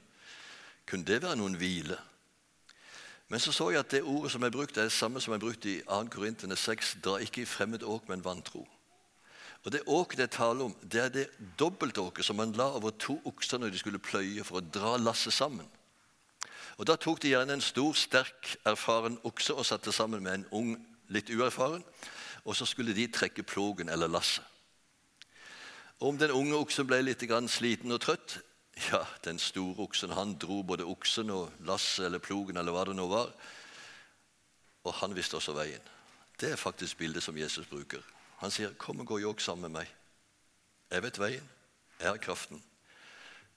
Kunne 0.88 1.05
det 1.05 1.21
være 1.21 1.36
noen 1.36 1.57
hvile? 1.60 1.97
Men 3.27 3.39
så 3.39 3.51
så 3.51 3.69
jeg 3.69 3.79
at 3.79 3.91
det 3.91 4.03
ordet 4.07 4.31
som 4.31 4.43
er 4.43 4.49
brukt, 4.49 4.77
er 4.77 4.88
det 4.88 4.91
samme 4.91 5.21
som 5.21 5.33
er 5.33 5.41
brukt 5.43 5.65
i 5.65 5.81
2. 5.83 6.03
Korintene 6.12 6.55
6. 6.55 6.97
Dra 7.03 7.17
ikke 7.19 7.41
i 7.41 7.45
fremmed 7.45 7.83
åk, 7.83 8.07
men 8.10 8.23
vantro. 8.23 8.67
Og 9.65 9.71
Det 9.71 9.81
åket 9.88 10.17
det 10.17 10.23
er 10.23 10.38
tale 10.38 10.63
om, 10.63 10.75
det 10.91 11.01
er 11.01 11.10
det 11.10 11.27
dobbeltåket 11.60 12.25
som 12.25 12.36
man 12.36 12.53
la 12.55 12.69
over 12.77 12.89
to 12.89 13.21
okser 13.25 13.57
når 13.57 13.69
de 13.69 13.77
skulle 13.77 13.99
pløye 13.99 14.43
for 14.43 14.62
å 14.62 14.69
dra 14.73 14.95
lasset 14.97 15.33
sammen. 15.33 15.65
Og 16.77 16.86
Da 16.86 16.95
tok 16.95 17.19
de 17.21 17.33
gjerne 17.33 17.53
en 17.53 17.62
stor, 17.62 17.93
sterk, 17.93 18.55
erfaren 18.65 19.19
okse 19.23 19.53
og 19.53 19.65
satte 19.65 19.91
sammen 19.91 20.23
med 20.23 20.33
en 20.33 20.45
ung, 20.51 20.86
litt 21.10 21.29
uerfaren. 21.29 21.83
Og 22.45 22.55
så 22.55 22.65
skulle 22.65 22.95
de 22.95 23.07
trekke 23.07 23.43
plogen 23.43 23.89
eller 23.89 24.07
lasset. 24.07 24.43
Om 25.99 26.17
den 26.17 26.31
unge 26.31 26.55
oksen 26.55 26.88
ble 26.88 27.01
litt 27.01 27.25
sliten 27.49 27.91
og 27.91 28.01
trøtt, 28.01 28.39
ja, 28.91 29.03
den 29.25 29.39
store 29.39 29.83
oksen 29.87 30.13
han 30.13 30.35
dro 30.39 30.61
både 30.63 30.85
oksen 30.85 31.29
og 31.33 31.51
lasset 31.65 32.05
eller 32.05 32.23
plogen 32.23 32.57
eller 32.57 32.75
hva 32.75 32.85
det 32.87 32.95
nå 32.97 33.07
var. 33.09 33.33
Og 34.85 34.93
han 35.01 35.15
visste 35.17 35.39
også 35.39 35.55
veien. 35.57 35.83
Det 36.39 36.51
er 36.51 36.61
faktisk 36.61 36.97
bildet 36.97 37.23
som 37.23 37.37
Jesus 37.37 37.67
bruker. 37.67 38.01
Han 38.37 38.51
sier, 38.51 38.73
'Kom 38.73 38.99
og 38.99 39.07
gå 39.07 39.19
jogg 39.19 39.41
sammen 39.41 39.71
med 39.71 39.81
meg.' 39.81 39.93
Jeg 40.91 41.03
vet 41.03 41.19
veien. 41.19 41.49
Jeg 41.99 42.07
har 42.07 42.17
kraften. 42.17 42.63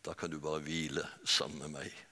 Da 0.05 0.13
kan 0.13 0.31
du 0.31 0.41
bare 0.41 0.59
hvile 0.59 1.09
sammen 1.25 1.59
med 1.59 1.69
meg. 1.69 2.07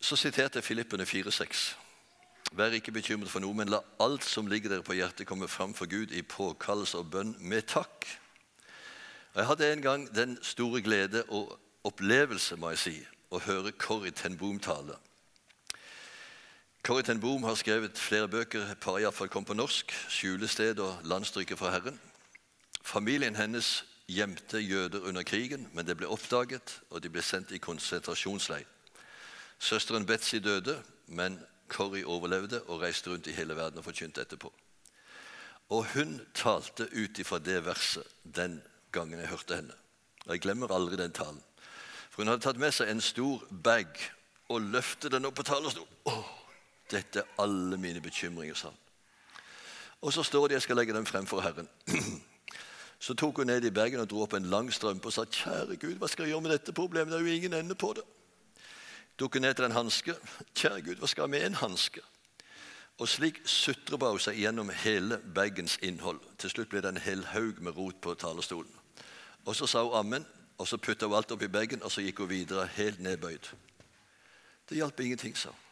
Så 0.00 0.16
siterte 0.16 0.58
jeg 0.58 0.64
Filippene 0.64 1.06
4,6. 1.06 1.76
Vær 2.52 2.72
ikke 2.72 2.92
bekymret 2.92 3.30
for 3.30 3.40
noe, 3.40 3.54
men 3.54 3.68
la 3.68 3.80
alt 4.00 4.24
som 4.24 4.46
ligger 4.46 4.68
dere 4.68 4.82
på 4.82 4.96
hjertet, 4.96 5.26
komme 5.26 5.48
fram 5.48 5.74
for 5.74 5.86
Gud 5.86 6.10
i 6.10 6.22
påkallelse 6.22 6.98
og 6.98 7.10
bønn 7.10 7.34
med 7.38 7.66
takk. 7.68 8.06
Jeg 9.34 9.46
hadde 9.46 9.72
en 9.72 9.82
gang 9.82 10.14
den 10.14 10.38
store 10.42 10.82
glede 10.82 11.24
og 11.24 11.58
opplevelse 11.84 12.56
må 12.56 12.70
jeg 12.70 12.78
si, 12.78 12.96
å 13.30 13.40
høre 13.44 13.72
Corrie 13.72 14.12
ten 14.12 14.38
Boom 14.38 14.60
tale. 14.60 14.96
Corrie 16.82 17.04
ten 17.04 17.20
Boom 17.20 17.44
har 17.44 17.58
skrevet 17.60 17.98
flere 17.98 18.28
bøker, 18.28 18.70
et 18.72 18.80
par 18.80 18.98
iallfall 18.98 19.28
kom 19.28 19.44
på 19.44 19.54
norsk. 19.54 19.92
'Skjulested' 20.08 20.80
og 20.80 21.04
'Landstryket 21.04 21.58
fra 21.58 21.70
Herren'. 21.70 22.00
Familien 22.82 23.36
hennes 23.36 23.84
gjemte 24.08 24.58
jøder 24.58 25.00
under 25.00 25.22
krigen, 25.22 25.68
men 25.72 25.86
det 25.86 25.96
ble 25.96 26.08
oppdaget, 26.08 26.80
og 26.90 27.02
de 27.02 27.10
ble 27.10 27.22
sendt 27.22 27.52
i 27.52 27.58
konsentrasjonsleir. 27.58 28.64
Søsteren 29.58 30.06
Betzy 30.06 30.36
døde, 30.36 30.82
men 31.06 31.38
Corrie 31.68 32.06
overlevde 32.06 32.62
og 32.62 32.80
reiste 32.80 33.10
rundt 33.10 33.26
i 33.26 33.32
hele 33.36 33.56
verden 33.56 33.78
og 33.78 33.84
forkynte 33.84 34.20
etterpå. 34.20 34.52
Og 35.68 35.86
hun 35.92 36.20
talte 36.34 36.88
ut 36.96 37.18
ifra 37.18 37.38
det 37.38 37.64
verset 37.66 38.06
den 38.24 38.62
gangen 38.92 39.20
jeg 39.20 39.28
hørte 39.28 39.56
henne. 39.56 39.74
Og 40.26 40.32
Jeg 40.32 40.40
glemmer 40.40 40.72
aldri 40.74 40.96
den 40.96 41.12
talen. 41.12 41.42
For 42.10 42.22
hun 42.22 42.28
hadde 42.28 42.42
tatt 42.42 42.58
med 42.58 42.72
seg 42.74 42.90
en 42.90 43.00
stor 43.00 43.44
bag 43.64 43.86
og 44.48 44.60
løftet 44.74 45.12
den 45.12 45.28
opp 45.28 45.36
på 45.38 45.46
talerstolen. 45.46 46.00
Oh, 46.04 46.24
dette 46.90 47.20
er 47.20 47.42
alle 47.42 47.76
mine 47.76 48.00
bekymringer, 48.00 48.54
sa 48.54 48.68
han. 48.68 48.78
Og 50.00 50.12
så 50.12 50.22
står 50.22 50.48
det 50.48 50.58
jeg 50.58 50.62
skal 50.62 50.76
legge 50.76 50.94
dem 50.94 51.06
frem 51.06 51.26
for 51.26 51.40
Herren. 51.40 51.68
Så 52.98 53.14
tok 53.14 53.36
hun 53.38 53.46
ned 53.46 53.62
i 53.64 53.70
bagen 53.70 54.00
og 54.02 54.08
dro 54.10 54.24
opp 54.24 54.32
en 54.34 54.48
lang 54.50 54.72
strømpe 54.74 55.06
og 55.06 55.12
sa, 55.14 55.22
'Kjære 55.22 55.76
Gud, 55.78 55.98
hva 56.02 56.08
skal 56.10 56.24
jeg 56.24 56.32
gjøre 56.32 56.42
med 56.42 56.50
dette 56.50 56.72
problemet? 56.74 57.12
Det 57.12 57.20
er 57.20 57.26
jo 57.28 57.34
ingen 57.34 57.54
ende 57.54 57.74
på 57.74 57.92
det.' 57.94 58.02
dukker 59.18 59.40
ned 59.40 59.54
til 59.54 59.64
en 59.64 59.72
hanske. 59.72 60.14
Kjære 60.54 60.82
Gud, 60.82 60.94
hva 60.94 61.06
skal 61.06 61.22
jeg 61.22 61.30
med 61.30 61.46
en 61.46 61.54
hanske? 61.54 62.00
Og 62.98 63.08
slik 63.08 63.40
sutrer 63.46 64.10
hun 64.10 64.18
seg 64.22 64.38
gjennom 64.38 64.70
hele 64.70 65.20
bagens 65.34 65.78
innhold. 65.82 66.20
Til 66.38 66.50
slutt 66.50 66.70
ble 66.70 66.82
det 66.82 66.94
en 66.94 67.02
hel 67.02 67.24
haug 67.34 67.62
med 67.62 67.76
rot 67.76 68.00
på 68.02 68.14
talerstolen. 68.14 68.77
Og 69.44 69.56
Så 69.56 69.66
sa 69.66 69.82
hun 69.82 69.94
ammen, 69.94 70.26
og 70.58 70.68
så 70.68 70.76
putta 70.76 71.06
hun 71.06 71.16
alt 71.16 71.30
opp 71.30 71.42
i 71.42 71.48
bagen, 71.48 71.82
og 71.82 71.92
så 71.92 72.02
gikk 72.02 72.18
hun 72.18 72.30
videre 72.30 72.66
helt 72.66 73.00
nedbøyd. 73.00 73.48
Det 74.68 74.76
hjalp 74.76 75.00
ingenting, 75.00 75.36
sa 75.36 75.48
hun. 75.48 75.64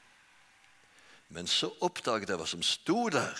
Men 1.28 1.46
så 1.46 1.72
oppdaget 1.80 2.30
jeg 2.30 2.38
hva 2.38 2.46
som 2.46 2.62
sto 2.62 3.08
der. 3.10 3.34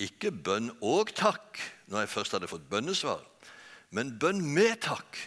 Ikke 0.00 0.30
bønn 0.30 0.70
og 0.80 1.10
takk 1.18 1.58
når 1.90 2.04
jeg 2.04 2.12
først 2.12 2.32
hadde 2.36 2.48
fått 2.48 2.68
bønnesvar, 2.70 3.24
men 3.90 4.14
bønn 4.18 4.40
med 4.54 4.78
takk. 4.80 5.18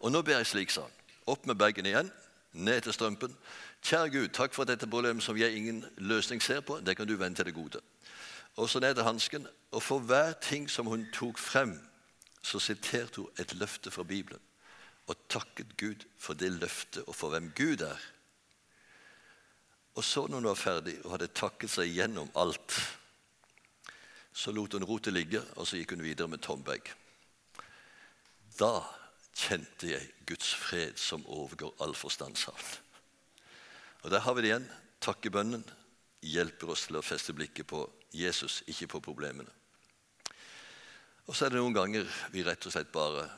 Og 0.00 0.12
nå 0.12 0.22
ber 0.22 0.42
jeg 0.42 0.50
slik, 0.50 0.74
sa 0.74 0.82
han. 0.84 0.98
Opp 1.30 1.46
med 1.46 1.56
bagen 1.56 1.86
igjen, 1.86 2.10
ned 2.52 2.82
til 2.84 2.92
strømpen. 2.92 3.36
Kjære 3.84 4.10
Gud, 4.10 4.28
takk 4.34 4.54
for 4.56 4.68
dette 4.68 4.88
problemet 4.90 5.22
som 5.24 5.38
jeg 5.38 5.56
ingen 5.56 5.84
løsning 5.96 6.42
ser 6.42 6.60
på. 6.60 6.80
Det 6.84 6.96
kan 6.96 7.08
du 7.08 7.16
vende 7.16 7.38
til 7.38 7.48
det 7.48 7.54
gode. 7.54 7.80
Og 8.56 8.68
så 8.68 8.80
ned 8.80 8.94
til 8.94 9.06
hansken. 9.06 9.46
Og 9.72 9.82
for 9.82 9.98
hver 9.98 10.32
ting 10.42 10.68
som 10.70 10.86
hun 10.86 11.06
tok 11.14 11.38
frem, 11.38 11.78
så 12.44 12.60
siterte 12.60 13.22
hun 13.22 13.40
et 13.40 13.54
løfte 13.56 13.90
fra 13.90 14.04
Bibelen. 14.04 14.40
Og 15.08 15.16
takket 15.28 15.76
Gud 15.80 16.04
for 16.20 16.36
det 16.36 16.52
løftet 16.52 17.04
og 17.04 17.16
for 17.16 17.32
hvem 17.32 17.50
Gud 17.56 17.84
er. 17.84 18.00
Og 19.94 20.04
så 20.04 20.26
når 20.26 20.40
hun 20.40 20.50
var 20.50 20.58
ferdig 20.60 20.98
og 21.04 21.14
hadde 21.14 21.32
takket 21.36 21.70
seg 21.70 21.92
gjennom 21.92 22.30
alt, 22.36 22.76
så 24.34 24.52
lot 24.52 24.74
hun 24.74 24.84
rotet 24.84 25.14
ligge, 25.14 25.40
og 25.54 25.68
så 25.68 25.78
gikk 25.78 25.94
hun 25.94 26.02
videre 26.02 26.28
med 26.28 26.42
tom 26.42 26.64
bag. 26.66 26.88
Da 28.58 28.82
kjente 29.34 29.92
jeg 29.92 30.10
Guds 30.26 30.50
fred 30.58 30.98
som 30.98 31.24
overgår 31.30 31.76
all 31.84 31.94
forstand, 31.94 32.36
sa 32.36 32.50
han. 32.50 32.80
Og 34.02 34.10
Der 34.10 34.20
har 34.20 34.34
vi 34.34 34.42
det 34.42 34.50
igjen. 34.50 34.70
Takkebønnen 35.00 35.64
hjelper 36.20 36.72
oss 36.74 36.86
til 36.88 36.98
å 36.98 37.04
feste 37.04 37.32
blikket 37.32 37.66
på 37.70 37.86
Jesus, 38.12 38.62
ikke 38.66 38.88
på 38.96 39.00
problemene. 39.00 39.50
Og 41.26 41.36
så 41.36 41.46
er 41.46 41.54
det 41.54 41.60
noen 41.60 41.76
ganger 41.76 42.08
vi 42.32 42.44
rett 42.44 42.66
og 42.66 42.74
slett 42.74 42.92
bare 42.92 43.28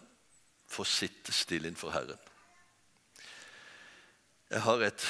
får 0.71 0.91
sitte 0.91 1.35
stille 1.35 1.71
innenfor 1.71 1.95
Herren. 1.95 2.19
Jeg 4.51 4.63
har 4.63 4.83
et, 4.83 5.07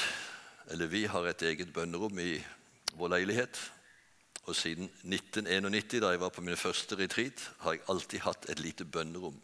eller 0.72 0.86
Vi 0.86 1.04
har 1.04 1.26
et 1.26 1.42
eget 1.42 1.72
bønnerom 1.72 2.18
i 2.18 2.36
vår 2.96 3.16
leilighet. 3.16 3.58
Og 4.46 4.56
siden 4.56 4.90
1991, 5.02 6.00
da 6.00 6.12
jeg 6.12 6.20
var 6.20 6.30
på 6.30 6.44
min 6.44 6.56
første 6.56 6.96
retreat, 6.96 7.50
har 7.64 7.72
jeg 7.72 7.88
alltid 7.88 8.20
hatt 8.20 8.48
et 8.50 8.60
lite 8.60 8.84
bønnerom 8.84 9.40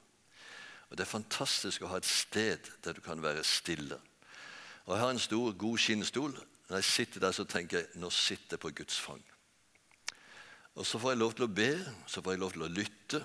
og 0.92 0.98
Det 0.98 1.06
er 1.06 1.08
fantastisk 1.08 1.82
å 1.82 1.88
ha 1.88 1.96
et 1.96 2.04
sted 2.04 2.66
der 2.84 2.92
du 2.92 3.00
kan 3.00 3.22
være 3.24 3.40
stille. 3.48 3.96
Og 4.84 4.92
Jeg 4.92 5.00
har 5.00 5.10
en 5.10 5.18
stor, 5.18 5.52
god 5.52 5.78
skinnstol. 5.78 6.34
Når 6.68 6.76
jeg 6.76 6.84
sitter 6.84 7.20
der, 7.20 7.32
så 7.32 7.44
tenker 7.44 7.78
jeg 7.78 7.86
nå 7.94 8.10
sitter 8.10 8.58
jeg 8.58 8.60
på 8.60 8.70
Guds 8.76 8.98
fang. 9.00 9.22
Og 10.74 10.86
Så 10.86 10.98
får 10.98 11.10
jeg 11.10 11.18
lov 11.18 11.34
til 11.36 11.44
å 11.44 11.52
be, 11.52 11.72
så 12.06 12.22
får 12.22 12.32
jeg 12.32 12.40
lov 12.40 12.52
til 12.52 12.64
å 12.64 12.70
lytte. 12.72 13.20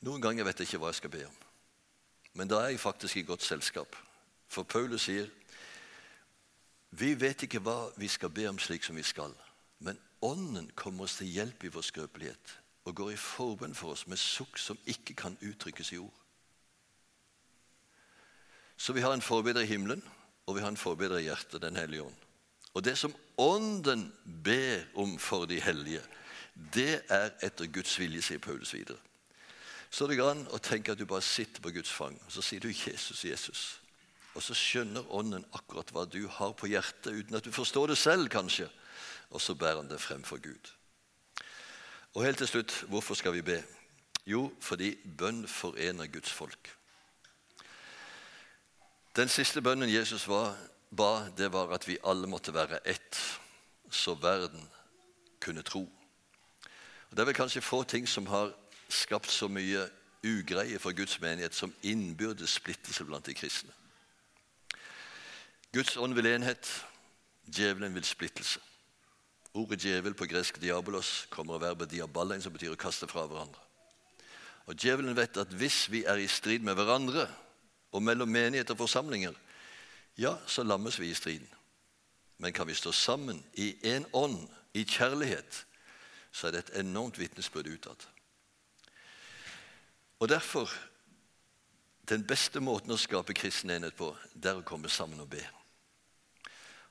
Noen 0.00 0.22
ganger 0.22 0.44
vet 0.44 0.60
jeg 0.60 0.70
ikke 0.70 0.80
hva 0.80 0.92
jeg 0.92 1.00
skal 1.02 1.12
be 1.12 1.26
om. 1.26 1.36
Men 2.34 2.48
da 2.48 2.62
er 2.62 2.72
jeg 2.72 2.80
faktisk 2.80 3.16
i 3.16 3.26
godt 3.28 3.44
selskap. 3.44 3.96
For 4.48 4.64
Paulus 4.64 5.04
sier 5.08 5.28
vi 6.90 7.12
vet 7.14 7.44
ikke 7.46 7.60
hva 7.62 7.92
vi 8.00 8.08
skal 8.10 8.32
be 8.34 8.48
om 8.50 8.58
slik 8.58 8.82
som 8.82 8.96
vi 8.98 9.04
skal, 9.06 9.34
men 9.78 9.98
Ånden 10.20 10.66
kommer 10.76 11.06
oss 11.06 11.20
til 11.20 11.30
hjelp 11.30 11.62
i 11.64 11.70
vår 11.72 11.84
skrøpelighet 11.86 12.56
og 12.88 12.96
går 12.96 13.12
i 13.14 13.20
forbønn 13.20 13.76
for 13.78 13.94
oss 13.94 14.02
med 14.10 14.18
sukk 14.20 14.58
som 14.60 14.80
ikke 14.90 15.14
kan 15.16 15.36
uttrykkes 15.40 15.92
i 15.94 16.00
ord. 16.02 16.16
Så 18.76 18.92
vi 18.96 19.04
har 19.04 19.14
en 19.14 19.24
forbedrer 19.24 19.64
i 19.64 19.70
himmelen, 19.70 20.02
og 20.44 20.56
vi 20.56 20.64
har 20.64 20.72
en 20.72 20.80
forbedrer 20.80 21.20
i 21.20 21.28
hjertet, 21.28 21.62
Den 21.62 21.76
hellige 21.76 22.02
ånd. 22.02 22.16
Og 22.74 22.84
det 22.84 22.98
som 22.98 23.14
Ånden 23.38 24.12
ber 24.44 24.84
om 24.94 25.18
for 25.18 25.46
de 25.46 25.60
hellige, 25.60 26.02
det 26.74 27.02
er 27.08 27.30
etter 27.42 27.70
Guds 27.72 27.98
vilje, 27.98 28.22
sier 28.22 28.42
Paulus 28.42 28.74
videre. 28.74 28.98
Så 29.90 30.06
det 30.06 30.18
går 30.20 30.30
an 30.30 30.42
å 30.54 30.60
tenke 30.62 30.92
at 30.92 31.00
du 31.00 31.06
bare 31.08 31.24
sitter 31.24 31.62
på 31.62 31.72
Guds 31.74 31.90
fang, 31.90 32.14
og 32.26 32.32
så 32.32 32.42
sier 32.42 32.60
du 32.60 32.68
'Jesus, 32.68 33.24
Jesus'. 33.24 33.80
Og 34.34 34.42
så 34.42 34.54
skjønner 34.54 35.08
Ånden 35.10 35.44
akkurat 35.52 35.90
hva 35.90 36.04
du 36.06 36.28
har 36.28 36.52
på 36.52 36.66
hjertet, 36.70 37.12
uten 37.12 37.36
at 37.36 37.44
du 37.44 37.50
forstår 37.52 37.86
det 37.90 37.98
selv, 37.98 38.28
kanskje. 38.28 38.68
Og 39.30 39.40
så 39.40 39.54
bærer 39.54 39.76
han 39.76 39.90
det 39.90 40.00
frem 40.00 40.22
for 40.22 40.38
Gud. 40.38 40.70
Og 42.14 42.24
helt 42.24 42.38
til 42.38 42.46
slutt, 42.46 42.84
hvorfor 42.88 43.14
skal 43.14 43.32
vi 43.32 43.42
be? 43.42 43.62
Jo, 44.26 44.52
fordi 44.60 44.94
bønn 45.18 45.48
forener 45.48 46.06
Guds 46.06 46.30
folk. 46.30 46.76
Den 49.16 49.28
siste 49.28 49.62
bønnen 49.62 49.90
Jesus 49.90 50.28
var, 50.28 50.54
ba, 50.90 51.30
det 51.36 51.52
var 51.52 51.74
at 51.74 51.88
vi 51.88 51.98
alle 52.04 52.26
måtte 52.30 52.54
være 52.54 52.78
ett, 52.86 53.18
så 53.90 54.14
verden 54.14 54.68
kunne 55.40 55.62
tro. 55.62 55.88
Det 57.10 57.18
er 57.18 57.26
vel 57.26 57.34
kanskje 57.34 57.62
få 57.64 57.82
ting 57.82 58.08
som 58.08 58.26
har 58.30 58.52
skapt 58.88 59.30
så 59.30 59.48
mye 59.48 59.88
ugreie 60.24 60.78
for 60.78 60.94
Guds 60.94 61.20
menighet 61.20 61.54
som 61.54 61.72
innbyrdes 61.82 62.58
splittelse 62.60 63.04
blant 63.04 63.26
de 63.26 63.34
kristne. 63.34 63.72
Guds 65.72 65.96
ånd 65.96 66.14
vil 66.14 66.26
enhet, 66.26 66.66
djevelen 67.46 67.94
vil 67.94 68.04
splittelse. 68.04 68.60
Ordet 69.54 69.82
djevel 69.82 70.14
på 70.14 70.28
gresk 70.30 70.60
diabolos 70.62 71.26
kommer 71.30 71.56
av 71.56 71.64
verbet 71.64 71.90
diabalein, 71.90 72.42
som 72.42 72.54
betyr 72.54 72.74
å 72.74 72.78
kaste 72.78 73.08
fra 73.10 73.24
hverandre. 73.26 73.58
Og 74.70 74.76
Djevelen 74.78 75.16
vet 75.18 75.38
at 75.40 75.50
hvis 75.58 75.88
vi 75.90 76.04
er 76.06 76.20
i 76.22 76.28
strid 76.30 76.62
med 76.62 76.76
hverandre, 76.78 77.24
og 77.90 78.02
mellom 78.06 78.30
menigheter 78.30 78.76
og 78.76 78.84
forsamlinger, 78.84 79.34
ja, 80.18 80.36
så 80.46 80.62
lammes 80.62 81.00
vi 81.00 81.08
i 81.10 81.16
striden. 81.16 81.48
Men 82.38 82.54
kan 82.54 82.68
vi 82.68 82.76
stå 82.78 82.92
sammen 82.94 83.40
i 83.58 83.72
én 83.82 84.06
ånd, 84.14 84.46
i 84.74 84.84
kjærlighet, 84.86 85.64
så 86.32 86.46
er 86.46 86.50
det 86.54 86.64
et 86.64 86.80
enormt 86.80 87.18
vitnesbyrd 87.18 87.66
utad. 87.66 88.06
Og 90.20 90.28
derfor 90.28 90.70
den 92.08 92.26
beste 92.26 92.60
måten 92.60 92.90
å 92.90 92.98
skape 92.98 93.34
kristen 93.34 93.70
enhet 93.70 93.94
på, 93.96 94.10
det 94.34 94.50
er 94.50 94.60
å 94.60 94.66
komme 94.66 94.90
sammen 94.90 95.20
og 95.22 95.30
be. 95.30 95.42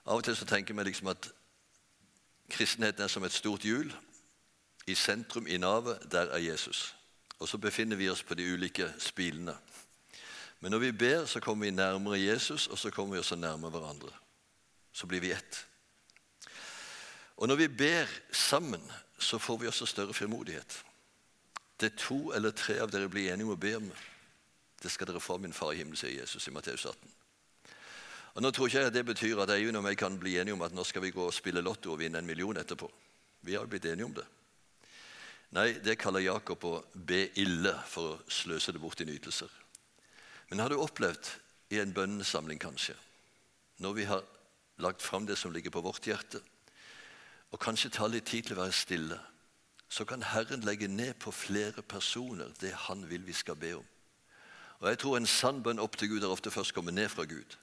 Av 0.05 0.17
og 0.17 0.23
til 0.23 0.37
så 0.37 0.47
tenker 0.47 0.77
vi 0.77 0.85
liksom 0.87 1.11
at 1.11 1.27
kristenheten 2.49 3.03
er 3.03 3.11
som 3.11 3.25
et 3.27 3.35
stort 3.35 3.65
hjul. 3.67 3.91
I 4.87 4.95
sentrum, 4.95 5.47
i 5.47 5.59
navet, 5.61 6.07
der 6.11 6.31
er 6.33 6.41
Jesus. 6.41 6.93
Og 7.39 7.49
så 7.49 7.59
befinner 7.61 7.99
vi 7.99 8.09
oss 8.09 8.23
på 8.23 8.35
de 8.35 8.47
ulike 8.47 8.87
spilene. 8.99 9.53
Men 10.59 10.71
når 10.71 10.79
vi 10.79 10.91
ber, 10.91 11.25
så 11.25 11.39
kommer 11.39 11.67
vi 11.67 11.75
nærmere 11.75 12.19
Jesus, 12.19 12.67
og 12.67 12.79
så 12.79 12.89
kommer 12.91 13.15
vi 13.15 13.19
også 13.19 13.35
nærmere 13.35 13.71
hverandre. 13.75 14.11
Så 14.91 15.07
blir 15.07 15.21
vi 15.21 15.31
ett. 15.31 15.65
Og 17.37 17.47
når 17.47 17.55
vi 17.55 17.67
ber 17.67 18.09
sammen, 18.31 18.81
så 19.19 19.39
får 19.39 19.57
vi 19.57 19.67
også 19.67 19.85
større 19.85 20.13
frimodighet. 20.13 20.83
Det 21.79 21.95
to 21.99 22.31
eller 22.35 22.51
tre 22.51 22.79
av 22.83 22.91
dere 22.91 23.09
blir 23.11 23.31
enige 23.31 23.47
om 23.47 23.55
å 23.55 23.59
be 23.59 23.75
om, 23.77 23.91
det 24.79 24.91
skal 24.91 25.07
dere 25.09 25.21
få 25.23 25.37
min 25.39 25.55
far 25.55 25.73
i 25.73 25.79
himmelen, 25.79 25.99
sier 25.99 26.15
Jesus 26.15 26.47
i 26.47 26.53
Matteus 26.55 26.85
18. 26.85 27.15
Og 28.35 28.43
Nå 28.43 28.51
tror 28.55 28.69
ikke 28.69 28.83
jeg 28.85 28.93
det 28.95 29.05
betyr 29.07 29.41
at 29.43 29.51
Eivind 29.51 29.79
og 29.79 29.87
jeg 29.89 29.99
kan 29.99 30.17
bli 30.19 30.37
enige 30.39 30.55
om 30.55 30.61
at 30.63 30.75
nå 30.75 30.83
skal 30.87 31.03
vi 31.03 31.11
gå 31.11 31.23
og 31.25 31.33
spille 31.35 31.63
Lotto 31.65 31.91
og 31.91 31.99
vinne 31.99 32.21
en 32.21 32.27
million 32.27 32.57
etterpå. 32.57 32.87
Vi 33.41 33.55
har 33.55 33.65
jo 33.65 33.71
blitt 33.71 33.87
enige 33.89 34.05
om 34.05 34.13
det. 34.15 34.25
Nei, 35.57 35.71
det 35.81 35.97
kaller 35.97 36.21
Jakob 36.21 36.63
å 36.69 36.75
be 36.93 37.23
ille 37.41 37.73
for 37.89 38.13
å 38.13 38.19
sløse 38.31 38.71
det 38.71 38.81
bort 38.81 39.01
i 39.01 39.07
nytelser. 39.09 39.49
Men 40.51 40.61
har 40.61 40.69
du 40.69 40.77
opplevd 40.77 41.31
i 41.73 41.79
en 41.81 41.93
bønnesamling 41.93 42.61
kanskje, 42.61 42.95
når 43.81 43.97
vi 43.97 44.05
har 44.09 44.23
lagt 44.79 45.01
fram 45.03 45.25
det 45.25 45.37
som 45.37 45.53
ligger 45.53 45.73
på 45.73 45.83
vårt 45.83 46.05
hjerte, 46.05 46.41
og 47.51 47.59
kanskje 47.59 47.91
ta 47.93 48.07
litt 48.07 48.27
tid 48.29 48.47
til 48.47 48.57
å 48.57 48.63
være 48.63 48.75
stille, 48.75 49.19
så 49.89 50.05
kan 50.05 50.21
Herren 50.21 50.61
legge 50.67 50.87
ned 50.87 51.15
på 51.17 51.31
flere 51.33 51.81
personer 51.81 52.51
det 52.61 52.75
Han 52.85 53.07
vil 53.09 53.25
vi 53.25 53.33
skal 53.33 53.57
be 53.57 53.73
om. 53.79 53.85
Og 54.79 54.89
jeg 54.89 54.99
tror 55.01 55.17
en 55.17 55.27
sann 55.27 55.63
bønn 55.63 55.81
opp 55.81 55.97
til 55.97 56.13
Gud 56.13 56.23
er 56.23 56.31
ofte 56.31 56.53
først 56.53 56.73
kommet 56.73 56.93
ned 56.93 57.09
fra 57.09 57.25
Gud. 57.27 57.57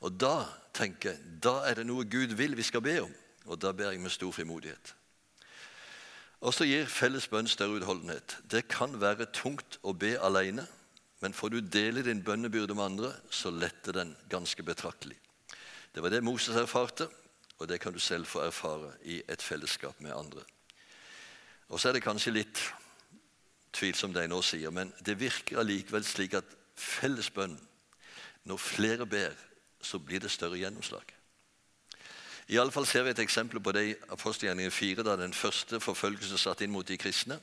Og 0.00 0.14
da 0.18 0.46
tenker 0.74 1.12
jeg, 1.12 1.38
da 1.42 1.60
er 1.68 1.78
det 1.78 1.86
noe 1.86 2.06
Gud 2.08 2.34
vil 2.38 2.56
vi 2.56 2.64
skal 2.66 2.82
be 2.82 2.96
om, 3.02 3.10
og 3.46 3.58
da 3.60 3.72
ber 3.74 3.90
jeg 3.90 4.00
med 4.00 4.14
stor 4.14 4.32
frimodighet. 4.32 4.94
Og 6.42 6.54
så 6.54 6.66
gir 6.66 6.88
felles 6.90 7.28
bønn 7.30 7.50
større 7.50 7.78
utholdenhet. 7.78 8.38
Det 8.50 8.64
kan 8.70 8.96
være 8.98 9.28
tungt 9.34 9.78
å 9.86 9.94
be 9.94 10.16
alene, 10.18 10.64
men 11.22 11.36
får 11.36 11.52
du 11.52 11.60
dele 11.60 12.02
din 12.02 12.22
bønnebyrde 12.24 12.74
med 12.74 12.84
andre, 12.84 13.12
så 13.30 13.52
letter 13.54 13.94
den 14.00 14.16
ganske 14.30 14.62
betraktelig. 14.66 15.18
Det 15.94 16.02
var 16.02 16.10
det 16.10 16.24
Moses 16.24 16.56
erfarte, 16.56 17.06
og 17.62 17.68
det 17.70 17.78
kan 17.80 17.94
du 17.94 18.00
selv 18.02 18.26
få 18.26 18.42
erfare 18.42 18.90
i 19.06 19.20
et 19.30 19.42
fellesskap 19.42 20.00
med 20.00 20.12
andre. 20.12 20.42
Og 21.68 21.80
så 21.80 21.88
er 21.88 21.96
det 21.96 22.04
kanskje 22.04 22.34
litt 22.34 22.60
tvil, 23.72 23.94
som 23.96 24.12
de 24.12 24.26
nå 24.28 24.42
sier, 24.44 24.70
men 24.74 24.90
det 25.00 25.20
virker 25.20 25.62
allikevel 25.62 26.04
slik 26.04 26.34
at 26.36 26.56
fellesbønn 26.76 27.54
når 28.50 28.58
flere 28.58 29.06
ber, 29.06 29.36
så 29.82 29.98
blir 30.02 30.20
det 30.20 30.30
større 30.30 30.58
gjennomslag. 30.58 31.06
I 32.48 32.58
alle 32.58 32.74
fall 32.74 32.86
ser 32.86 33.06
vi 33.06 33.14
et 33.14 33.22
eksempel 33.22 33.62
på 33.62 33.72
det 33.72 33.84
i 33.86 33.94
apostelgjerningen 34.10 34.74
4, 34.74 35.04
da 35.06 35.14
den 35.16 35.34
første 35.34 35.80
forfølgelsen 35.80 36.38
satt 36.38 36.64
inn 36.64 36.74
mot 36.74 36.86
de 36.88 36.98
kristne. 36.98 37.38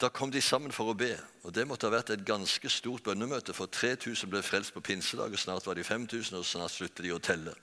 Da 0.00 0.10
kom 0.12 0.32
de 0.32 0.42
sammen 0.44 0.74
for 0.74 0.90
å 0.92 0.98
be, 0.98 1.14
og 1.46 1.54
det 1.56 1.64
måtte 1.64 1.86
ha 1.88 1.94
vært 1.94 2.10
et 2.12 2.26
ganske 2.26 2.68
stort 2.68 3.06
bønnemøte, 3.06 3.54
for 3.56 3.70
3000 3.72 4.28
ble 4.28 4.42
frelst 4.44 4.74
på 4.74 4.82
pinsedag, 4.84 5.32
og 5.32 5.40
snart 5.40 5.66
var 5.66 5.78
de 5.78 5.86
5000, 5.86 6.36
og 6.36 6.44
snart 6.44 6.74
sluttet 6.74 7.06
de 7.06 7.14
å 7.14 7.22
telle. 7.22 7.54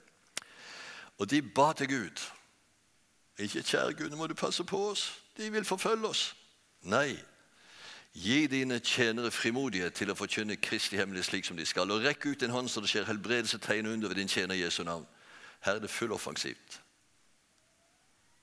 Og 1.18 1.30
de 1.30 1.42
ba 1.42 1.72
til 1.72 1.88
Gud. 1.88 2.20
Ikke 3.38 3.62
'Kjære 3.62 3.92
Gud, 3.92 4.10
nå 4.10 4.16
må 4.16 4.26
du 4.26 4.34
passe 4.34 4.64
på 4.64 4.90
oss. 4.90 5.22
De 5.36 5.52
vil 5.52 5.64
forfølge 5.64 6.08
oss.' 6.08 6.34
Nei. 6.82 7.18
Gi 8.12 8.46
dine 8.46 8.78
tjenere 8.78 9.30
frimodighet 9.30 9.94
til 9.94 10.10
å 10.10 10.14
forkynne 10.14 10.56
Kristi 10.56 10.96
hemmelighet 10.96 11.26
slik 11.26 11.44
som 11.44 11.56
de 11.56 11.66
skal. 11.66 11.90
Og 11.90 12.04
rekk 12.04 12.26
ut 12.26 12.40
din 12.40 12.50
hånd 12.50 12.68
så 12.68 12.80
det 12.80 12.88
skjer 12.88 13.04
helbredelse, 13.04 13.58
tegn 13.58 13.86
under 13.86 14.08
ved 14.08 14.16
din 14.16 14.28
tjener 14.28 14.54
Jesu 14.54 14.84
navn. 14.84 15.06
Her 15.60 15.74
er 15.74 15.78
det 15.78 15.90
fulloffensivt. 15.90 16.80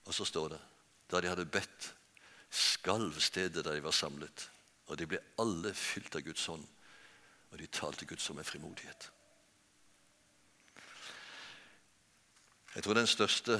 Og 0.06 0.14
så 0.14 0.26
står 0.26 0.50
det 0.50 0.60
da 1.12 1.22
de 1.22 1.28
hadde 1.28 1.46
bedt, 1.46 1.94
skalv 2.50 3.20
stedet 3.20 3.66
der 3.66 3.74
de 3.74 3.84
var 3.84 3.96
samlet. 3.96 4.50
Og 4.88 5.00
de 5.00 5.08
ble 5.08 5.20
alle 5.40 5.74
fylt 5.74 6.16
av 6.16 6.22
Guds 6.22 6.46
hånd. 6.46 6.68
og 7.52 7.60
de 7.60 7.68
talte 7.68 8.06
Guds 8.06 8.24
som 8.24 8.36
med 8.36 8.46
frimodighet. 8.48 9.12
Jeg 12.76 12.84
tror 12.84 12.94
den 12.94 13.08
største 13.08 13.58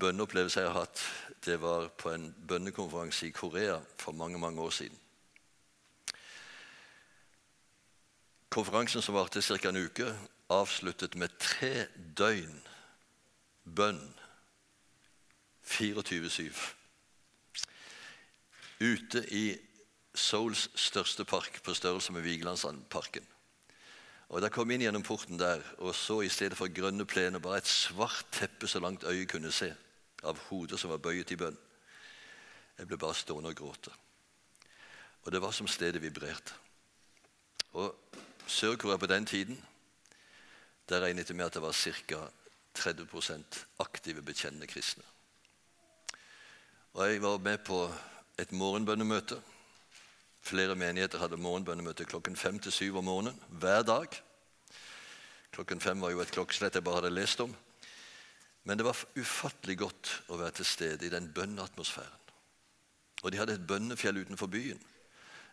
bønneopplevelsen 0.00 0.62
jeg 0.62 0.70
har 0.70 0.80
hatt, 0.80 1.02
det 1.46 1.60
var 1.62 1.92
på 1.94 2.10
en 2.10 2.32
bønnekonferanse 2.48 3.28
i 3.28 3.30
Korea 3.30 3.76
for 3.96 4.12
mange 4.12 4.38
mange 4.38 4.60
år 4.60 4.70
siden. 4.70 4.98
Konferansen 8.50 9.02
som 9.02 9.14
varte 9.14 9.42
ca. 9.42 9.68
en 9.68 9.84
uke, 9.84 10.10
avsluttet 10.50 11.14
med 11.14 11.38
tre 11.38 11.86
døgn 12.18 12.58
bønn 13.64 14.02
24-7. 15.64 16.50
Ute 18.80 19.24
i 19.30 19.56
Souls 20.14 20.68
største 20.74 21.24
park, 21.24 21.62
på 21.62 21.74
størrelse 21.74 22.12
med 22.12 22.26
Vigelandsparken. 22.26 23.37
Og 24.28 24.42
Da 24.42 24.48
kom 24.52 24.68
jeg 24.70 24.78
inn 24.78 24.84
gjennom 24.88 25.04
porten 25.06 25.38
der 25.40 25.62
og 25.78 25.94
så 25.96 26.20
i 26.20 26.28
stedet 26.28 26.56
for 26.58 26.68
grønne 26.68 27.06
plener 27.08 27.40
bare 27.40 27.62
et 27.62 27.70
svart 27.70 28.26
teppe 28.32 28.68
så 28.68 28.80
langt 28.80 29.06
øyet 29.08 29.28
kunne 29.30 29.52
se, 29.52 29.72
av 30.22 30.38
hoder 30.48 30.76
som 30.76 30.90
var 30.90 31.00
bøyet 31.00 31.30
i 31.32 31.38
bønn. 31.40 31.56
Jeg 32.78 32.86
ble 32.86 32.98
bare 32.98 33.16
stående 33.16 33.50
og 33.50 33.56
gråte. 33.56 33.90
Og 35.24 35.32
det 35.32 35.40
var 35.42 35.50
som 35.50 35.66
stedet 35.66 36.02
vibrerte. 36.02 36.54
Og 37.72 37.96
Sør-Korea 38.46 38.96
på 38.96 39.06
den 39.06 39.26
tiden 39.26 39.64
der 40.88 41.00
regnet 41.00 41.28
jeg 41.28 41.36
med 41.36 41.46
at 41.46 41.54
det 41.54 41.62
var 41.62 41.72
ca. 41.72 42.28
30 42.74 43.44
aktive, 43.78 44.22
bekjennende 44.22 44.66
kristne. 44.66 45.02
Og 46.92 47.10
Jeg 47.10 47.22
var 47.22 47.38
med 47.38 47.58
på 47.58 47.94
et 48.38 48.52
morgenbønnemøte 48.52 49.42
Flere 50.48 50.76
menigheter 50.80 51.20
hadde 51.20 51.36
morgenbønnemøte 51.36 52.06
klokken 52.08 52.36
fem 52.36 52.56
til 52.58 52.72
syv 52.72 53.02
om 53.02 53.04
morgenen 53.04 53.40
hver 53.60 53.82
dag. 53.84 54.14
Klokken 55.52 55.80
fem 55.80 56.00
var 56.00 56.14
jo 56.14 56.22
et 56.22 56.32
klokkeslett 56.32 56.78
jeg 56.78 56.84
bare 56.86 57.02
hadde 57.02 57.12
lest 57.12 57.42
om. 57.44 57.52
Men 58.64 58.80
det 58.80 58.86
var 58.86 58.96
ufattelig 59.18 59.76
godt 59.82 60.12
å 60.32 60.38
være 60.40 60.56
til 60.56 60.68
stede 60.70 61.04
i 61.04 61.12
den 61.12 61.28
bønneatmosfæren. 61.36 62.24
Og 63.24 63.32
de 63.32 63.40
hadde 63.40 63.58
et 63.58 63.66
bønnefjell 63.68 64.22
utenfor 64.22 64.48
byen. 64.48 64.80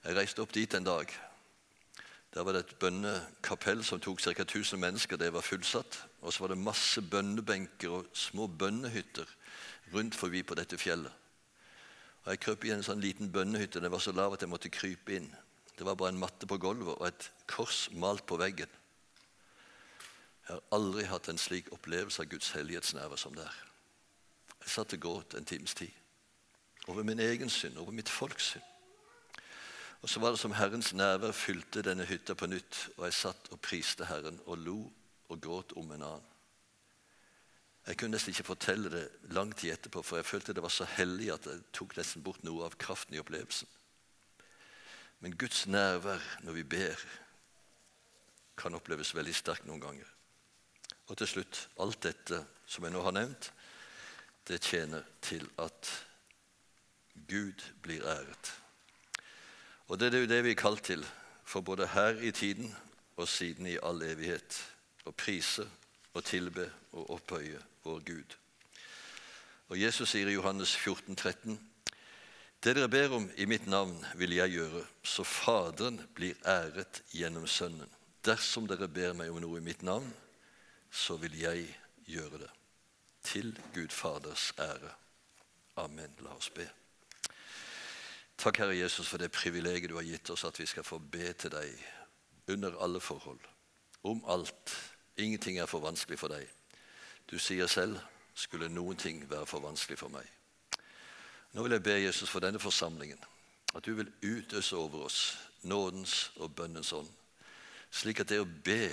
Jeg 0.06 0.16
reiste 0.16 0.44
opp 0.46 0.56
dit 0.56 0.78
en 0.78 0.88
dag. 0.88 1.12
Der 2.32 2.48
var 2.48 2.56
det 2.56 2.64
et 2.64 2.80
bønnekapell 2.80 3.84
som 3.84 4.00
tok 4.00 4.24
ca. 4.24 4.32
1000 4.32 4.80
mennesker. 4.80 5.20
Det 5.20 5.34
var 5.34 5.44
fullsatt. 5.44 6.00
Og 6.22 6.32
så 6.32 6.46
var 6.46 6.54
det 6.54 6.62
masse 6.62 7.02
bønnebenker 7.02 8.00
og 8.00 8.10
små 8.14 8.48
bønnehytter 8.48 9.28
rundt 9.92 10.16
forbi 10.16 10.44
på 10.44 10.56
dette 10.56 10.80
fjellet. 10.80 11.25
Og 12.26 12.32
Jeg 12.32 12.42
krøp 12.42 12.66
i 12.66 12.72
en 12.74 12.84
sånn 12.84 13.02
liten 13.02 13.30
bønnehytte. 13.32 13.82
Den 13.82 13.94
var 13.94 14.02
så 14.02 14.12
lav 14.16 14.34
at 14.34 14.42
jeg 14.42 14.50
måtte 14.50 14.74
krype 14.74 15.14
inn. 15.14 15.30
Det 15.78 15.86
var 15.86 15.98
bare 16.00 16.14
en 16.14 16.20
matte 16.20 16.48
på 16.48 16.58
gulvet 16.58 16.98
og 16.98 17.08
et 17.08 17.30
kors 17.52 17.90
malt 17.94 18.26
på 18.26 18.40
veggen. 18.42 18.72
Jeg 20.46 20.56
har 20.56 20.64
aldri 20.78 21.06
hatt 21.10 21.30
en 21.30 21.42
slik 21.42 21.72
opplevelse 21.74 22.22
av 22.22 22.30
Guds 22.30 22.52
hellighetsnerve 22.56 23.18
som 23.18 23.34
der. 23.38 23.54
Jeg 24.62 24.74
satt 24.74 24.94
og 24.98 25.02
gråt 25.02 25.36
en 25.38 25.46
times 25.46 25.74
tid. 25.78 25.94
Over 26.88 27.04
min 27.04 27.20
egen 27.20 27.50
synd, 27.50 27.78
over 27.78 27.94
mitt 27.94 28.10
folks 28.10 28.54
synd. 28.54 28.72
Og 30.02 30.10
så 30.10 30.22
var 30.22 30.34
det 30.34 30.40
som 30.40 30.54
Herrens 30.54 30.94
nærvær 30.94 31.34
fylte 31.34 31.82
denne 31.82 32.06
hytta 32.06 32.36
på 32.38 32.46
nytt, 32.46 32.90
og 32.98 33.08
jeg 33.08 33.18
satt 33.18 33.50
og 33.52 33.62
priste 33.62 34.06
Herren 34.06 34.38
og 34.46 34.58
lo 34.62 34.80
og 35.30 35.42
gråt 35.42 35.74
om 35.82 35.92
en 35.92 36.06
annen. 36.06 36.35
Jeg 37.86 37.98
kunne 37.98 38.16
nesten 38.16 38.34
ikke 38.34 38.48
fortelle 38.48 38.90
det 38.90 39.04
lang 39.36 39.52
tid 39.54 39.76
etterpå, 39.76 40.02
for 40.02 40.18
jeg 40.18 40.26
følte 40.26 40.54
det 40.58 40.64
var 40.66 40.74
så 40.74 40.88
hellig 40.96 41.30
at 41.34 41.46
det 41.46 41.60
tok 41.74 41.94
nesten 41.98 42.24
bort 42.26 42.42
noe 42.44 42.66
av 42.66 42.78
kraften 42.82 43.14
i 43.14 43.22
opplevelsen. 43.22 43.70
Men 45.22 45.38
Guds 45.38 45.68
nærvær 45.68 46.24
når 46.44 46.58
vi 46.58 46.64
ber, 46.64 47.06
kan 48.58 48.74
oppleves 48.74 49.14
veldig 49.16 49.36
sterkt 49.36 49.68
noen 49.68 49.84
ganger. 49.84 50.10
Og 51.08 51.18
til 51.20 51.30
slutt 51.30 51.68
alt 51.84 52.02
dette 52.02 52.42
som 52.66 52.86
jeg 52.86 52.96
nå 52.96 53.04
har 53.06 53.14
nevnt, 53.14 53.52
det 54.48 54.62
tjener 54.64 55.06
til 55.22 55.46
at 55.62 55.90
Gud 57.30 57.62
blir 57.82 58.06
æret. 58.06 58.54
Og 59.88 60.00
det 60.00 60.14
er 60.14 60.24
jo 60.24 60.30
det 60.30 60.44
vi 60.46 60.54
er 60.56 60.62
kalt 60.62 60.84
til, 60.84 61.06
for 61.46 61.62
både 61.62 61.88
her 61.88 62.18
i 62.22 62.32
tiden 62.32 62.74
og 63.18 63.28
siden 63.30 63.68
i 63.70 63.78
all 63.78 64.02
evighet, 64.02 64.58
å 65.06 65.14
prise 65.14 65.68
og 66.16 66.24
tilbe 66.24 66.66
og 66.96 67.10
opphøye 67.18 67.60
vår 67.84 68.02
Gud. 68.08 68.36
Og 69.70 69.80
Jesus 69.82 70.14
sier 70.14 70.30
i 70.30 70.36
Johannes 70.38 70.76
14, 70.78 71.16
13, 71.16 71.60
Det 72.64 72.74
dere 72.76 72.90
ber 72.90 73.14
om 73.18 73.28
i 73.38 73.46
mitt 73.46 73.68
navn, 73.68 73.94
vil 74.16 74.34
jeg 74.34 74.56
gjøre, 74.56 74.86
så 75.04 75.24
Faderen 75.24 76.00
blir 76.16 76.38
æret 76.46 77.04
gjennom 77.14 77.48
Sønnen. 77.48 77.90
Dersom 78.26 78.66
dere 78.68 78.88
ber 78.88 79.14
meg 79.14 79.30
om 79.30 79.42
noe 79.42 79.60
i 79.60 79.66
mitt 79.66 79.84
navn, 79.86 80.08
så 80.90 81.18
vil 81.22 81.36
jeg 81.38 81.68
gjøre 82.08 82.40
det. 82.42 82.50
Til 83.26 83.54
Gud 83.74 83.94
Faders 83.94 84.54
ære. 84.58 84.94
Amen. 85.78 86.16
La 86.24 86.34
oss 86.34 86.50
be. 86.50 86.66
Takk, 88.38 88.58
Herre 88.58 88.78
Jesus, 88.78 89.08
for 89.08 89.22
det 89.22 89.32
privilegiet 89.32 89.92
du 89.92 89.96
har 90.00 90.08
gitt 90.08 90.30
oss, 90.30 90.46
at 90.46 90.60
vi 90.60 90.66
skal 90.66 90.84
få 90.84 90.98
be 91.00 91.34
til 91.34 91.52
deg 91.54 91.86
under 92.52 92.78
alle 92.84 93.00
forhold, 93.02 93.40
om 94.04 94.24
alt. 94.30 94.74
Ingenting 95.18 95.60
er 95.60 95.66
for 95.66 95.80
vanskelig 95.80 96.20
for 96.20 96.32
deg. 96.32 96.48
Du 97.32 97.38
sier 97.40 97.68
selv 97.68 98.00
skulle 98.36 98.70
noen 98.70 98.98
ting 99.00 99.24
være 99.30 99.48
for 99.48 99.64
vanskelig 99.64 99.98
for 100.00 100.12
meg. 100.12 100.28
Nå 101.56 101.64
vil 101.64 101.78
jeg 101.78 101.84
be 101.84 101.96
Jesus 102.04 102.30
for 102.30 102.44
denne 102.44 102.60
forsamlingen, 102.60 103.20
at 103.76 103.86
du 103.86 103.94
vil 103.96 104.12
utøse 104.24 104.76
over 104.76 105.06
oss 105.08 105.20
nådens 105.64 106.32
og 106.36 106.56
bønnens 106.56 106.92
ånd, 106.94 107.10
slik 107.92 108.20
at 108.20 108.30
det 108.30 108.42
å 108.44 108.48
be 108.48 108.92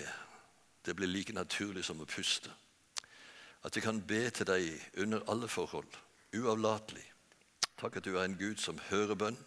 det 0.87 0.95
blir 0.99 1.11
like 1.11 1.35
naturlig 1.35 1.85
som 1.87 2.01
å 2.03 2.07
puste. 2.07 2.51
At 3.63 3.77
vi 3.77 3.83
kan 3.83 4.01
be 4.03 4.25
til 4.31 4.47
deg 4.47 5.03
under 5.05 5.23
alle 5.31 5.49
forhold, 5.51 5.91
uavlatelig. 6.35 7.05
Takk 7.79 7.99
at 7.99 8.07
du 8.07 8.17
er 8.17 8.27
en 8.27 8.39
Gud 8.39 8.63
som 8.63 8.81
hører 8.91 9.19
bønn, 9.19 9.39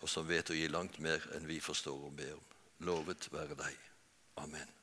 og 0.00 0.08
som 0.08 0.28
vet 0.28 0.52
å 0.52 0.56
gi 0.56 0.68
langt 0.72 1.00
mer 1.02 1.24
enn 1.36 1.48
vi 1.48 1.60
forstår 1.60 2.08
og 2.10 2.16
ber 2.16 2.36
om. 2.36 2.44
Lovet 2.86 3.32
være 3.32 3.56
deg. 3.58 3.86
Amen. 4.44 4.77